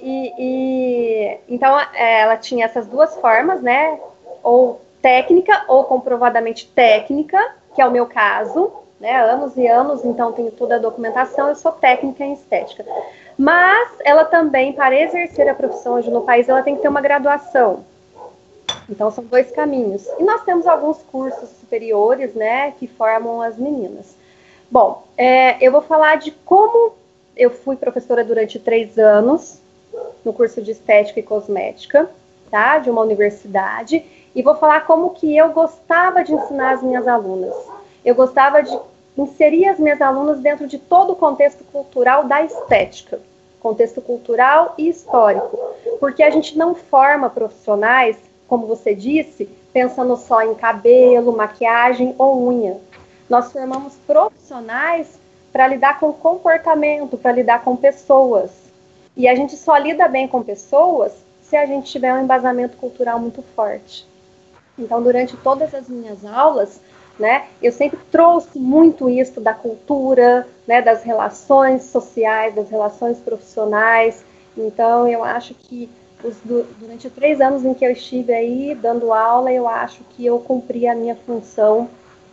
E, 0.00 0.32
e, 0.38 1.38
então 1.48 1.78
é, 1.94 2.22
ela 2.22 2.36
tinha 2.36 2.64
essas 2.64 2.86
duas 2.86 3.14
formas, 3.16 3.62
né? 3.62 3.98
Ou 4.42 4.80
técnica 5.02 5.64
ou 5.68 5.84
comprovadamente 5.84 6.66
técnica, 6.68 7.38
que 7.74 7.82
é 7.82 7.86
o 7.86 7.90
meu 7.90 8.06
caso, 8.06 8.72
né? 9.00 9.20
Anos 9.22 9.56
e 9.56 9.66
anos, 9.66 10.04
então 10.04 10.32
tenho 10.32 10.50
toda 10.50 10.76
a 10.76 10.78
documentação, 10.78 11.48
eu 11.48 11.54
sou 11.54 11.72
técnica 11.72 12.24
em 12.24 12.34
estética. 12.34 12.84
Mas 13.36 13.90
ela 14.04 14.24
também, 14.24 14.72
para 14.72 15.00
exercer 15.00 15.48
a 15.48 15.54
profissão 15.54 15.94
hoje 15.94 16.10
no 16.10 16.22
país, 16.22 16.48
ela 16.48 16.62
tem 16.62 16.74
que 16.74 16.82
ter 16.82 16.88
uma 16.88 17.00
graduação. 17.00 17.84
Então 18.90 19.10
são 19.10 19.22
dois 19.24 19.50
caminhos. 19.52 20.06
E 20.18 20.24
nós 20.24 20.42
temos 20.42 20.66
alguns 20.66 20.98
cursos 21.04 21.48
superiores, 21.60 22.34
né, 22.34 22.72
que 22.72 22.86
formam 22.86 23.40
as 23.40 23.56
meninas. 23.56 24.17
Bom, 24.70 25.04
é, 25.16 25.56
eu 25.64 25.72
vou 25.72 25.80
falar 25.80 26.16
de 26.16 26.30
como 26.30 26.92
eu 27.36 27.50
fui 27.50 27.76
professora 27.76 28.22
durante 28.22 28.58
três 28.58 28.98
anos 28.98 29.60
no 30.24 30.32
curso 30.32 30.60
de 30.60 30.72
estética 30.72 31.20
e 31.20 31.22
cosmética, 31.22 32.10
tá? 32.50 32.78
De 32.78 32.90
uma 32.90 33.00
universidade, 33.00 34.04
e 34.34 34.42
vou 34.42 34.54
falar 34.56 34.86
como 34.86 35.10
que 35.10 35.36
eu 35.36 35.50
gostava 35.50 36.22
de 36.22 36.32
ensinar 36.32 36.74
as 36.74 36.82
minhas 36.82 37.08
alunas. 37.08 37.54
Eu 38.04 38.14
gostava 38.14 38.62
de 38.62 38.78
inserir 39.16 39.66
as 39.66 39.78
minhas 39.78 40.00
alunas 40.00 40.40
dentro 40.40 40.66
de 40.66 40.78
todo 40.78 41.12
o 41.12 41.16
contexto 41.16 41.64
cultural 41.64 42.24
da 42.24 42.42
estética, 42.42 43.20
contexto 43.60 44.00
cultural 44.00 44.74
e 44.78 44.88
histórico, 44.88 45.58
porque 45.98 46.22
a 46.22 46.30
gente 46.30 46.56
não 46.56 46.74
forma 46.74 47.30
profissionais, 47.30 48.16
como 48.46 48.66
você 48.66 48.94
disse, 48.94 49.48
pensando 49.72 50.16
só 50.16 50.42
em 50.42 50.54
cabelo, 50.54 51.36
maquiagem 51.36 52.14
ou 52.18 52.48
unha. 52.48 52.76
Nós 53.28 53.52
formamos 53.52 53.94
profissionais 54.06 55.18
para 55.52 55.66
lidar 55.68 55.98
com 55.98 56.12
comportamento, 56.12 57.16
para 57.16 57.32
lidar 57.32 57.62
com 57.62 57.76
pessoas. 57.76 58.50
E 59.16 59.28
a 59.28 59.34
gente 59.34 59.56
só 59.56 59.76
lida 59.76 60.08
bem 60.08 60.28
com 60.28 60.42
pessoas 60.42 61.12
se 61.42 61.56
a 61.56 61.66
gente 61.66 61.90
tiver 61.90 62.12
um 62.12 62.22
embasamento 62.22 62.76
cultural 62.76 63.18
muito 63.18 63.42
forte. 63.54 64.06
Então, 64.78 65.02
durante 65.02 65.36
todas 65.38 65.74
as 65.74 65.88
minhas 65.88 66.24
aulas, 66.24 66.80
né, 67.18 67.46
eu 67.60 67.72
sempre 67.72 67.98
trouxe 68.12 68.58
muito 68.58 69.08
isso 69.08 69.40
da 69.40 69.52
cultura, 69.52 70.46
né, 70.66 70.80
das 70.80 71.02
relações 71.02 71.84
sociais, 71.84 72.54
das 72.54 72.70
relações 72.70 73.18
profissionais. 73.18 74.24
Então, 74.56 75.08
eu 75.08 75.24
acho 75.24 75.54
que 75.54 75.90
os, 76.22 76.36
durante 76.78 77.10
três 77.10 77.40
anos 77.40 77.64
em 77.64 77.74
que 77.74 77.84
eu 77.84 77.90
estive 77.90 78.32
aí 78.32 78.74
dando 78.74 79.12
aula, 79.12 79.52
eu 79.52 79.66
acho 79.66 80.00
que 80.10 80.24
eu 80.24 80.38
cumpri 80.38 80.86
a 80.86 80.94
minha 80.94 81.16
função 81.16 81.88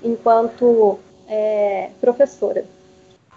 enquanto 0.05 0.99
é, 1.27 1.89
professora. 1.99 2.63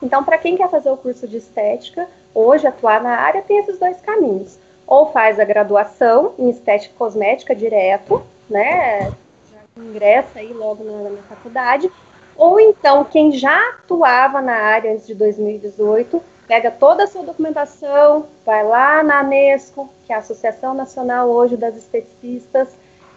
Então, 0.02 0.22
para 0.22 0.38
quem 0.38 0.56
quer 0.56 0.70
fazer 0.70 0.90
o 0.90 0.96
curso 0.96 1.26
de 1.26 1.38
estética, 1.38 2.06
hoje 2.34 2.66
atuar 2.66 3.02
na 3.02 3.16
área, 3.16 3.42
tem 3.42 3.58
esses 3.58 3.78
dois 3.78 4.00
caminhos. 4.00 4.58
ou 4.86 5.12
faz 5.12 5.38
a 5.38 5.44
graduação 5.44 6.32
em 6.38 6.48
estética 6.48 6.94
cosmética 6.96 7.54
direto, 7.54 8.22
né? 8.48 9.10
Já 9.50 9.58
ingressa 9.76 10.38
aí 10.38 10.50
logo 10.50 10.82
na, 10.82 11.10
na 11.10 11.22
faculdade, 11.24 11.92
ou 12.34 12.58
então 12.58 13.04
quem 13.04 13.32
já 13.32 13.68
atuava 13.70 14.40
na 14.40 14.54
área 14.54 14.92
antes 14.92 15.06
de 15.06 15.14
2018 15.14 16.22
pega 16.46 16.70
toda 16.70 17.04
a 17.04 17.06
sua 17.06 17.22
documentação, 17.22 18.26
vai 18.46 18.64
lá 18.64 19.02
na 19.02 19.20
ANESCO, 19.20 19.90
que 20.06 20.12
é 20.14 20.16
a 20.16 20.20
Associação 20.20 20.72
Nacional 20.72 21.28
hoje 21.28 21.58
das 21.58 21.76
Esteticistas, 21.76 22.68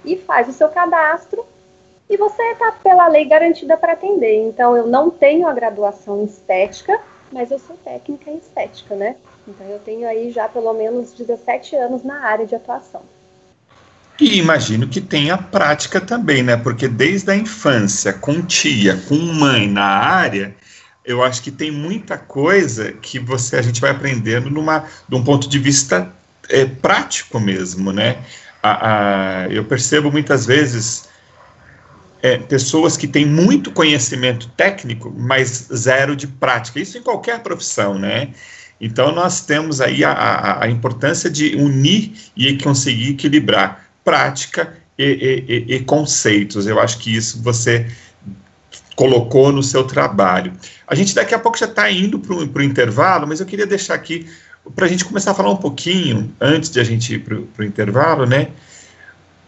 e 0.03 0.17
faz 0.17 0.49
o 0.49 0.53
seu 0.53 0.67
cadastro 0.67 1.45
e 2.11 2.17
você 2.17 2.43
está, 2.51 2.73
pela 2.73 3.07
lei, 3.07 3.23
garantida 3.23 3.77
para 3.77 3.93
atender. 3.93 4.45
Então, 4.45 4.75
eu 4.75 4.85
não 4.85 5.09
tenho 5.09 5.47
a 5.47 5.53
graduação 5.53 6.21
em 6.21 6.25
estética, 6.25 6.99
mas 7.31 7.49
eu 7.49 7.57
sou 7.57 7.77
técnica 7.77 8.29
em 8.29 8.35
estética, 8.35 8.95
né? 8.97 9.15
Então, 9.47 9.65
eu 9.65 9.79
tenho 9.79 10.05
aí 10.05 10.29
já 10.29 10.49
pelo 10.49 10.73
menos 10.73 11.13
17 11.13 11.73
anos 11.77 12.03
na 12.03 12.25
área 12.25 12.45
de 12.45 12.53
atuação. 12.53 13.01
E 14.19 14.37
imagino 14.37 14.89
que 14.89 14.99
tenha 14.99 15.37
prática 15.37 16.01
também, 16.01 16.43
né? 16.43 16.57
Porque 16.57 16.89
desde 16.89 17.31
a 17.31 17.35
infância, 17.35 18.11
com 18.11 18.41
tia, 18.41 19.01
com 19.07 19.15
mãe 19.15 19.69
na 19.69 19.85
área, 19.85 20.53
eu 21.05 21.23
acho 21.23 21.41
que 21.41 21.49
tem 21.49 21.71
muita 21.71 22.17
coisa 22.17 22.91
que 22.91 23.19
você 23.19 23.55
a 23.55 23.61
gente 23.61 23.79
vai 23.79 23.91
aprendendo 23.91 24.49
numa, 24.49 24.83
de 25.07 25.15
um 25.15 25.23
ponto 25.23 25.47
de 25.47 25.57
vista 25.57 26.13
é, 26.49 26.65
prático 26.65 27.39
mesmo, 27.39 27.93
né? 27.93 28.17
A, 28.61 29.45
a, 29.45 29.49
eu 29.49 29.63
percebo 29.63 30.11
muitas 30.11 30.45
vezes 30.45 31.09
é, 32.21 32.37
pessoas 32.37 32.95
que 32.95 33.07
têm 33.07 33.25
muito 33.25 33.71
conhecimento 33.71 34.47
técnico, 34.49 35.13
mas 35.17 35.67
zero 35.73 36.15
de 36.15 36.27
prática. 36.27 36.79
Isso 36.79 36.97
em 36.97 37.01
qualquer 37.01 37.41
profissão, 37.41 37.97
né? 37.97 38.29
Então, 38.79 39.11
nós 39.11 39.41
temos 39.41 39.79
aí 39.79 40.03
a, 40.03 40.11
a, 40.11 40.63
a 40.65 40.69
importância 40.69 41.29
de 41.29 41.55
unir 41.55 42.13
e 42.35 42.57
conseguir 42.57 43.11
equilibrar 43.11 43.85
prática 44.03 44.75
e, 44.97 45.65
e, 45.67 45.75
e, 45.75 45.79
conceitos. 45.81 46.65
Eu 46.65 46.79
acho 46.79 46.97
que 46.97 47.15
isso 47.15 47.41
você 47.41 47.85
colocou 48.95 49.51
no 49.51 49.61
seu 49.63 49.83
trabalho. 49.83 50.53
A 50.87 50.95
gente 50.95 51.13
daqui 51.13 51.33
a 51.33 51.39
pouco 51.39 51.57
já 51.57 51.65
está 51.65 51.89
indo 51.91 52.19
para 52.19 52.35
o 52.35 52.63
intervalo, 52.63 53.27
mas 53.27 53.39
eu 53.39 53.45
queria 53.45 53.67
deixar 53.67 53.93
aqui 53.93 54.27
para 54.75 54.85
a 54.85 54.89
gente 54.89 55.05
começar 55.05 55.31
a 55.31 55.33
falar 55.33 55.49
um 55.49 55.57
pouquinho, 55.57 56.33
antes 56.39 56.69
de 56.69 56.79
a 56.79 56.83
gente 56.83 57.15
ir 57.15 57.19
para 57.19 57.63
o 57.63 57.65
intervalo, 57.65 58.25
né? 58.25 58.49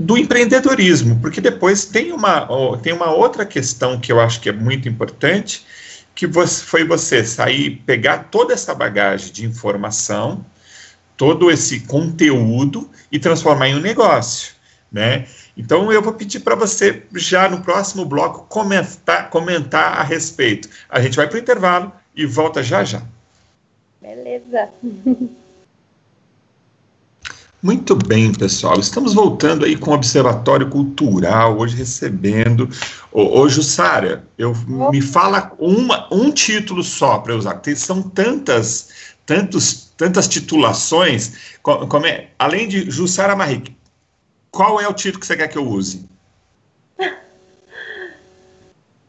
Do 0.03 0.17
empreendedorismo, 0.17 1.17
porque 1.21 1.39
depois 1.39 1.85
tem 1.85 2.11
uma, 2.11 2.45
tem 2.81 2.91
uma 2.91 3.11
outra 3.11 3.45
questão 3.45 3.97
que 3.99 4.11
eu 4.11 4.19
acho 4.19 4.41
que 4.41 4.49
é 4.49 4.51
muito 4.51 4.89
importante, 4.89 5.65
que 6.13 6.27
você, 6.27 6.63
foi 6.63 6.83
você 6.83 7.25
sair, 7.25 7.81
pegar 7.85 8.25
toda 8.25 8.53
essa 8.53 8.75
bagagem 8.75 9.31
de 9.31 9.45
informação, 9.45 10.45
todo 11.15 11.49
esse 11.49 11.79
conteúdo 11.81 12.89
e 13.09 13.17
transformar 13.17 13.69
em 13.69 13.75
um 13.75 13.79
negócio, 13.79 14.53
né? 14.91 15.25
Então 15.55 15.91
eu 15.91 16.01
vou 16.01 16.13
pedir 16.13 16.41
para 16.41 16.55
você 16.55 17.03
já 17.15 17.47
no 17.47 17.61
próximo 17.61 18.03
bloco 18.03 18.45
comentar, 18.49 19.29
comentar 19.29 19.99
a 19.99 20.03
respeito. 20.03 20.67
A 20.89 20.99
gente 20.99 21.15
vai 21.15 21.27
para 21.27 21.37
o 21.37 21.39
intervalo 21.39 21.93
e 22.15 22.25
volta 22.25 22.61
já 22.61 22.83
já. 22.83 23.01
Beleza. 24.01 24.69
Muito 27.64 27.95
bem, 27.95 28.34
pessoal. 28.34 28.78
Estamos 28.78 29.14
voltando 29.14 29.64
aí 29.64 29.78
com 29.78 29.91
o 29.91 29.93
Observatório 29.93 30.70
Cultural, 30.70 31.57
hoje 31.57 31.78
recebendo. 31.78 32.68
Ô, 33.09 33.39
ô 33.39 33.47
Jussara, 33.47 34.28
eu, 34.38 34.53
me 34.91 35.01
fala 35.01 35.53
uma, 35.57 36.14
um 36.14 36.30
título 36.30 36.84
só 36.84 37.20
para 37.20 37.34
usar, 37.34 37.53
porque 37.53 37.74
são 37.74 38.01
tantas, 38.01 39.16
tantos, 39.26 39.93
tantas 39.95 40.28
titulações. 40.28 41.55
Como 41.61 42.05
é, 42.05 42.32
além 42.38 42.68
de 42.68 42.91
Jussara 42.91 43.34
Marrique, 43.34 43.74
qual 44.51 44.82
é 44.82 44.88
o 44.89 44.93
título 44.93 45.22
que 45.22 45.26
você 45.26 45.38
quer 45.38 45.47
que 45.47 45.57
eu 45.57 45.66
use? 45.66 46.05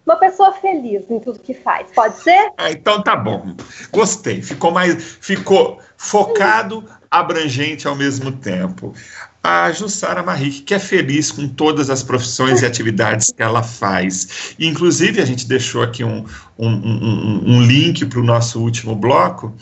Uma 0.07 0.17
pessoa 0.17 0.53
feliz 0.53 1.11
em 1.11 1.19
tudo 1.19 1.41
que 1.41 1.55
faz, 1.55 1.91
pode 1.93 2.23
ser? 2.23 2.53
Ah, 2.57 2.71
então 2.71 3.03
tá 3.03 3.17
bom. 3.17 3.57
Gostei. 3.91 4.43
Ficou 4.43 4.71
mais. 4.71 5.17
Ficou 5.21 5.81
focado, 5.97 6.85
abrangente 7.19 7.87
ao 7.87 7.95
mesmo 7.95 8.33
tempo. 8.33 8.95
A 9.43 9.71
Jussara 9.73 10.23
Marrique, 10.23 10.63
que 10.63 10.75
é 10.75 10.79
feliz 10.79 11.31
com 11.31 11.47
todas 11.47 11.91
as 11.91 12.03
profissões 12.03 12.63
e 12.63 12.67
atividades 12.67 13.31
que 13.31 13.43
ela 13.43 13.63
faz. 13.63 14.55
Inclusive, 14.59 15.21
a 15.21 15.25
gente 15.27 15.47
deixou 15.47 15.83
aqui 15.83 16.03
um, 16.03 16.25
um, 16.59 16.69
um, 16.69 17.43
um 17.47 17.63
link 17.63 18.07
para 18.07 18.21
o 18.21 18.25
nosso 18.25 18.59
último 18.61 18.97
bloco, 18.97 19.55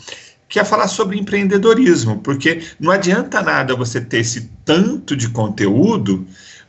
que 0.47 0.59
é 0.59 0.63
falar 0.63 0.87
sobre 0.87 1.19
empreendedorismo, 1.19 2.19
porque 2.19 2.61
não 2.79 2.91
adianta 2.91 3.41
nada 3.41 3.75
você 3.75 3.99
ter 3.99 4.19
esse 4.19 4.49
tanto 4.63 5.15
de 5.15 5.29
conteúdo 5.29 6.25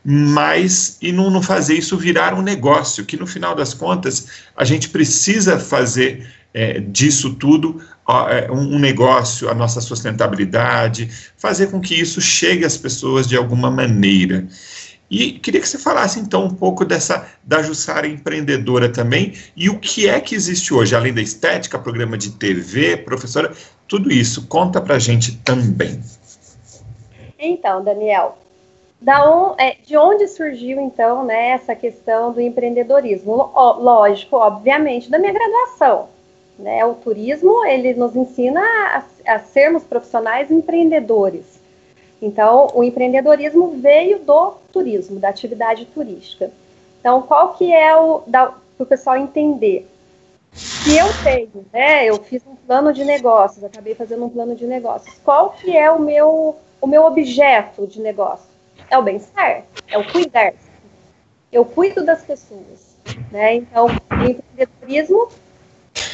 mas 0.07 0.99
e 1.01 1.11
não, 1.11 1.31
não, 1.31 1.41
fazer 1.41 1.73
isso 1.73 1.97
virar 1.97 2.35
um 2.35 2.41
negócio, 2.43 3.03
que 3.03 3.17
no 3.17 3.25
final 3.25 3.55
das 3.55 3.73
contas 3.73 4.27
a 4.55 4.63
gente 4.63 4.89
precisa 4.89 5.57
fazer 5.57 6.29
é, 6.55 6.79
disso 6.79 7.35
tudo 7.35 7.81
é, 8.29 8.49
um, 8.49 8.79
negócio, 8.79 9.49
a 9.49 9.53
nossa 9.53 9.81
sustentabilidade, 9.81 11.09
fazer 11.35 11.69
com 11.69 11.81
que 11.81 11.93
isso 11.93 12.21
chegue 12.21 12.63
às 12.63 12.77
pessoas 12.77 13.27
de 13.27 13.35
alguma 13.35 13.69
maneira. 13.69 14.47
E 15.11 15.33
queria 15.33 15.59
que 15.59 15.67
você 15.67 15.77
falasse 15.77 16.17
então 16.17 16.45
um 16.45 16.53
pouco 16.53 16.85
dessa 16.85 17.27
da 17.43 17.61
Jussara 17.61 18.07
empreendedora 18.07 18.89
também 18.89 19.33
e 19.55 19.69
o 19.69 19.77
que 19.79 20.07
é 20.07 20.19
que 20.21 20.33
existe 20.33 20.73
hoje, 20.73 20.95
além 20.95 21.13
da 21.13 21.21
estética, 21.21 21.77
programa 21.77 22.17
de 22.17 22.31
TV, 22.31 22.97
professora, 22.97 23.51
tudo 23.85 24.11
isso. 24.11 24.47
Conta 24.47 24.79
pra 24.79 24.97
gente 24.97 25.37
também. 25.39 26.01
Então, 27.37 27.83
Daniel, 27.83 28.37
da 29.01 29.29
on, 29.29 29.55
é, 29.57 29.75
de 29.85 29.97
onde 29.97 30.27
surgiu, 30.29 30.79
então, 30.79 31.25
né, 31.25 31.49
essa 31.49 31.75
questão 31.75 32.31
do 32.31 32.39
empreendedorismo? 32.39 33.51
lógico, 33.77 34.37
obviamente, 34.37 35.11
da 35.11 35.19
minha 35.19 35.33
graduação. 35.33 36.14
Né? 36.57 36.85
O 36.85 36.93
turismo, 36.93 37.65
ele 37.65 37.93
nos 37.93 38.15
ensina 38.15 38.61
a, 38.61 39.03
a 39.35 39.39
sermos 39.39 39.83
profissionais 39.83 40.49
empreendedores. 40.49 41.43
Então, 42.21 42.69
o 42.73 42.83
empreendedorismo 42.83 43.77
veio 43.77 44.19
do 44.19 44.51
turismo, 44.71 45.19
da 45.19 45.29
atividade 45.29 45.85
turística. 45.85 46.49
Então, 46.99 47.21
qual 47.21 47.53
que 47.53 47.73
é 47.73 47.95
o, 47.95 48.19
para 48.19 48.53
o 48.79 48.85
pessoal 48.85 49.17
entender? 49.17 49.87
Se 50.53 50.97
eu 50.97 51.07
tenho, 51.23 51.65
né, 51.73 52.05
eu 52.05 52.17
fiz 52.23 52.41
um 52.47 52.55
plano 52.55 52.93
de 52.93 53.03
negócios, 53.03 53.63
acabei 53.63 53.93
fazendo 53.93 54.23
um 54.23 54.29
plano 54.29 54.55
de 54.55 54.65
negócios, 54.65 55.13
qual 55.23 55.49
que 55.49 55.75
é 55.75 55.91
o 55.91 55.99
meu, 55.99 56.55
o 56.79 56.87
meu 56.87 57.03
objeto 57.03 57.85
de 57.85 57.99
negócio? 57.99 58.55
é 58.89 58.97
o 58.97 59.01
bem-estar, 59.01 59.63
é 59.87 59.97
o 59.97 60.11
cuidar. 60.11 60.53
Eu 61.51 61.65
cuido 61.65 62.03
das 62.03 62.23
pessoas. 62.23 62.95
Né? 63.31 63.55
Então, 63.55 63.87
o 63.87 64.29
empreendedorismo 64.29 65.29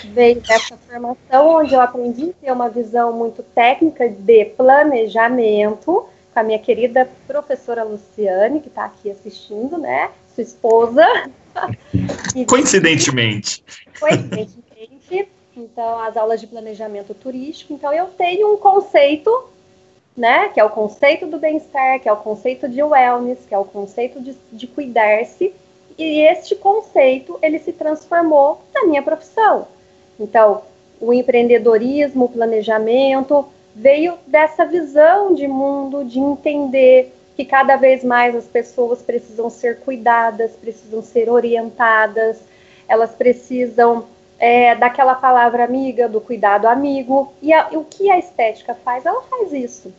veio 0.07 0.41
dessa 0.41 0.77
formação 0.77 1.55
onde 1.55 1.73
eu 1.73 1.81
aprendi 1.81 2.29
a 2.29 2.45
ter 2.45 2.51
uma 2.51 2.69
visão 2.69 3.13
muito 3.13 3.43
técnica 3.43 4.07
de 4.09 4.45
planejamento 4.45 6.05
com 6.33 6.39
a 6.39 6.43
minha 6.43 6.59
querida 6.59 7.09
professora 7.27 7.83
Luciane, 7.83 8.61
que 8.61 8.67
está 8.67 8.85
aqui 8.85 9.11
assistindo, 9.11 9.77
né? 9.77 10.11
Sua 10.33 10.43
esposa. 10.43 11.05
Coincidentemente. 12.47 13.63
Coincidentemente. 13.99 15.29
Então, 15.55 15.99
as 15.99 16.15
aulas 16.15 16.39
de 16.39 16.47
planejamento 16.47 17.13
turístico. 17.13 17.73
Então, 17.73 17.91
eu 17.91 18.05
tenho 18.07 18.53
um 18.53 18.57
conceito 18.57 19.49
né? 20.15 20.49
Que 20.49 20.59
é 20.59 20.63
o 20.63 20.69
conceito 20.69 21.25
do 21.25 21.39
bem-estar, 21.39 21.99
que 21.99 22.09
é 22.09 22.13
o 22.13 22.17
conceito 22.17 22.67
de 22.67 22.83
wellness, 22.83 23.39
que 23.47 23.53
é 23.53 23.57
o 23.57 23.65
conceito 23.65 24.21
de, 24.21 24.35
de 24.51 24.67
cuidar-se. 24.67 25.53
E 25.97 26.21
este 26.21 26.55
conceito, 26.55 27.37
ele 27.41 27.59
se 27.59 27.71
transformou 27.71 28.61
na 28.73 28.85
minha 28.85 29.01
profissão. 29.01 29.67
Então, 30.21 30.61
o 30.99 31.11
empreendedorismo, 31.11 32.25
o 32.25 32.29
planejamento, 32.29 33.45
veio 33.75 34.13
dessa 34.27 34.65
visão 34.65 35.33
de 35.33 35.47
mundo, 35.47 36.05
de 36.05 36.19
entender 36.19 37.13
que 37.35 37.43
cada 37.43 37.75
vez 37.75 38.03
mais 38.03 38.35
as 38.35 38.45
pessoas 38.45 39.01
precisam 39.01 39.49
ser 39.49 39.79
cuidadas, 39.79 40.51
precisam 40.51 41.01
ser 41.01 41.29
orientadas, 41.29 42.37
elas 42.87 43.11
precisam 43.11 44.05
é, 44.37 44.75
daquela 44.75 45.15
palavra 45.15 45.63
amiga, 45.63 46.07
do 46.07 46.21
cuidado 46.21 46.67
amigo. 46.67 47.33
E, 47.41 47.51
a, 47.51 47.69
o 47.71 47.83
que 47.83 48.11
a 48.11 48.19
estética 48.19 48.75
faz? 48.75 49.05
Ela 49.05 49.23
faz 49.23 49.51
isso. 49.53 49.91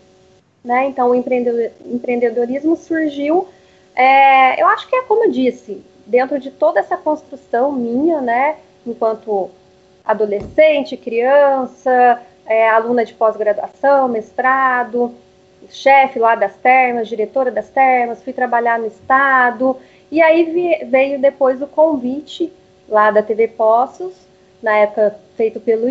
Né? 0.63 0.87
Então, 0.87 1.11
o 1.11 1.15
empreendedorismo 1.17 2.77
surgiu, 2.77 3.49
é, 3.97 4.63
eu 4.63 4.69
acho 4.69 4.89
que 4.89 4.95
é 4.95 5.03
como 5.03 5.25
eu 5.25 5.31
disse, 5.31 5.83
dentro 6.07 6.39
de 6.39 6.51
toda 6.53 6.79
essa 6.79 6.97
construção 6.97 7.73
minha, 7.73 8.21
né, 8.21 8.57
enquanto 8.87 9.51
adolescente, 10.05 10.97
criança, 10.97 12.21
é, 12.47 12.69
aluna 12.69 13.05
de 13.05 13.15
pós-graduação, 13.15 14.09
mestrado, 14.09 15.15
chefe 15.69 16.19
lá 16.19 16.35
das 16.35 16.55
termas, 16.57 17.09
diretora 17.09 17.51
das 17.51 17.69
termas, 17.69 18.23
fui 18.23 18.33
trabalhar 18.33 18.79
no 18.79 18.87
estado, 18.87 19.77
e 20.11 20.21
aí 20.21 20.85
veio 20.85 21.21
depois 21.21 21.63
o 21.63 21.67
convite 21.67 22.53
lá 22.89 23.11
da 23.11 23.23
TV 23.23 23.49
Poços, 23.49 24.15
na 24.63 24.77
época 24.77 25.17
feito 25.37 25.61
pelo, 25.61 25.87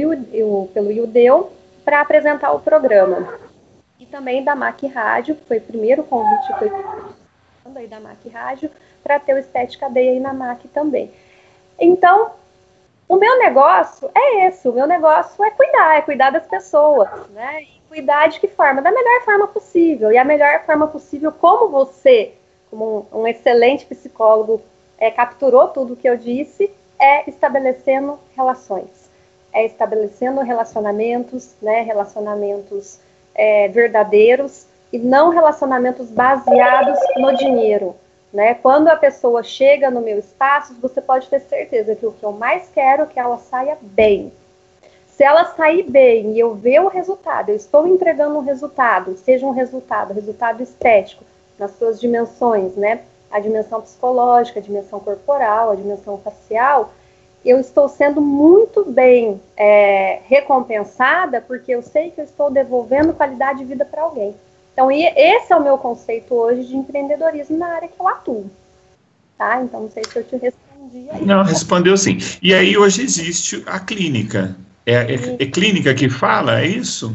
pelo 0.67 0.91
Iudeu, 0.91 1.51
para 1.83 2.01
apresentar 2.01 2.51
o 2.51 2.59
programa. 2.59 3.39
e 3.99 4.05
também 4.05 4.43
da 4.43 4.55
MAC 4.55 4.87
Rádio, 4.87 5.37
foi 5.47 5.57
o 5.57 5.61
primeiro 5.61 6.03
convite 6.03 6.47
que 6.57 6.65
eu 6.65 7.01
aí 7.75 7.87
da 7.87 7.99
MAC 7.99 8.29
Rádio, 8.29 8.69
para 9.03 9.19
ter 9.19 9.33
o 9.33 9.37
Estética 9.37 9.89
Day 9.89 10.09
aí 10.09 10.19
na 10.19 10.33
MAC 10.33 10.67
também. 10.67 11.11
Então, 11.79 12.31
o 13.11 13.17
meu 13.17 13.37
negócio 13.39 14.09
é 14.15 14.47
esse, 14.47 14.69
o 14.69 14.71
meu 14.71 14.87
negócio 14.87 15.43
é 15.43 15.51
cuidar, 15.51 15.97
é 15.97 16.01
cuidar 16.01 16.29
das 16.29 16.47
pessoas, 16.47 17.09
né? 17.31 17.63
E 17.63 17.81
cuidar 17.89 18.27
de 18.27 18.39
que 18.39 18.47
forma? 18.47 18.81
Da 18.81 18.89
melhor 18.89 19.21
forma 19.25 19.49
possível. 19.49 20.13
E 20.13 20.17
a 20.17 20.23
melhor 20.23 20.63
forma 20.65 20.87
possível, 20.87 21.29
como 21.29 21.67
você, 21.67 22.31
como 22.69 23.05
um, 23.11 23.19
um 23.19 23.27
excelente 23.27 23.85
psicólogo, 23.85 24.61
é, 24.97 25.11
capturou 25.11 25.67
tudo 25.67 25.91
o 25.91 25.95
que 25.97 26.07
eu 26.07 26.15
disse, 26.15 26.71
é 26.97 27.29
estabelecendo 27.29 28.17
relações. 28.33 29.09
É 29.51 29.65
estabelecendo 29.65 30.39
relacionamentos, 30.39 31.53
né? 31.61 31.81
Relacionamentos 31.81 32.97
é, 33.35 33.67
verdadeiros 33.67 34.67
e 34.93 34.97
não 34.97 35.31
relacionamentos 35.31 36.09
baseados 36.09 36.97
no 37.17 37.35
dinheiro. 37.35 37.93
Né? 38.33 38.53
Quando 38.53 38.87
a 38.87 38.95
pessoa 38.95 39.43
chega 39.43 39.91
no 39.91 40.01
meu 40.01 40.17
espaço, 40.17 40.73
você 40.81 41.01
pode 41.01 41.27
ter 41.27 41.41
certeza 41.41 41.95
que 41.95 42.05
o 42.05 42.13
que 42.13 42.23
eu 42.23 42.31
mais 42.31 42.69
quero 42.73 43.03
é 43.03 43.05
que 43.05 43.19
ela 43.19 43.37
saia 43.37 43.77
bem. 43.81 44.31
Se 45.09 45.23
ela 45.23 45.53
sair 45.55 45.83
bem 45.83 46.31
e 46.31 46.39
eu 46.39 46.55
ver 46.55 46.79
o 46.79 46.87
resultado, 46.87 47.49
eu 47.49 47.55
estou 47.55 47.85
entregando 47.85 48.37
um 48.37 48.43
resultado, 48.43 49.17
seja 49.17 49.45
um 49.45 49.51
resultado, 49.51 50.13
resultado 50.13 50.63
estético, 50.63 51.23
nas 51.59 51.71
suas 51.77 51.99
dimensões, 51.99 52.75
né? 52.75 53.01
A 53.29 53.39
dimensão 53.39 53.81
psicológica, 53.81 54.59
a 54.59 54.63
dimensão 54.63 54.99
corporal, 54.99 55.71
a 55.71 55.75
dimensão 55.75 56.17
facial, 56.17 56.91
eu 57.43 57.59
estou 57.59 57.89
sendo 57.89 58.21
muito 58.21 58.85
bem 58.85 59.41
é, 59.57 60.19
recompensada 60.25 61.41
porque 61.41 61.71
eu 61.71 61.81
sei 61.81 62.11
que 62.11 62.21
eu 62.21 62.25
estou 62.25 62.51
devolvendo 62.51 63.13
qualidade 63.13 63.59
de 63.59 63.65
vida 63.65 63.83
para 63.83 64.03
alguém. 64.03 64.35
Então, 64.81 64.89
esse 64.91 65.53
é 65.53 65.55
o 65.55 65.61
meu 65.61 65.77
conceito 65.77 66.33
hoje 66.33 66.63
de 66.63 66.75
empreendedorismo 66.75 67.55
na 67.55 67.67
área 67.67 67.87
que 67.87 67.99
eu 67.99 68.07
atuo. 68.07 68.49
Tá? 69.37 69.61
Então, 69.61 69.81
não 69.81 69.91
sei 69.91 70.03
se 70.03 70.17
eu 70.17 70.23
te 70.23 70.35
respondi. 70.37 71.07
Aí. 71.11 71.23
Não, 71.23 71.43
respondeu 71.43 71.95
sim. 71.95 72.17
E 72.41 72.51
aí, 72.51 72.75
hoje 72.75 73.03
existe 73.03 73.61
a 73.67 73.79
clínica. 73.79 74.55
É, 74.83 74.93
é, 74.93 75.15
é 75.39 75.45
clínica 75.45 75.93
que 75.93 76.09
fala, 76.09 76.61
é 76.61 76.65
isso? 76.65 77.13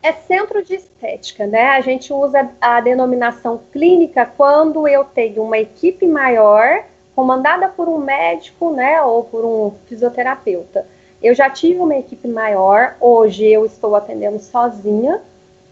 É 0.00 0.12
centro 0.12 0.64
de 0.64 0.74
estética, 0.74 1.44
né? 1.44 1.70
A 1.70 1.80
gente 1.80 2.12
usa 2.12 2.48
a 2.60 2.80
denominação 2.80 3.60
clínica 3.72 4.24
quando 4.24 4.86
eu 4.86 5.04
tenho 5.04 5.42
uma 5.42 5.58
equipe 5.58 6.06
maior 6.06 6.84
comandada 7.16 7.66
por 7.68 7.88
um 7.88 7.98
médico, 7.98 8.70
né, 8.70 9.02
ou 9.02 9.24
por 9.24 9.44
um 9.44 9.72
fisioterapeuta. 9.88 10.86
Eu 11.20 11.34
já 11.34 11.50
tive 11.50 11.80
uma 11.80 11.96
equipe 11.96 12.28
maior, 12.28 12.94
hoje 13.00 13.44
eu 13.44 13.66
estou 13.66 13.96
atendendo 13.96 14.38
sozinha, 14.38 15.20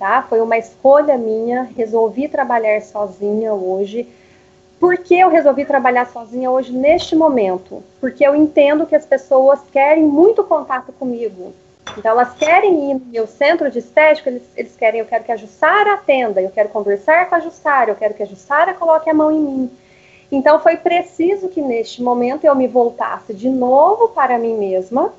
tá? 0.04 0.20
Foi 0.28 0.38
uma 0.42 0.58
escolha 0.58 1.16
minha, 1.16 1.62
resolvi 1.74 2.28
trabalhar 2.28 2.82
sozinha 2.82 3.54
hoje. 3.54 4.06
Por 4.78 4.98
que 4.98 5.18
eu 5.18 5.30
resolvi 5.30 5.64
trabalhar 5.64 6.06
sozinha 6.08 6.50
hoje 6.50 6.74
neste 6.74 7.16
momento? 7.16 7.82
Porque 8.02 8.22
eu 8.22 8.36
entendo 8.36 8.84
que 8.84 8.94
as 8.94 9.06
pessoas 9.06 9.60
querem 9.72 10.04
muito 10.04 10.44
contato 10.44 10.92
comigo. 10.92 11.54
Então 11.96 12.10
elas 12.10 12.34
querem 12.34 12.90
ir 12.90 12.94
no 12.96 13.06
meu 13.06 13.26
centro 13.26 13.70
de 13.70 13.78
estética, 13.78 14.28
eles, 14.28 14.42
eles 14.54 14.76
querem, 14.76 15.00
eu 15.00 15.06
quero 15.06 15.24
que 15.24 15.32
a 15.32 15.36
Jussara 15.36 15.94
atenda, 15.94 16.42
eu 16.42 16.50
quero 16.50 16.68
conversar 16.68 17.26
com 17.30 17.36
a 17.36 17.40
Jussara, 17.40 17.90
eu 17.90 17.96
quero 17.96 18.12
que 18.12 18.22
a 18.22 18.26
Jussara 18.26 18.74
coloque 18.74 19.08
a 19.08 19.14
mão 19.14 19.32
em 19.32 19.40
mim. 19.40 19.70
Então 20.30 20.60
foi 20.60 20.76
preciso 20.76 21.48
que 21.48 21.62
neste 21.62 22.02
momento 22.02 22.44
eu 22.44 22.54
me 22.54 22.68
voltasse 22.68 23.32
de 23.32 23.48
novo 23.48 24.08
para 24.08 24.36
mim 24.36 24.54
mesma 24.54 25.14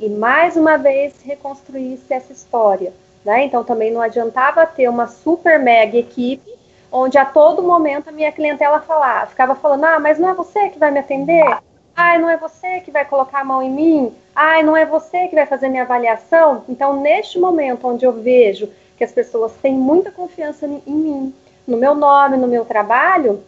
e 0.00 0.08
mais 0.08 0.56
uma 0.56 0.78
vez 0.78 1.12
reconstruísse 1.22 2.06
essa 2.08 2.32
história. 2.32 2.90
Né? 3.24 3.44
Então 3.44 3.64
também 3.64 3.90
não 3.90 4.00
adiantava 4.00 4.66
ter 4.66 4.88
uma 4.88 5.06
super 5.06 5.58
mega 5.58 5.96
equipe 5.96 6.58
onde 6.90 7.18
a 7.18 7.24
todo 7.24 7.62
momento 7.62 8.08
a 8.08 8.12
minha 8.12 8.32
clientela 8.32 8.80
falava, 8.80 9.26
ficava 9.26 9.54
falando, 9.54 9.84
ah, 9.84 10.00
mas 10.00 10.18
não 10.18 10.28
é 10.28 10.34
você 10.34 10.68
que 10.70 10.78
vai 10.78 10.90
me 10.90 10.98
atender? 10.98 11.58
Ai, 11.94 12.18
não 12.18 12.30
é 12.30 12.36
você 12.36 12.80
que 12.80 12.90
vai 12.90 13.04
colocar 13.04 13.40
a 13.40 13.44
mão 13.44 13.62
em 13.62 13.70
mim? 13.70 14.14
Ai, 14.34 14.62
não 14.62 14.76
é 14.76 14.86
você 14.86 15.26
que 15.28 15.34
vai 15.34 15.46
fazer 15.46 15.68
minha 15.68 15.82
avaliação? 15.82 16.64
Então, 16.68 17.00
neste 17.00 17.38
momento 17.38 17.88
onde 17.88 18.04
eu 18.04 18.12
vejo 18.12 18.70
que 18.96 19.04
as 19.04 19.12
pessoas 19.12 19.52
têm 19.60 19.74
muita 19.74 20.10
confiança 20.10 20.66
em 20.66 20.80
mim, 20.86 21.34
no 21.66 21.76
meu 21.76 21.94
nome, 21.94 22.36
no 22.36 22.46
meu 22.46 22.64
trabalho, 22.64 23.42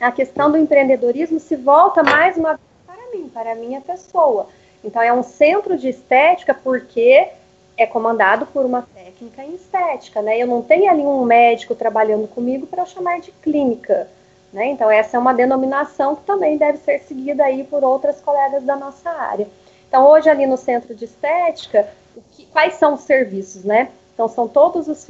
a 0.00 0.10
questão 0.10 0.50
do 0.50 0.56
empreendedorismo 0.56 1.38
se 1.38 1.56
volta 1.56 2.02
mais 2.02 2.36
uma 2.36 2.50
vez 2.50 2.60
para 2.86 3.18
mim, 3.18 3.28
para 3.28 3.52
a 3.52 3.56
minha 3.56 3.80
pessoa. 3.80 4.46
Então, 4.82 5.02
é 5.02 5.12
um 5.12 5.22
centro 5.22 5.76
de 5.76 5.88
estética 5.88 6.54
porque 6.54 7.28
é 7.76 7.86
comandado 7.86 8.46
por 8.46 8.64
uma 8.64 8.82
técnica 9.20 9.44
em 9.44 9.54
estética, 9.54 10.22
né? 10.22 10.38
Eu 10.38 10.46
não 10.46 10.62
tenho 10.62 10.90
ali 10.90 11.02
um 11.02 11.24
médico 11.24 11.74
trabalhando 11.74 12.26
comigo 12.26 12.66
para 12.66 12.86
chamar 12.86 13.20
de 13.20 13.30
clínica, 13.30 14.08
né? 14.52 14.66
Então, 14.66 14.90
essa 14.90 15.16
é 15.16 15.20
uma 15.20 15.34
denominação 15.34 16.16
que 16.16 16.24
também 16.24 16.56
deve 16.56 16.78
ser 16.78 17.00
seguida 17.00 17.44
aí 17.44 17.64
por 17.64 17.84
outras 17.84 18.20
colegas 18.20 18.64
da 18.64 18.76
nossa 18.76 19.10
área. 19.10 19.46
Então, 19.86 20.06
hoje 20.06 20.30
ali 20.30 20.46
no 20.46 20.56
centro 20.56 20.94
de 20.94 21.04
estética, 21.04 21.88
que, 22.32 22.46
quais 22.46 22.74
são 22.74 22.94
os 22.94 23.02
serviços, 23.02 23.64
né? 23.64 23.90
Então, 24.14 24.28
são 24.28 24.48
todos 24.48 24.88
os, 24.88 25.06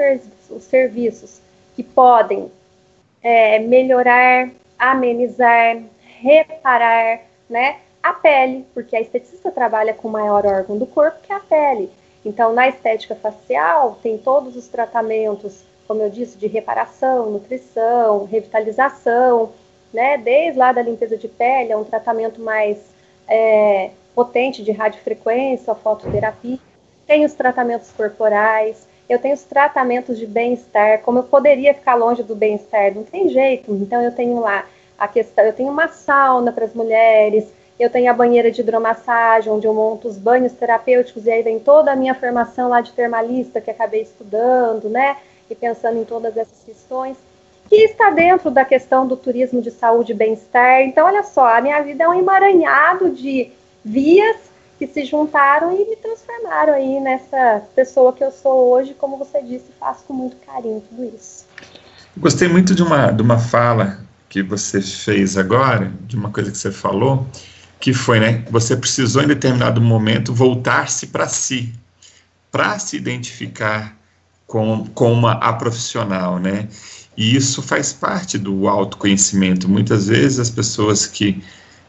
os 0.51 0.65
serviços 0.65 1.41
que 1.77 1.83
podem 1.83 2.51
é, 3.23 3.59
melhorar 3.61 4.51
amenizar, 4.79 5.77
reparar, 6.21 7.21
né? 7.49 7.77
A 8.03 8.15
pele, 8.15 8.65
porque 8.73 8.97
a 8.97 9.01
esteticista 9.01 9.51
trabalha 9.51 9.93
com 9.93 10.09
o 10.09 10.11
maior 10.11 10.47
órgão 10.47 10.79
do 10.79 10.87
corpo, 10.87 11.21
que 11.23 11.31
é 11.31 11.37
a 11.37 11.41
pele. 11.41 11.93
Então, 12.25 12.53
na 12.53 12.69
estética 12.69 13.15
facial, 13.15 13.99
tem 14.03 14.19
todos 14.19 14.57
os 14.57 14.69
tratamentos, 14.69 15.63
como 15.89 16.03
eu 16.03 16.11
disse, 16.11 16.37
de 16.37 16.47
reparação, 16.47 17.31
nutrição, 17.31 18.25
revitalização, 18.25 19.53
né? 19.93 20.19
Desde 20.19 20.59
lá 20.59 20.73
da 20.73 20.83
limpeza 20.83 21.17
de 21.17 21.29
pele, 21.29 21.73
é 21.73 21.77
um 21.77 21.85
tratamento 21.85 22.41
mais 22.41 22.79
é, 23.27 23.91
potente 24.15 24.63
de 24.63 24.73
radiofrequência, 24.73 25.75
fototerapia. 25.75 26.59
Tem 27.07 27.25
os 27.25 27.33
tratamentos 27.33 27.91
corporais, 27.91 28.87
eu 29.09 29.19
tenho 29.19 29.35
os 29.35 29.43
tratamentos 29.43 30.19
de 30.19 30.27
bem-estar, 30.27 31.01
como 31.01 31.19
eu 31.19 31.23
poderia 31.25 31.75
ficar 31.75 31.97
longe 31.97 32.23
do 32.23 32.37
bem-estar, 32.37 32.95
não 32.95 33.03
tem 33.03 33.29
jeito. 33.29 33.73
Então 33.73 34.01
eu 34.01 34.13
tenho 34.13 34.39
lá 34.39 34.65
a 34.97 35.09
questão, 35.09 35.45
eu 35.45 35.53
tenho 35.53 35.73
uma 35.73 35.89
sauna 35.89 36.53
para 36.53 36.67
as 36.67 36.75
mulheres, 36.75 37.53
eu 37.83 37.91
tenho 37.91 38.11
a 38.11 38.15
banheira 38.15 38.51
de 38.51 38.61
hidromassagem, 38.61 39.53
onde 39.53 39.67
eu 39.67 39.75
monto 39.75 40.09
os 40.09 40.19
banhos 40.19 40.53
terapêuticos, 40.53 41.27
e 41.27 41.31
aí 41.31 41.43
vem 41.43 41.59
toda 41.59 41.93
a 41.93 41.97
minha 41.97 42.15
formação 42.15 42.69
lá 42.69 42.81
de 42.81 42.93
termalista 42.93 43.61
que 43.61 43.71
acabei 43.71 44.03
estudando, 44.03 44.89
né? 44.89 45.17
E 45.49 45.55
pensando 45.55 45.99
em 45.99 46.05
todas 46.05 46.37
essas 46.37 46.63
questões, 46.65 47.17
que 47.69 47.77
está 47.77 48.11
dentro 48.11 48.51
da 48.51 48.65
questão 48.65 49.07
do 49.07 49.17
turismo 49.17 49.63
de 49.63 49.71
saúde 49.71 50.13
e 50.13 50.15
bem-estar. 50.15 50.83
Então, 50.83 51.07
olha 51.07 51.23
só, 51.23 51.57
a 51.57 51.61
minha 51.61 51.81
vida 51.83 52.05
é 52.05 52.09
um 52.09 52.15
emaranhado 52.15 53.11
de 53.11 53.51
vias 53.85 54.37
que 54.79 54.87
se 54.87 55.05
juntaram 55.05 55.73
e 55.73 55.85
me 55.89 55.97
transformaram 55.97 56.73
aí 56.73 57.01
nessa 57.01 57.63
pessoa 57.75 58.13
que 58.13 58.25
eu 58.25 58.31
sou 58.31 58.73
hoje, 58.73 58.95
como 58.95 59.19
você 59.19 59.43
disse, 59.43 59.67
faço 59.79 60.05
com 60.05 60.15
muito 60.15 60.37
carinho 60.45 60.83
tudo 60.89 61.05
isso. 61.15 61.45
Gostei 62.17 62.49
muito 62.49 62.75
de 62.75 62.83
uma, 62.83 63.11
de 63.11 63.23
uma 63.23 63.39
fala 63.39 64.01
que 64.29 64.43
você 64.43 64.81
fez 64.81 65.37
agora, 65.37 65.93
de 66.03 66.17
uma 66.17 66.31
coisa 66.31 66.51
que 66.51 66.57
você 66.57 66.73
falou, 66.73 67.27
que 67.81 67.95
foi, 67.95 68.21
né, 68.21 68.45
você 68.51 68.77
precisou 68.77 69.23
em 69.23 69.27
determinado 69.27 69.81
momento 69.81 70.35
voltar-se 70.35 71.07
para 71.07 71.27
si, 71.27 71.73
para 72.53 72.79
se 72.79 72.97
identificar 72.97 73.97
com, 74.47 74.87
com 74.95 75.13
uma 75.13 75.33
a 75.33 75.53
profissional, 75.53 76.39
né? 76.39 76.69
E 77.17 77.35
isso 77.35 77.63
faz 77.63 77.93
parte 77.93 78.37
do 78.37 78.69
autoconhecimento. 78.69 79.69
Muitas 79.69 80.09
vezes 80.09 80.39
as 80.39 80.51
pessoas 80.51 81.07
que 81.07 81.43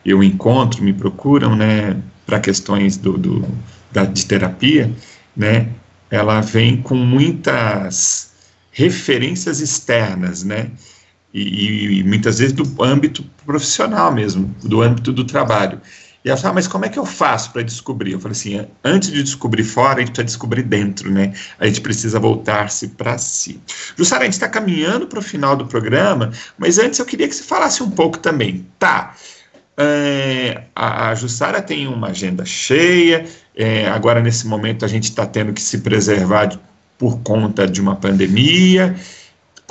eu 0.06 0.24
encontro, 0.24 0.84
me 0.84 0.94
procuram, 0.94 1.56
né, 1.56 2.02
para 2.26 2.40
questões 2.40 2.98
do, 2.98 3.18
do, 3.18 3.48
da, 3.92 4.06
de 4.06 4.26
terapia, 4.26 4.92
né, 5.36 5.70
ela 6.10 6.42
vem 6.42 6.82
com 6.82 6.96
muitas 6.96 8.32
referências 8.72 9.60
externas, 9.60 10.44
né, 10.44 10.72
e, 11.34 12.00
e, 12.00 12.04
muitas 12.04 12.40
vezes 12.40 12.54
do 12.54 12.84
âmbito 12.84 13.24
profissional 13.46 14.12
mesmo, 14.12 14.54
do 14.64 14.82
âmbito 14.82 15.12
do 15.12 15.24
trabalho. 15.24 15.80
E 16.24 16.30
ela 16.30 16.38
fala, 16.38 16.56
mas 16.56 16.68
como 16.68 16.86
é 16.86 16.90
que 16.90 17.00
eu 17.00 17.06
faço 17.06 17.52
para 17.52 17.64
descobrir? 17.64 18.12
Eu 18.12 18.20
falei 18.20 18.34
assim, 18.34 18.68
antes 18.84 19.12
de 19.12 19.24
descobrir 19.24 19.64
fora, 19.64 19.96
a 19.96 20.00
gente 20.00 20.12
precisa 20.12 20.26
descobrir 20.26 20.62
dentro, 20.62 21.10
né? 21.12 21.34
A 21.60 21.66
gente 21.66 21.82
precisa 21.82 22.20
voltar-se 22.20 22.90
para 22.90 23.18
si. 23.18 23.60
Jussara, 23.98 24.22
a 24.22 24.26
gente 24.26 24.34
está 24.34 24.48
caminhando 24.48 25.08
para 25.08 25.18
o 25.18 25.22
final 25.22 25.56
do 25.56 25.66
programa, 25.66 26.32
mas 26.60 26.78
antes 26.78 27.00
eu 27.00 27.06
queria 27.06 27.28
que 27.28 27.34
você 27.34 27.44
falasse 27.44 27.82
um 27.82 27.90
pouco 27.90 28.20
também. 28.20 28.68
Tá, 28.78 29.16
é, 29.78 30.64
a, 30.76 31.10
a 31.10 31.16
Jussara 31.16 31.60
tem 31.60 31.88
uma 31.88 32.10
agenda 32.10 32.46
cheia, 32.46 33.26
é, 33.56 33.88
agora 33.88 34.22
nesse 34.22 34.46
momento 34.46 34.86
a 34.86 34.88
gente 34.88 35.06
está 35.06 35.26
tendo 35.26 35.54
que 35.54 35.62
se 35.62 35.80
preservar 35.80 36.46
de, 36.46 36.60
por 37.00 37.20
conta 37.22 37.68
de 37.68 37.82
uma 37.82 37.96
pandemia. 37.96 38.96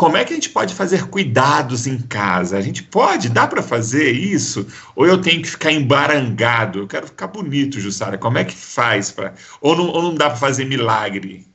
Como 0.01 0.16
é 0.16 0.24
que 0.24 0.32
a 0.32 0.34
gente 0.34 0.48
pode 0.48 0.72
fazer 0.72 1.11
cuidados 1.11 1.86
em 1.86 2.01
casa? 2.01 2.57
A 2.57 2.62
gente 2.62 2.82
pode, 2.82 3.28
dá 3.28 3.46
para 3.46 3.62
fazer 3.62 4.11
isso? 4.12 4.66
Ou 4.96 5.07
eu 5.07 5.20
tenho 5.20 5.42
que 5.42 5.51
ficar 5.51 5.70
embarangado? 5.70 6.78
Eu 6.78 6.88
quero 6.88 7.07
ficar 7.07 7.26
bonito, 7.26 7.78
Jussara. 7.78 8.16
Como 8.16 8.38
é 8.38 8.44
que 8.46 8.57
faz? 8.57 9.12
Pra... 9.12 9.34
Ou, 9.61 9.76
não, 9.76 9.88
ou 9.88 10.03
não 10.03 10.14
dá 10.14 10.30
para 10.30 10.38
fazer 10.38 10.64
milagre? 10.64 11.46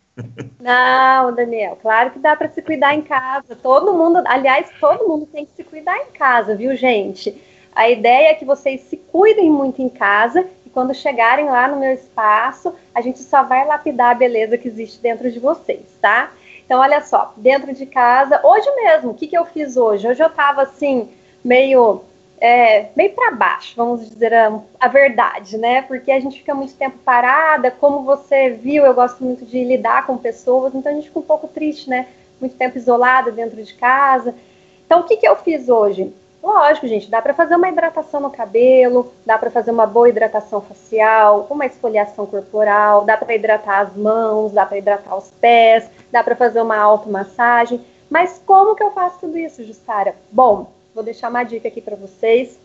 Não, 0.62 1.34
Daniel, 1.34 1.80
claro 1.82 2.12
que 2.12 2.20
dá 2.20 2.36
para 2.36 2.48
se 2.50 2.62
cuidar 2.62 2.94
em 2.94 3.02
casa. 3.02 3.56
Todo 3.56 3.92
mundo, 3.94 4.22
aliás, 4.28 4.68
todo 4.80 5.08
mundo 5.08 5.26
tem 5.26 5.48
que 5.48 5.56
se 5.56 5.64
cuidar 5.64 5.98
em 5.98 6.12
casa, 6.12 6.56
viu, 6.56 6.76
gente? 6.76 7.36
A 7.76 7.90
ideia 7.90 8.30
é 8.30 8.36
que 8.36 8.46
vocês 8.46 8.82
se 8.82 8.98
cuidem 9.12 9.50
muito 9.50 9.82
em 9.82 9.90
casa 9.90 10.46
e 10.64 10.70
quando 10.70 10.94
chegarem 10.94 11.46
lá 11.46 11.68
no 11.68 11.80
meu 11.80 11.94
espaço, 11.96 12.76
a 12.94 13.02
gente 13.02 13.24
só 13.24 13.42
vai 13.42 13.66
lapidar 13.66 14.12
a 14.12 14.16
beleza 14.16 14.56
que 14.56 14.68
existe 14.68 15.02
dentro 15.02 15.32
de 15.32 15.40
vocês, 15.40 15.82
tá? 16.00 16.30
Então, 16.66 16.80
olha 16.80 17.02
só, 17.02 17.34
dentro 17.38 17.74
de 17.74 17.86
casa, 17.86 18.40
hoje 18.44 18.70
mesmo, 18.76 19.12
o 19.12 19.14
que, 19.14 19.28
que 19.28 19.38
eu 19.38 19.46
fiz 19.46 19.78
hoje? 19.78 20.08
Hoje 20.08 20.24
eu 20.24 20.30
tava 20.30 20.64
assim, 20.64 21.10
meio 21.44 22.02
é, 22.40 22.88
meio 22.96 23.12
para 23.12 23.32
baixo, 23.32 23.74
vamos 23.76 24.10
dizer 24.10 24.34
a, 24.34 24.60
a, 24.80 24.88
verdade, 24.88 25.58
né? 25.58 25.82
Porque 25.84 26.12
a 26.12 26.20
gente 26.20 26.40
fica 26.40 26.54
muito 26.54 26.74
tempo 26.74 26.98
parada, 27.06 27.72
como 27.72 28.04
você 28.04 28.50
viu, 28.50 28.86
eu 28.86 28.94
gosto 28.94 29.24
muito 29.24 29.46
de 29.46 29.64
lidar 29.64 30.06
com 30.06 30.18
pessoas, 30.18 30.74
então 30.76 30.92
a 30.92 30.96
gente 30.96 31.08
fica 31.08 31.20
um 31.20 31.24
pouco 31.24 31.48
triste, 31.48 31.90
né? 31.90 32.08
Muito 32.40 32.56
tempo 32.58 32.78
isolada 32.78 33.32
dentro 33.32 33.64
de 33.64 33.74
casa. 33.74 34.36
Então, 34.86 35.00
o 35.00 35.04
que, 35.04 35.18
que 35.18 35.28
eu 35.28 35.36
fiz 35.38 35.70
hoje? 35.70 36.14
Lógico, 36.44 36.88
gente, 36.88 37.10
dá 37.10 37.22
para 37.22 37.34
fazer 37.34 37.56
uma 37.56 37.70
hidratação 37.70 38.20
no 38.20 38.30
cabelo, 38.30 39.12
dá 39.26 39.36
para 39.36 39.50
fazer 39.50 39.72
uma 39.72 39.88
boa 39.88 40.08
hidratação 40.08 40.62
facial, 40.62 41.48
uma 41.50 41.66
esfoliação 41.66 42.28
corporal, 42.28 43.04
dá 43.04 43.18
para 43.18 43.34
hidratar 43.34 43.80
as 43.80 43.96
mãos, 43.96 44.52
dá 44.52 44.64
para 44.64 44.78
hidratar 44.78 45.16
os 45.18 45.32
pés, 45.32 45.90
dá 46.16 46.24
para 46.24 46.36
fazer 46.36 46.62
uma 46.62 46.78
automassagem. 46.78 47.82
Mas 48.10 48.42
como 48.46 48.74
que 48.74 48.82
eu 48.84 48.92
faço 48.92 49.20
tudo 49.20 49.38
isso, 49.38 49.66
Jussara? 49.66 50.16
Bom, 50.32 50.72
vou 50.94 51.04
deixar 51.04 51.30
uma 51.30 51.44
dica 51.44 51.68
aqui 51.68 51.82
para 51.82 51.98
vocês. 51.98 52.58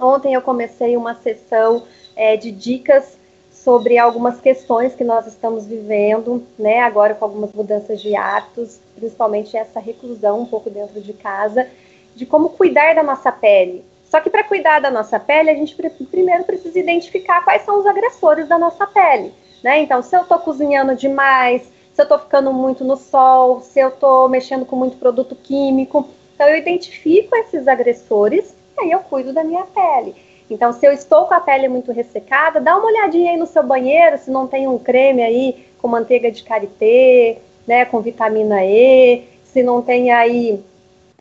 Ontem 0.00 0.32
eu 0.32 0.40
comecei 0.40 0.96
uma 0.96 1.14
sessão 1.14 1.84
é, 2.16 2.38
de 2.38 2.50
dicas 2.50 3.18
sobre 3.52 3.98
algumas 3.98 4.40
questões 4.40 4.94
que 4.94 5.04
nós 5.04 5.26
estamos 5.26 5.66
vivendo, 5.66 6.42
né, 6.58 6.80
agora 6.80 7.14
com 7.14 7.26
algumas 7.26 7.52
mudanças 7.52 8.00
de 8.00 8.16
hábitos, 8.16 8.80
principalmente 8.96 9.54
essa 9.54 9.78
reclusão 9.78 10.40
um 10.40 10.46
pouco 10.46 10.70
dentro 10.70 10.98
de 11.02 11.12
casa, 11.12 11.68
de 12.16 12.24
como 12.24 12.48
cuidar 12.48 12.94
da 12.94 13.02
nossa 13.02 13.30
pele. 13.30 13.84
Só 14.10 14.22
que 14.22 14.30
para 14.30 14.44
cuidar 14.44 14.80
da 14.80 14.90
nossa 14.90 15.20
pele, 15.20 15.50
a 15.50 15.54
gente 15.54 15.76
primeiro 16.10 16.44
precisa 16.44 16.78
identificar 16.78 17.44
quais 17.44 17.60
são 17.62 17.78
os 17.78 17.84
agressores 17.84 18.48
da 18.48 18.58
nossa 18.58 18.86
pele, 18.86 19.34
né? 19.62 19.80
Então, 19.80 20.02
se 20.02 20.16
eu 20.16 20.22
estou 20.22 20.38
cozinhando 20.38 20.96
demais, 20.96 21.70
se 22.00 22.02
eu 22.02 22.04
estou 22.04 22.18
ficando 22.18 22.50
muito 22.50 22.82
no 22.82 22.96
sol, 22.96 23.60
se 23.60 23.78
eu 23.78 23.88
estou 23.88 24.26
mexendo 24.26 24.64
com 24.64 24.74
muito 24.74 24.96
produto 24.96 25.36
químico, 25.36 26.08
então 26.34 26.48
eu 26.48 26.56
identifico 26.56 27.36
esses 27.36 27.68
agressores 27.68 28.54
e 28.78 28.80
aí 28.80 28.90
eu 28.90 29.00
cuido 29.00 29.34
da 29.34 29.44
minha 29.44 29.64
pele. 29.64 30.14
Então, 30.48 30.72
se 30.72 30.86
eu 30.86 30.92
estou 30.92 31.26
com 31.26 31.34
a 31.34 31.40
pele 31.40 31.68
muito 31.68 31.92
ressecada, 31.92 32.58
dá 32.58 32.74
uma 32.74 32.86
olhadinha 32.86 33.32
aí 33.32 33.36
no 33.36 33.46
seu 33.46 33.62
banheiro, 33.62 34.16
se 34.16 34.30
não 34.30 34.46
tem 34.46 34.66
um 34.66 34.78
creme 34.78 35.22
aí 35.22 35.66
com 35.76 35.88
manteiga 35.88 36.30
de 36.32 36.42
karité, 36.42 37.36
né, 37.66 37.84
com 37.84 38.00
vitamina 38.00 38.64
E, 38.64 39.24
se 39.44 39.62
não 39.62 39.82
tem 39.82 40.10
aí 40.10 40.58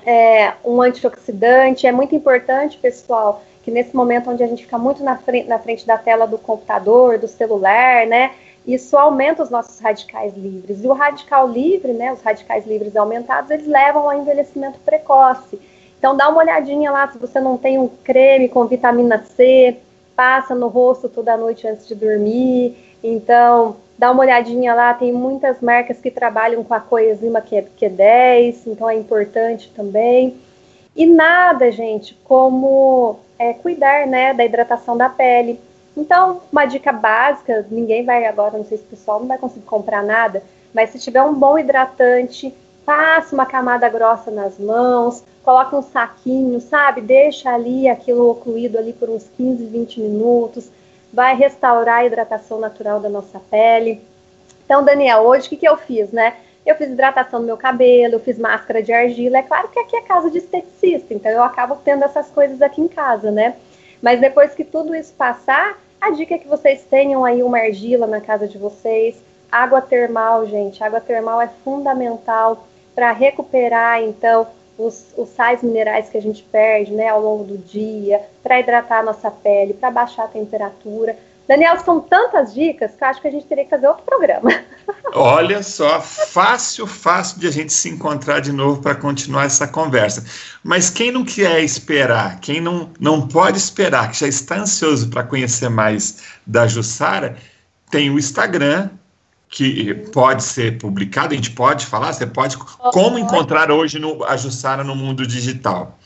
é, 0.06 0.54
um 0.64 0.82
antioxidante. 0.82 1.88
É 1.88 1.92
muito 1.92 2.16
importante, 2.16 2.78
pessoal, 2.78 3.44
que 3.64 3.70
nesse 3.70 3.94
momento 3.94 4.30
onde 4.30 4.44
a 4.44 4.48
gente 4.48 4.64
fica 4.64 4.78
muito 4.78 5.04
na 5.04 5.18
frente, 5.18 5.46
na 5.46 5.60
frente 5.60 5.86
da 5.86 5.98
tela 5.98 6.26
do 6.26 6.38
computador, 6.38 7.18
do 7.18 7.28
celular, 7.28 8.08
né, 8.08 8.32
isso 8.66 8.97
aumenta 8.97 9.43
os 9.43 9.49
nossos 9.49 9.80
radicais 9.80 10.34
livres. 10.36 10.84
E 10.84 10.88
o 10.88 10.93
radical 10.93 11.47
livre, 11.47 11.93
né, 11.93 12.14
os 12.14 12.22
radicais 12.22 12.66
livres 12.66 12.95
aumentados, 12.95 13.49
eles 13.51 13.68
levam 13.68 14.10
ao 14.10 14.18
envelhecimento 14.18 14.80
precoce. 14.80 15.60
Então 15.97 16.16
dá 16.16 16.30
uma 16.30 16.39
olhadinha 16.39 16.91
lá 16.91 17.12
se 17.12 17.18
você 17.18 17.39
não 17.39 17.57
tem 17.57 17.78
um 17.78 17.88
creme 17.88 18.47
com 18.47 18.66
vitamina 18.66 19.26
C, 19.36 19.78
passa 20.16 20.53
no 20.53 20.68
rosto 20.68 21.07
toda 21.07 21.38
noite 21.38 21.68
antes 21.68 21.88
de 21.88 21.95
dormir. 21.95 22.76
Então, 23.03 23.78
dá 23.97 24.12
uma 24.12 24.22
olhadinha 24.22 24.74
lá, 24.74 24.93
tem 24.93 25.12
muitas 25.12 25.62
marcas 25.62 25.99
que 25.99 26.12
trabalham 26.12 26.64
com 26.64 26.74
a 26.74 26.80
coenzima 26.80 27.41
Q10, 27.41 28.64
então 28.68 28.89
é 28.89 28.95
importante 28.95 29.72
também. 29.76 30.36
E 30.95 31.05
nada, 31.05 31.72
gente, 31.72 32.18
como 32.26 33.18
é, 33.38 33.53
cuidar 33.53 34.05
né, 34.05 34.34
da 34.34 34.43
hidratação 34.43 34.97
da 34.97 35.07
pele. 35.07 35.60
Então, 36.00 36.41
uma 36.50 36.66
dica 36.66 36.93
básica, 36.93 37.66
ninguém 37.70 38.06
vai 38.06 38.26
agora, 38.26 38.58
não 38.58 38.64
sei 38.64 38.78
se 38.78 38.86
o 38.86 38.88
pessoal 38.88 39.20
não 39.20 39.28
vai 39.28 39.38
conseguir 39.38 39.66
comprar 39.66 40.02
nada, 40.02 40.41
mas 40.74 40.91
se 40.91 41.00
tiver 41.00 41.22
um 41.22 41.34
bom 41.34 41.60
hidratante, 41.60 42.56
passe 42.86 43.34
uma 43.34 43.45
camada 43.45 43.89
grossa 43.89 44.32
nas 44.32 44.58
mãos, 44.58 45.22
coloque 45.43 45.76
um 45.76 45.82
saquinho, 45.82 46.62
sabe? 46.62 47.02
Deixa 47.02 47.54
ali 47.54 47.89
aquilo 47.89 48.30
ocluído 48.30 48.78
ali 48.78 48.93
por 48.93 49.10
uns 49.10 49.26
15, 49.36 49.66
20 49.66 50.00
minutos, 50.00 50.72
vai 51.12 51.36
restaurar 51.36 51.97
a 51.97 52.06
hidratação 52.06 52.60
natural 52.60 53.02
da 53.02 53.10
nossa 53.10 53.41
pele. 53.52 54.02
Então, 54.64 54.86
Daniel, 54.86 55.24
hoje 55.24 55.47
o 55.47 55.50
que, 55.50 55.58
que 55.58 55.68
eu 55.68 55.76
fiz, 55.76 56.12
né? 56.12 56.38
Eu 56.66 56.76
fiz 56.76 56.88
hidratação 56.89 57.41
no 57.41 57.45
meu 57.45 57.58
cabelo, 57.58 58.14
eu 58.14 58.20
fiz 58.22 58.39
máscara 58.39 58.82
de 58.82 58.93
argila. 58.93 59.39
É 59.39 59.43
claro 59.43 59.68
que 59.68 59.80
aqui 59.80 59.97
é 59.97 60.02
casa 60.02 60.32
de 60.32 60.38
esteticista, 60.38 61.14
então 61.14 61.30
eu 61.30 61.43
acabo 61.43 61.78
tendo 61.84 62.06
essas 62.06 62.30
coisas 62.30 62.62
aqui 62.62 62.80
em 62.80 62.88
casa, 62.88 63.32
né? 63.32 63.56
Mas 64.02 64.22
depois 64.22 64.54
que 64.54 64.64
tudo 64.64 64.95
isso 64.95 65.14
passar, 65.14 65.78
a 66.02 66.12
dica 66.12 66.36
é 66.36 66.38
que 66.38 66.47
vocês 66.47 66.84
tenham 66.89 67.26
aí 67.26 67.43
uma 67.43 67.58
argila 67.58 68.08
na 68.08 68.22
casa 68.22 68.47
de 68.47 68.58
vocês. 68.58 69.16
Água 69.52 69.82
termal, 69.82 70.45
gente. 70.45 70.84
Água 70.84 71.02
termal 71.02 71.41
é 71.41 71.50
fundamental 71.64 72.68
para 72.95 73.12
recuperar, 73.12 74.02
então, 74.02 74.47
os, 74.78 75.14
os, 75.18 75.30
sais 75.30 75.62
minerais 75.62 76.10
que 76.10 76.18
a 76.18 76.22
gente 76.22 76.43
perde 76.43 76.91
né, 76.93 77.08
ao 77.08 77.22
longo 77.22 77.43
do 77.43 77.58
dia, 77.58 78.22
para 78.41 78.60
hidratar 78.60 79.00
a 79.00 79.04
nossa 79.04 79.30
pele, 79.30 79.74
para 79.74 79.91
baixar 79.91 80.26
a 80.26 80.28
temperatura. 80.28 81.18
Daniel, 81.50 81.80
são 81.80 82.00
tantas 82.00 82.54
dicas 82.54 82.93
que 82.93 83.04
eu 83.04 83.08
acho 83.08 83.20
que 83.20 83.28
a 83.28 83.32
gente 83.32 83.47
teria 83.47 83.64
que 83.64 83.72
fazer 83.72 83.88
outro 83.88 84.04
programa. 84.04 84.52
Olha 85.16 85.64
só, 85.64 86.00
fácil, 86.00 86.86
fácil 86.86 87.39
de 87.39 87.47
a 87.47 87.52
gente 87.52 87.74
se 87.74 87.89
encontrar 87.89 88.39
de 88.39 88.52
novo 88.52 88.84
para 88.84 88.93
continuar 88.93 89.45
essa 89.45 89.68
conversa. 89.68 90.24
Mas 90.64 90.91
quem 90.91 91.12
não 91.12 91.26
quer 91.26 91.64
esperar, 91.64 92.39
quem 92.39 92.62
não, 92.62 92.91
não 93.00 93.28
pode 93.28 93.58
esperar, 93.58 94.12
que 94.12 94.20
já 94.20 94.28
está 94.28 94.58
ansioso 94.58 95.10
para 95.10 95.24
conhecer 95.24 95.70
mais 95.70 96.22
da 96.45 96.68
Jussara, 96.68 97.36
tem 97.89 98.12
o 98.12 98.20
Instagram, 98.20 98.91
que 99.47 99.95
pode 100.14 100.43
ser 100.43 100.78
publicado, 100.78 101.34
a 101.34 101.36
gente 101.36 101.50
pode 101.50 101.88
falar, 101.88 102.14
você 102.14 102.28
pode. 102.28 102.58
Como 102.58 103.18
encontrar 103.18 103.72
hoje 103.72 103.97
no, 103.97 104.24
a 104.24 104.38
Jussara 104.38 104.84
no 104.84 104.95
mundo 104.95 105.26
digital? 105.26 105.97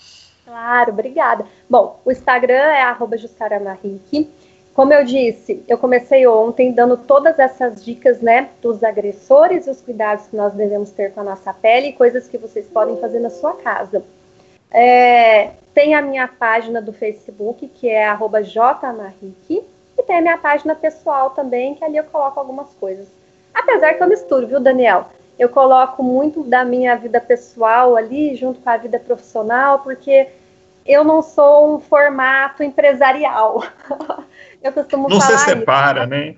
Claro, 0.45 0.93
obrigada. 0.93 1.45
Bom, 1.69 1.99
o 2.05 2.11
Instagram 2.13 2.53
é 2.53 2.83
arroba 2.83 3.17
Jussara 3.17 3.59
Marrique. 3.59 4.31
Como 4.73 4.91
eu 4.91 5.05
disse, 5.05 5.63
eu 5.67 5.77
comecei 5.77 6.25
ontem 6.25 6.71
dando 6.71 6.97
todas 6.97 7.37
essas 7.37 7.83
dicas, 7.83 8.21
né, 8.21 8.49
dos 8.59 8.83
agressores 8.83 9.67
e 9.67 9.69
os 9.69 9.81
cuidados 9.81 10.25
que 10.25 10.35
nós 10.35 10.51
devemos 10.53 10.89
ter 10.89 11.13
com 11.13 11.21
a 11.21 11.23
nossa 11.23 11.53
pele 11.53 11.89
e 11.89 11.93
coisas 11.93 12.27
que 12.27 12.39
vocês 12.39 12.65
podem 12.65 12.97
fazer 12.97 13.19
na 13.19 13.29
sua 13.29 13.53
casa. 13.53 14.03
É, 14.71 15.51
tem 15.75 15.93
a 15.93 16.01
minha 16.01 16.27
página 16.27 16.81
do 16.81 16.91
Facebook, 16.91 17.67
que 17.67 17.87
é 17.87 18.07
@janarik, 18.43 19.63
e 19.95 20.03
tem 20.03 20.17
a 20.17 20.21
minha 20.21 20.37
página 20.39 20.73
pessoal 20.73 21.29
também, 21.29 21.75
que 21.75 21.83
ali 21.83 21.97
eu 21.97 22.03
coloco 22.05 22.39
algumas 22.39 22.69
coisas. 22.79 23.07
Apesar 23.53 23.93
que 23.93 24.01
eu 24.01 24.07
misturo, 24.07 24.47
viu, 24.47 24.59
Daniel? 24.59 25.05
Eu 25.37 25.49
coloco 25.49 26.01
muito 26.01 26.43
da 26.43 26.65
minha 26.65 26.95
vida 26.95 27.21
pessoal 27.21 27.95
ali, 27.95 28.35
junto 28.35 28.59
com 28.59 28.69
a 28.69 28.77
vida 28.77 28.99
profissional, 28.99 29.79
porque 29.79 30.29
eu 30.85 31.03
não 31.03 31.21
sou 31.21 31.75
um 31.75 31.79
formato 31.79 32.63
empresarial. 32.63 33.63
Eu 34.63 34.71
costumo 34.71 35.09
não 35.09 35.19
falar. 35.19 35.31
Não 35.31 35.39
se 35.39 35.45
separa, 35.45 36.01
isso. 36.01 36.09
né? 36.09 36.35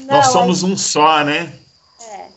Não, 0.00 0.16
Nós 0.16 0.26
somos 0.28 0.62
um 0.62 0.76
só, 0.76 1.24
né? 1.24 1.52
É, 2.00 2.28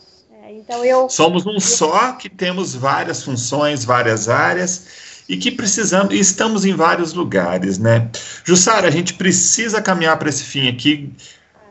é, 0.42 0.52
então 0.52 0.84
eu. 0.84 1.08
Somos 1.08 1.46
um 1.46 1.60
só 1.60 2.12
que 2.12 2.28
temos 2.28 2.74
várias 2.74 3.22
funções, 3.22 3.84
várias 3.84 4.28
áreas 4.28 4.86
e 5.28 5.36
que 5.36 5.50
precisamos, 5.50 6.12
e 6.12 6.18
estamos 6.18 6.64
em 6.64 6.74
vários 6.74 7.12
lugares, 7.12 7.78
né? 7.78 8.10
Jussara, 8.44 8.88
a 8.88 8.90
gente 8.90 9.14
precisa 9.14 9.80
caminhar 9.80 10.18
para 10.18 10.28
esse 10.28 10.42
fim 10.42 10.68
aqui. 10.68 11.12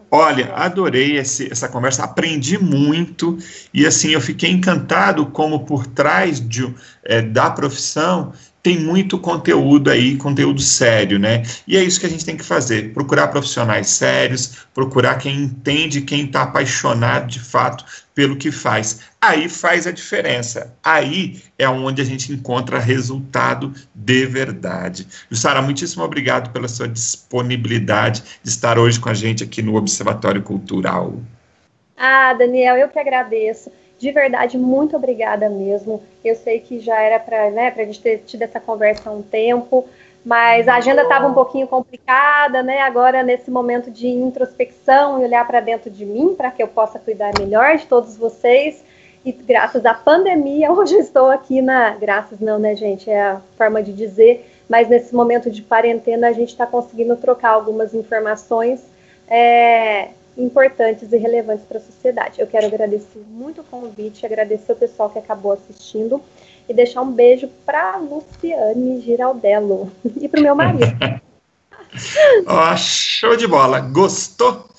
Olha, 0.10 0.54
adorei 0.56 1.18
esse, 1.18 1.50
essa 1.52 1.70
conversa, 1.70 2.04
aprendi 2.04 2.58
muito 2.58 3.38
e 3.74 3.86
assim 3.86 4.10
eu 4.10 4.20
fiquei 4.20 4.50
encantado 4.52 5.26
como 5.28 5.66
por 5.66 5.88
trás 5.88 6.42
de, 6.42 6.74
é, 7.04 7.22
da 7.22 7.50
profissão 7.50 8.34
tem 8.64 8.80
muito 8.80 9.18
conteúdo 9.18 9.90
aí, 9.90 10.18
conteúdo 10.18 10.62
sério, 10.62 11.18
né? 11.18 11.44
E 11.68 11.76
é 11.76 11.84
isso 11.84 12.00
que 12.00 12.06
a 12.06 12.10
gente 12.10 12.26
tem 12.26 12.38
que 12.38 12.44
fazer: 12.44 12.94
procurar 12.94 13.28
profissionais 13.30 13.90
sérios, 13.90 14.66
procurar 14.74 15.16
quem 15.16 15.44
entende, 15.44 16.02
quem 16.02 16.26
está 16.26 16.44
apaixonado 16.44 17.28
de 17.28 17.40
fato 17.40 17.84
pelo 18.14 18.36
que 18.36 18.52
faz. 18.52 19.02
Aí 19.20 19.50
faz 19.50 19.88
a 19.88 19.92
diferença. 19.92 20.76
Aí 20.84 21.42
é 21.58 21.68
onde 21.68 22.02
a 22.02 22.06
gente 22.06 22.32
encontra 22.32 22.80
resultado 22.80 23.74
de 23.96 24.26
verdade. 24.26 25.08
Jussara, 25.30 25.62
muitíssimo 25.62 26.04
obrigado 26.04 26.52
pela 26.52 26.68
sua 26.68 26.88
disponibilidade 26.88 28.24
de 28.44 28.50
estar 28.50 28.78
hoje 28.78 29.00
com 29.00 29.10
a 29.10 29.14
gente 29.14 29.44
aqui 29.44 29.62
no 29.62 29.76
Observatório 29.76 30.42
Cultural. 30.42 31.20
Ah, 31.98 32.34
Daniel, 32.34 32.78
eu 32.78 32.90
que 32.90 33.00
agradeço 33.00 33.72
de 34.02 34.12
verdade, 34.12 34.58
muito 34.58 34.96
obrigada 34.96 35.48
mesmo. 35.48 36.02
Eu 36.26 36.34
sei 36.36 36.60
que 36.60 36.80
já 36.80 37.00
era 37.00 37.20
para 37.20 37.52
né, 37.52 37.72
a 37.78 37.84
gente 37.84 38.02
ter 38.02 38.24
tido 38.26 38.42
essa 38.42 38.60
conversa 38.60 39.12
há 39.12 39.14
um 39.14 39.22
tempo, 39.22 39.88
mas 40.26 40.68
a 40.68 40.78
agenda 40.78 41.04
estava 41.04 41.28
um 41.28 41.36
pouquinho 41.36 41.68
complicada, 41.68 42.64
né? 42.64 42.82
Agora, 42.82 43.22
nesse 43.22 43.52
momento 43.52 43.92
de 43.92 44.08
introspecção 44.08 45.22
e 45.22 45.26
olhar 45.26 45.46
para 45.46 45.60
dentro 45.60 45.92
de 45.92 46.04
mim, 46.04 46.34
para 46.36 46.50
que 46.50 46.64
eu 46.64 46.68
possa 46.68 46.98
cuidar 46.98 47.32
melhor 47.38 47.78
de 47.78 47.86
todos 47.86 48.18
vocês. 48.18 48.84
E 49.24 49.32
graças 49.32 49.86
à 49.86 49.94
pandemia, 49.94 50.72
hoje 50.74 50.96
estou 50.96 51.30
aqui 51.30 51.62
na. 51.62 51.92
Graças 51.92 52.40
não, 52.40 52.58
né, 52.58 52.76
gente? 52.76 53.08
É 53.08 53.22
a 53.22 53.42
forma 53.56 53.84
de 53.84 53.94
dizer. 53.94 54.50
Mas 54.68 54.90
nesse 54.90 55.14
momento 55.14 55.52
de 55.52 55.62
quarentena, 55.62 56.30
a 56.30 56.34
gente 56.34 56.50
está 56.50 56.66
conseguindo 56.66 57.16
trocar 57.18 57.52
algumas 57.52 57.94
informações 57.94 58.82
é, 59.28 60.10
importantes 60.38 61.12
e 61.12 61.18
relevantes 61.18 61.66
para 61.66 61.78
a 61.78 61.82
sociedade. 61.82 62.40
Eu 62.40 62.48
quero 62.48 62.68
agradecer 62.68 63.24
muito 63.30 63.62
o 63.62 63.64
convite, 63.64 64.26
agradecer 64.26 64.72
o 64.72 64.76
pessoal 64.76 65.10
que 65.10 65.20
acabou 65.20 65.52
assistindo 65.52 66.22
e 66.68 66.74
deixar 66.74 67.02
um 67.02 67.12
beijo 67.12 67.50
para 67.66 67.98
Luciane 67.98 69.02
Giraldello 69.02 69.92
e 70.20 70.28
para 70.28 70.40
o 70.40 70.44
meu 70.44 70.56
marido. 70.56 70.86
oh, 72.48 72.78
show 72.78 73.36
de 73.36 73.48
bola! 73.48 73.82
Gostou? 73.82 74.71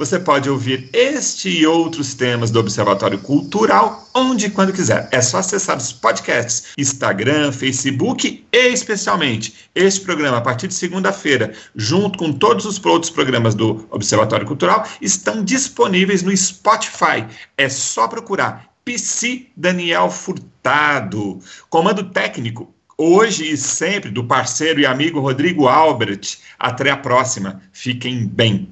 Você 0.00 0.18
pode 0.18 0.48
ouvir 0.48 0.88
este 0.94 1.50
e 1.50 1.66
outros 1.66 2.14
temas 2.14 2.50
do 2.50 2.58
Observatório 2.58 3.18
Cultural 3.18 4.08
onde 4.14 4.46
e 4.46 4.50
quando 4.50 4.72
quiser. 4.72 5.06
É 5.12 5.20
só 5.20 5.36
acessar 5.36 5.76
os 5.76 5.92
podcasts, 5.92 6.68
Instagram, 6.78 7.52
Facebook 7.52 8.42
e 8.50 8.68
especialmente 8.68 9.68
este 9.74 10.00
programa 10.00 10.38
a 10.38 10.40
partir 10.40 10.68
de 10.68 10.72
segunda-feira, 10.72 11.52
junto 11.76 12.18
com 12.18 12.32
todos 12.32 12.64
os 12.64 12.82
outros 12.82 13.10
programas 13.10 13.54
do 13.54 13.86
Observatório 13.90 14.46
Cultural, 14.46 14.86
estão 15.02 15.44
disponíveis 15.44 16.22
no 16.22 16.34
Spotify. 16.34 17.26
É 17.58 17.68
só 17.68 18.08
procurar 18.08 18.70
PC 18.82 19.48
Daniel 19.54 20.10
Furtado. 20.10 21.40
Comando 21.68 22.04
técnico 22.04 22.74
hoje 22.96 23.50
e 23.50 23.56
sempre 23.56 24.10
do 24.10 24.24
parceiro 24.24 24.80
e 24.80 24.86
amigo 24.86 25.20
Rodrigo 25.20 25.68
Albert. 25.68 26.38
Até 26.58 26.90
a 26.90 26.96
próxima. 26.96 27.62
Fiquem 27.72 28.26
bem. 28.26 28.68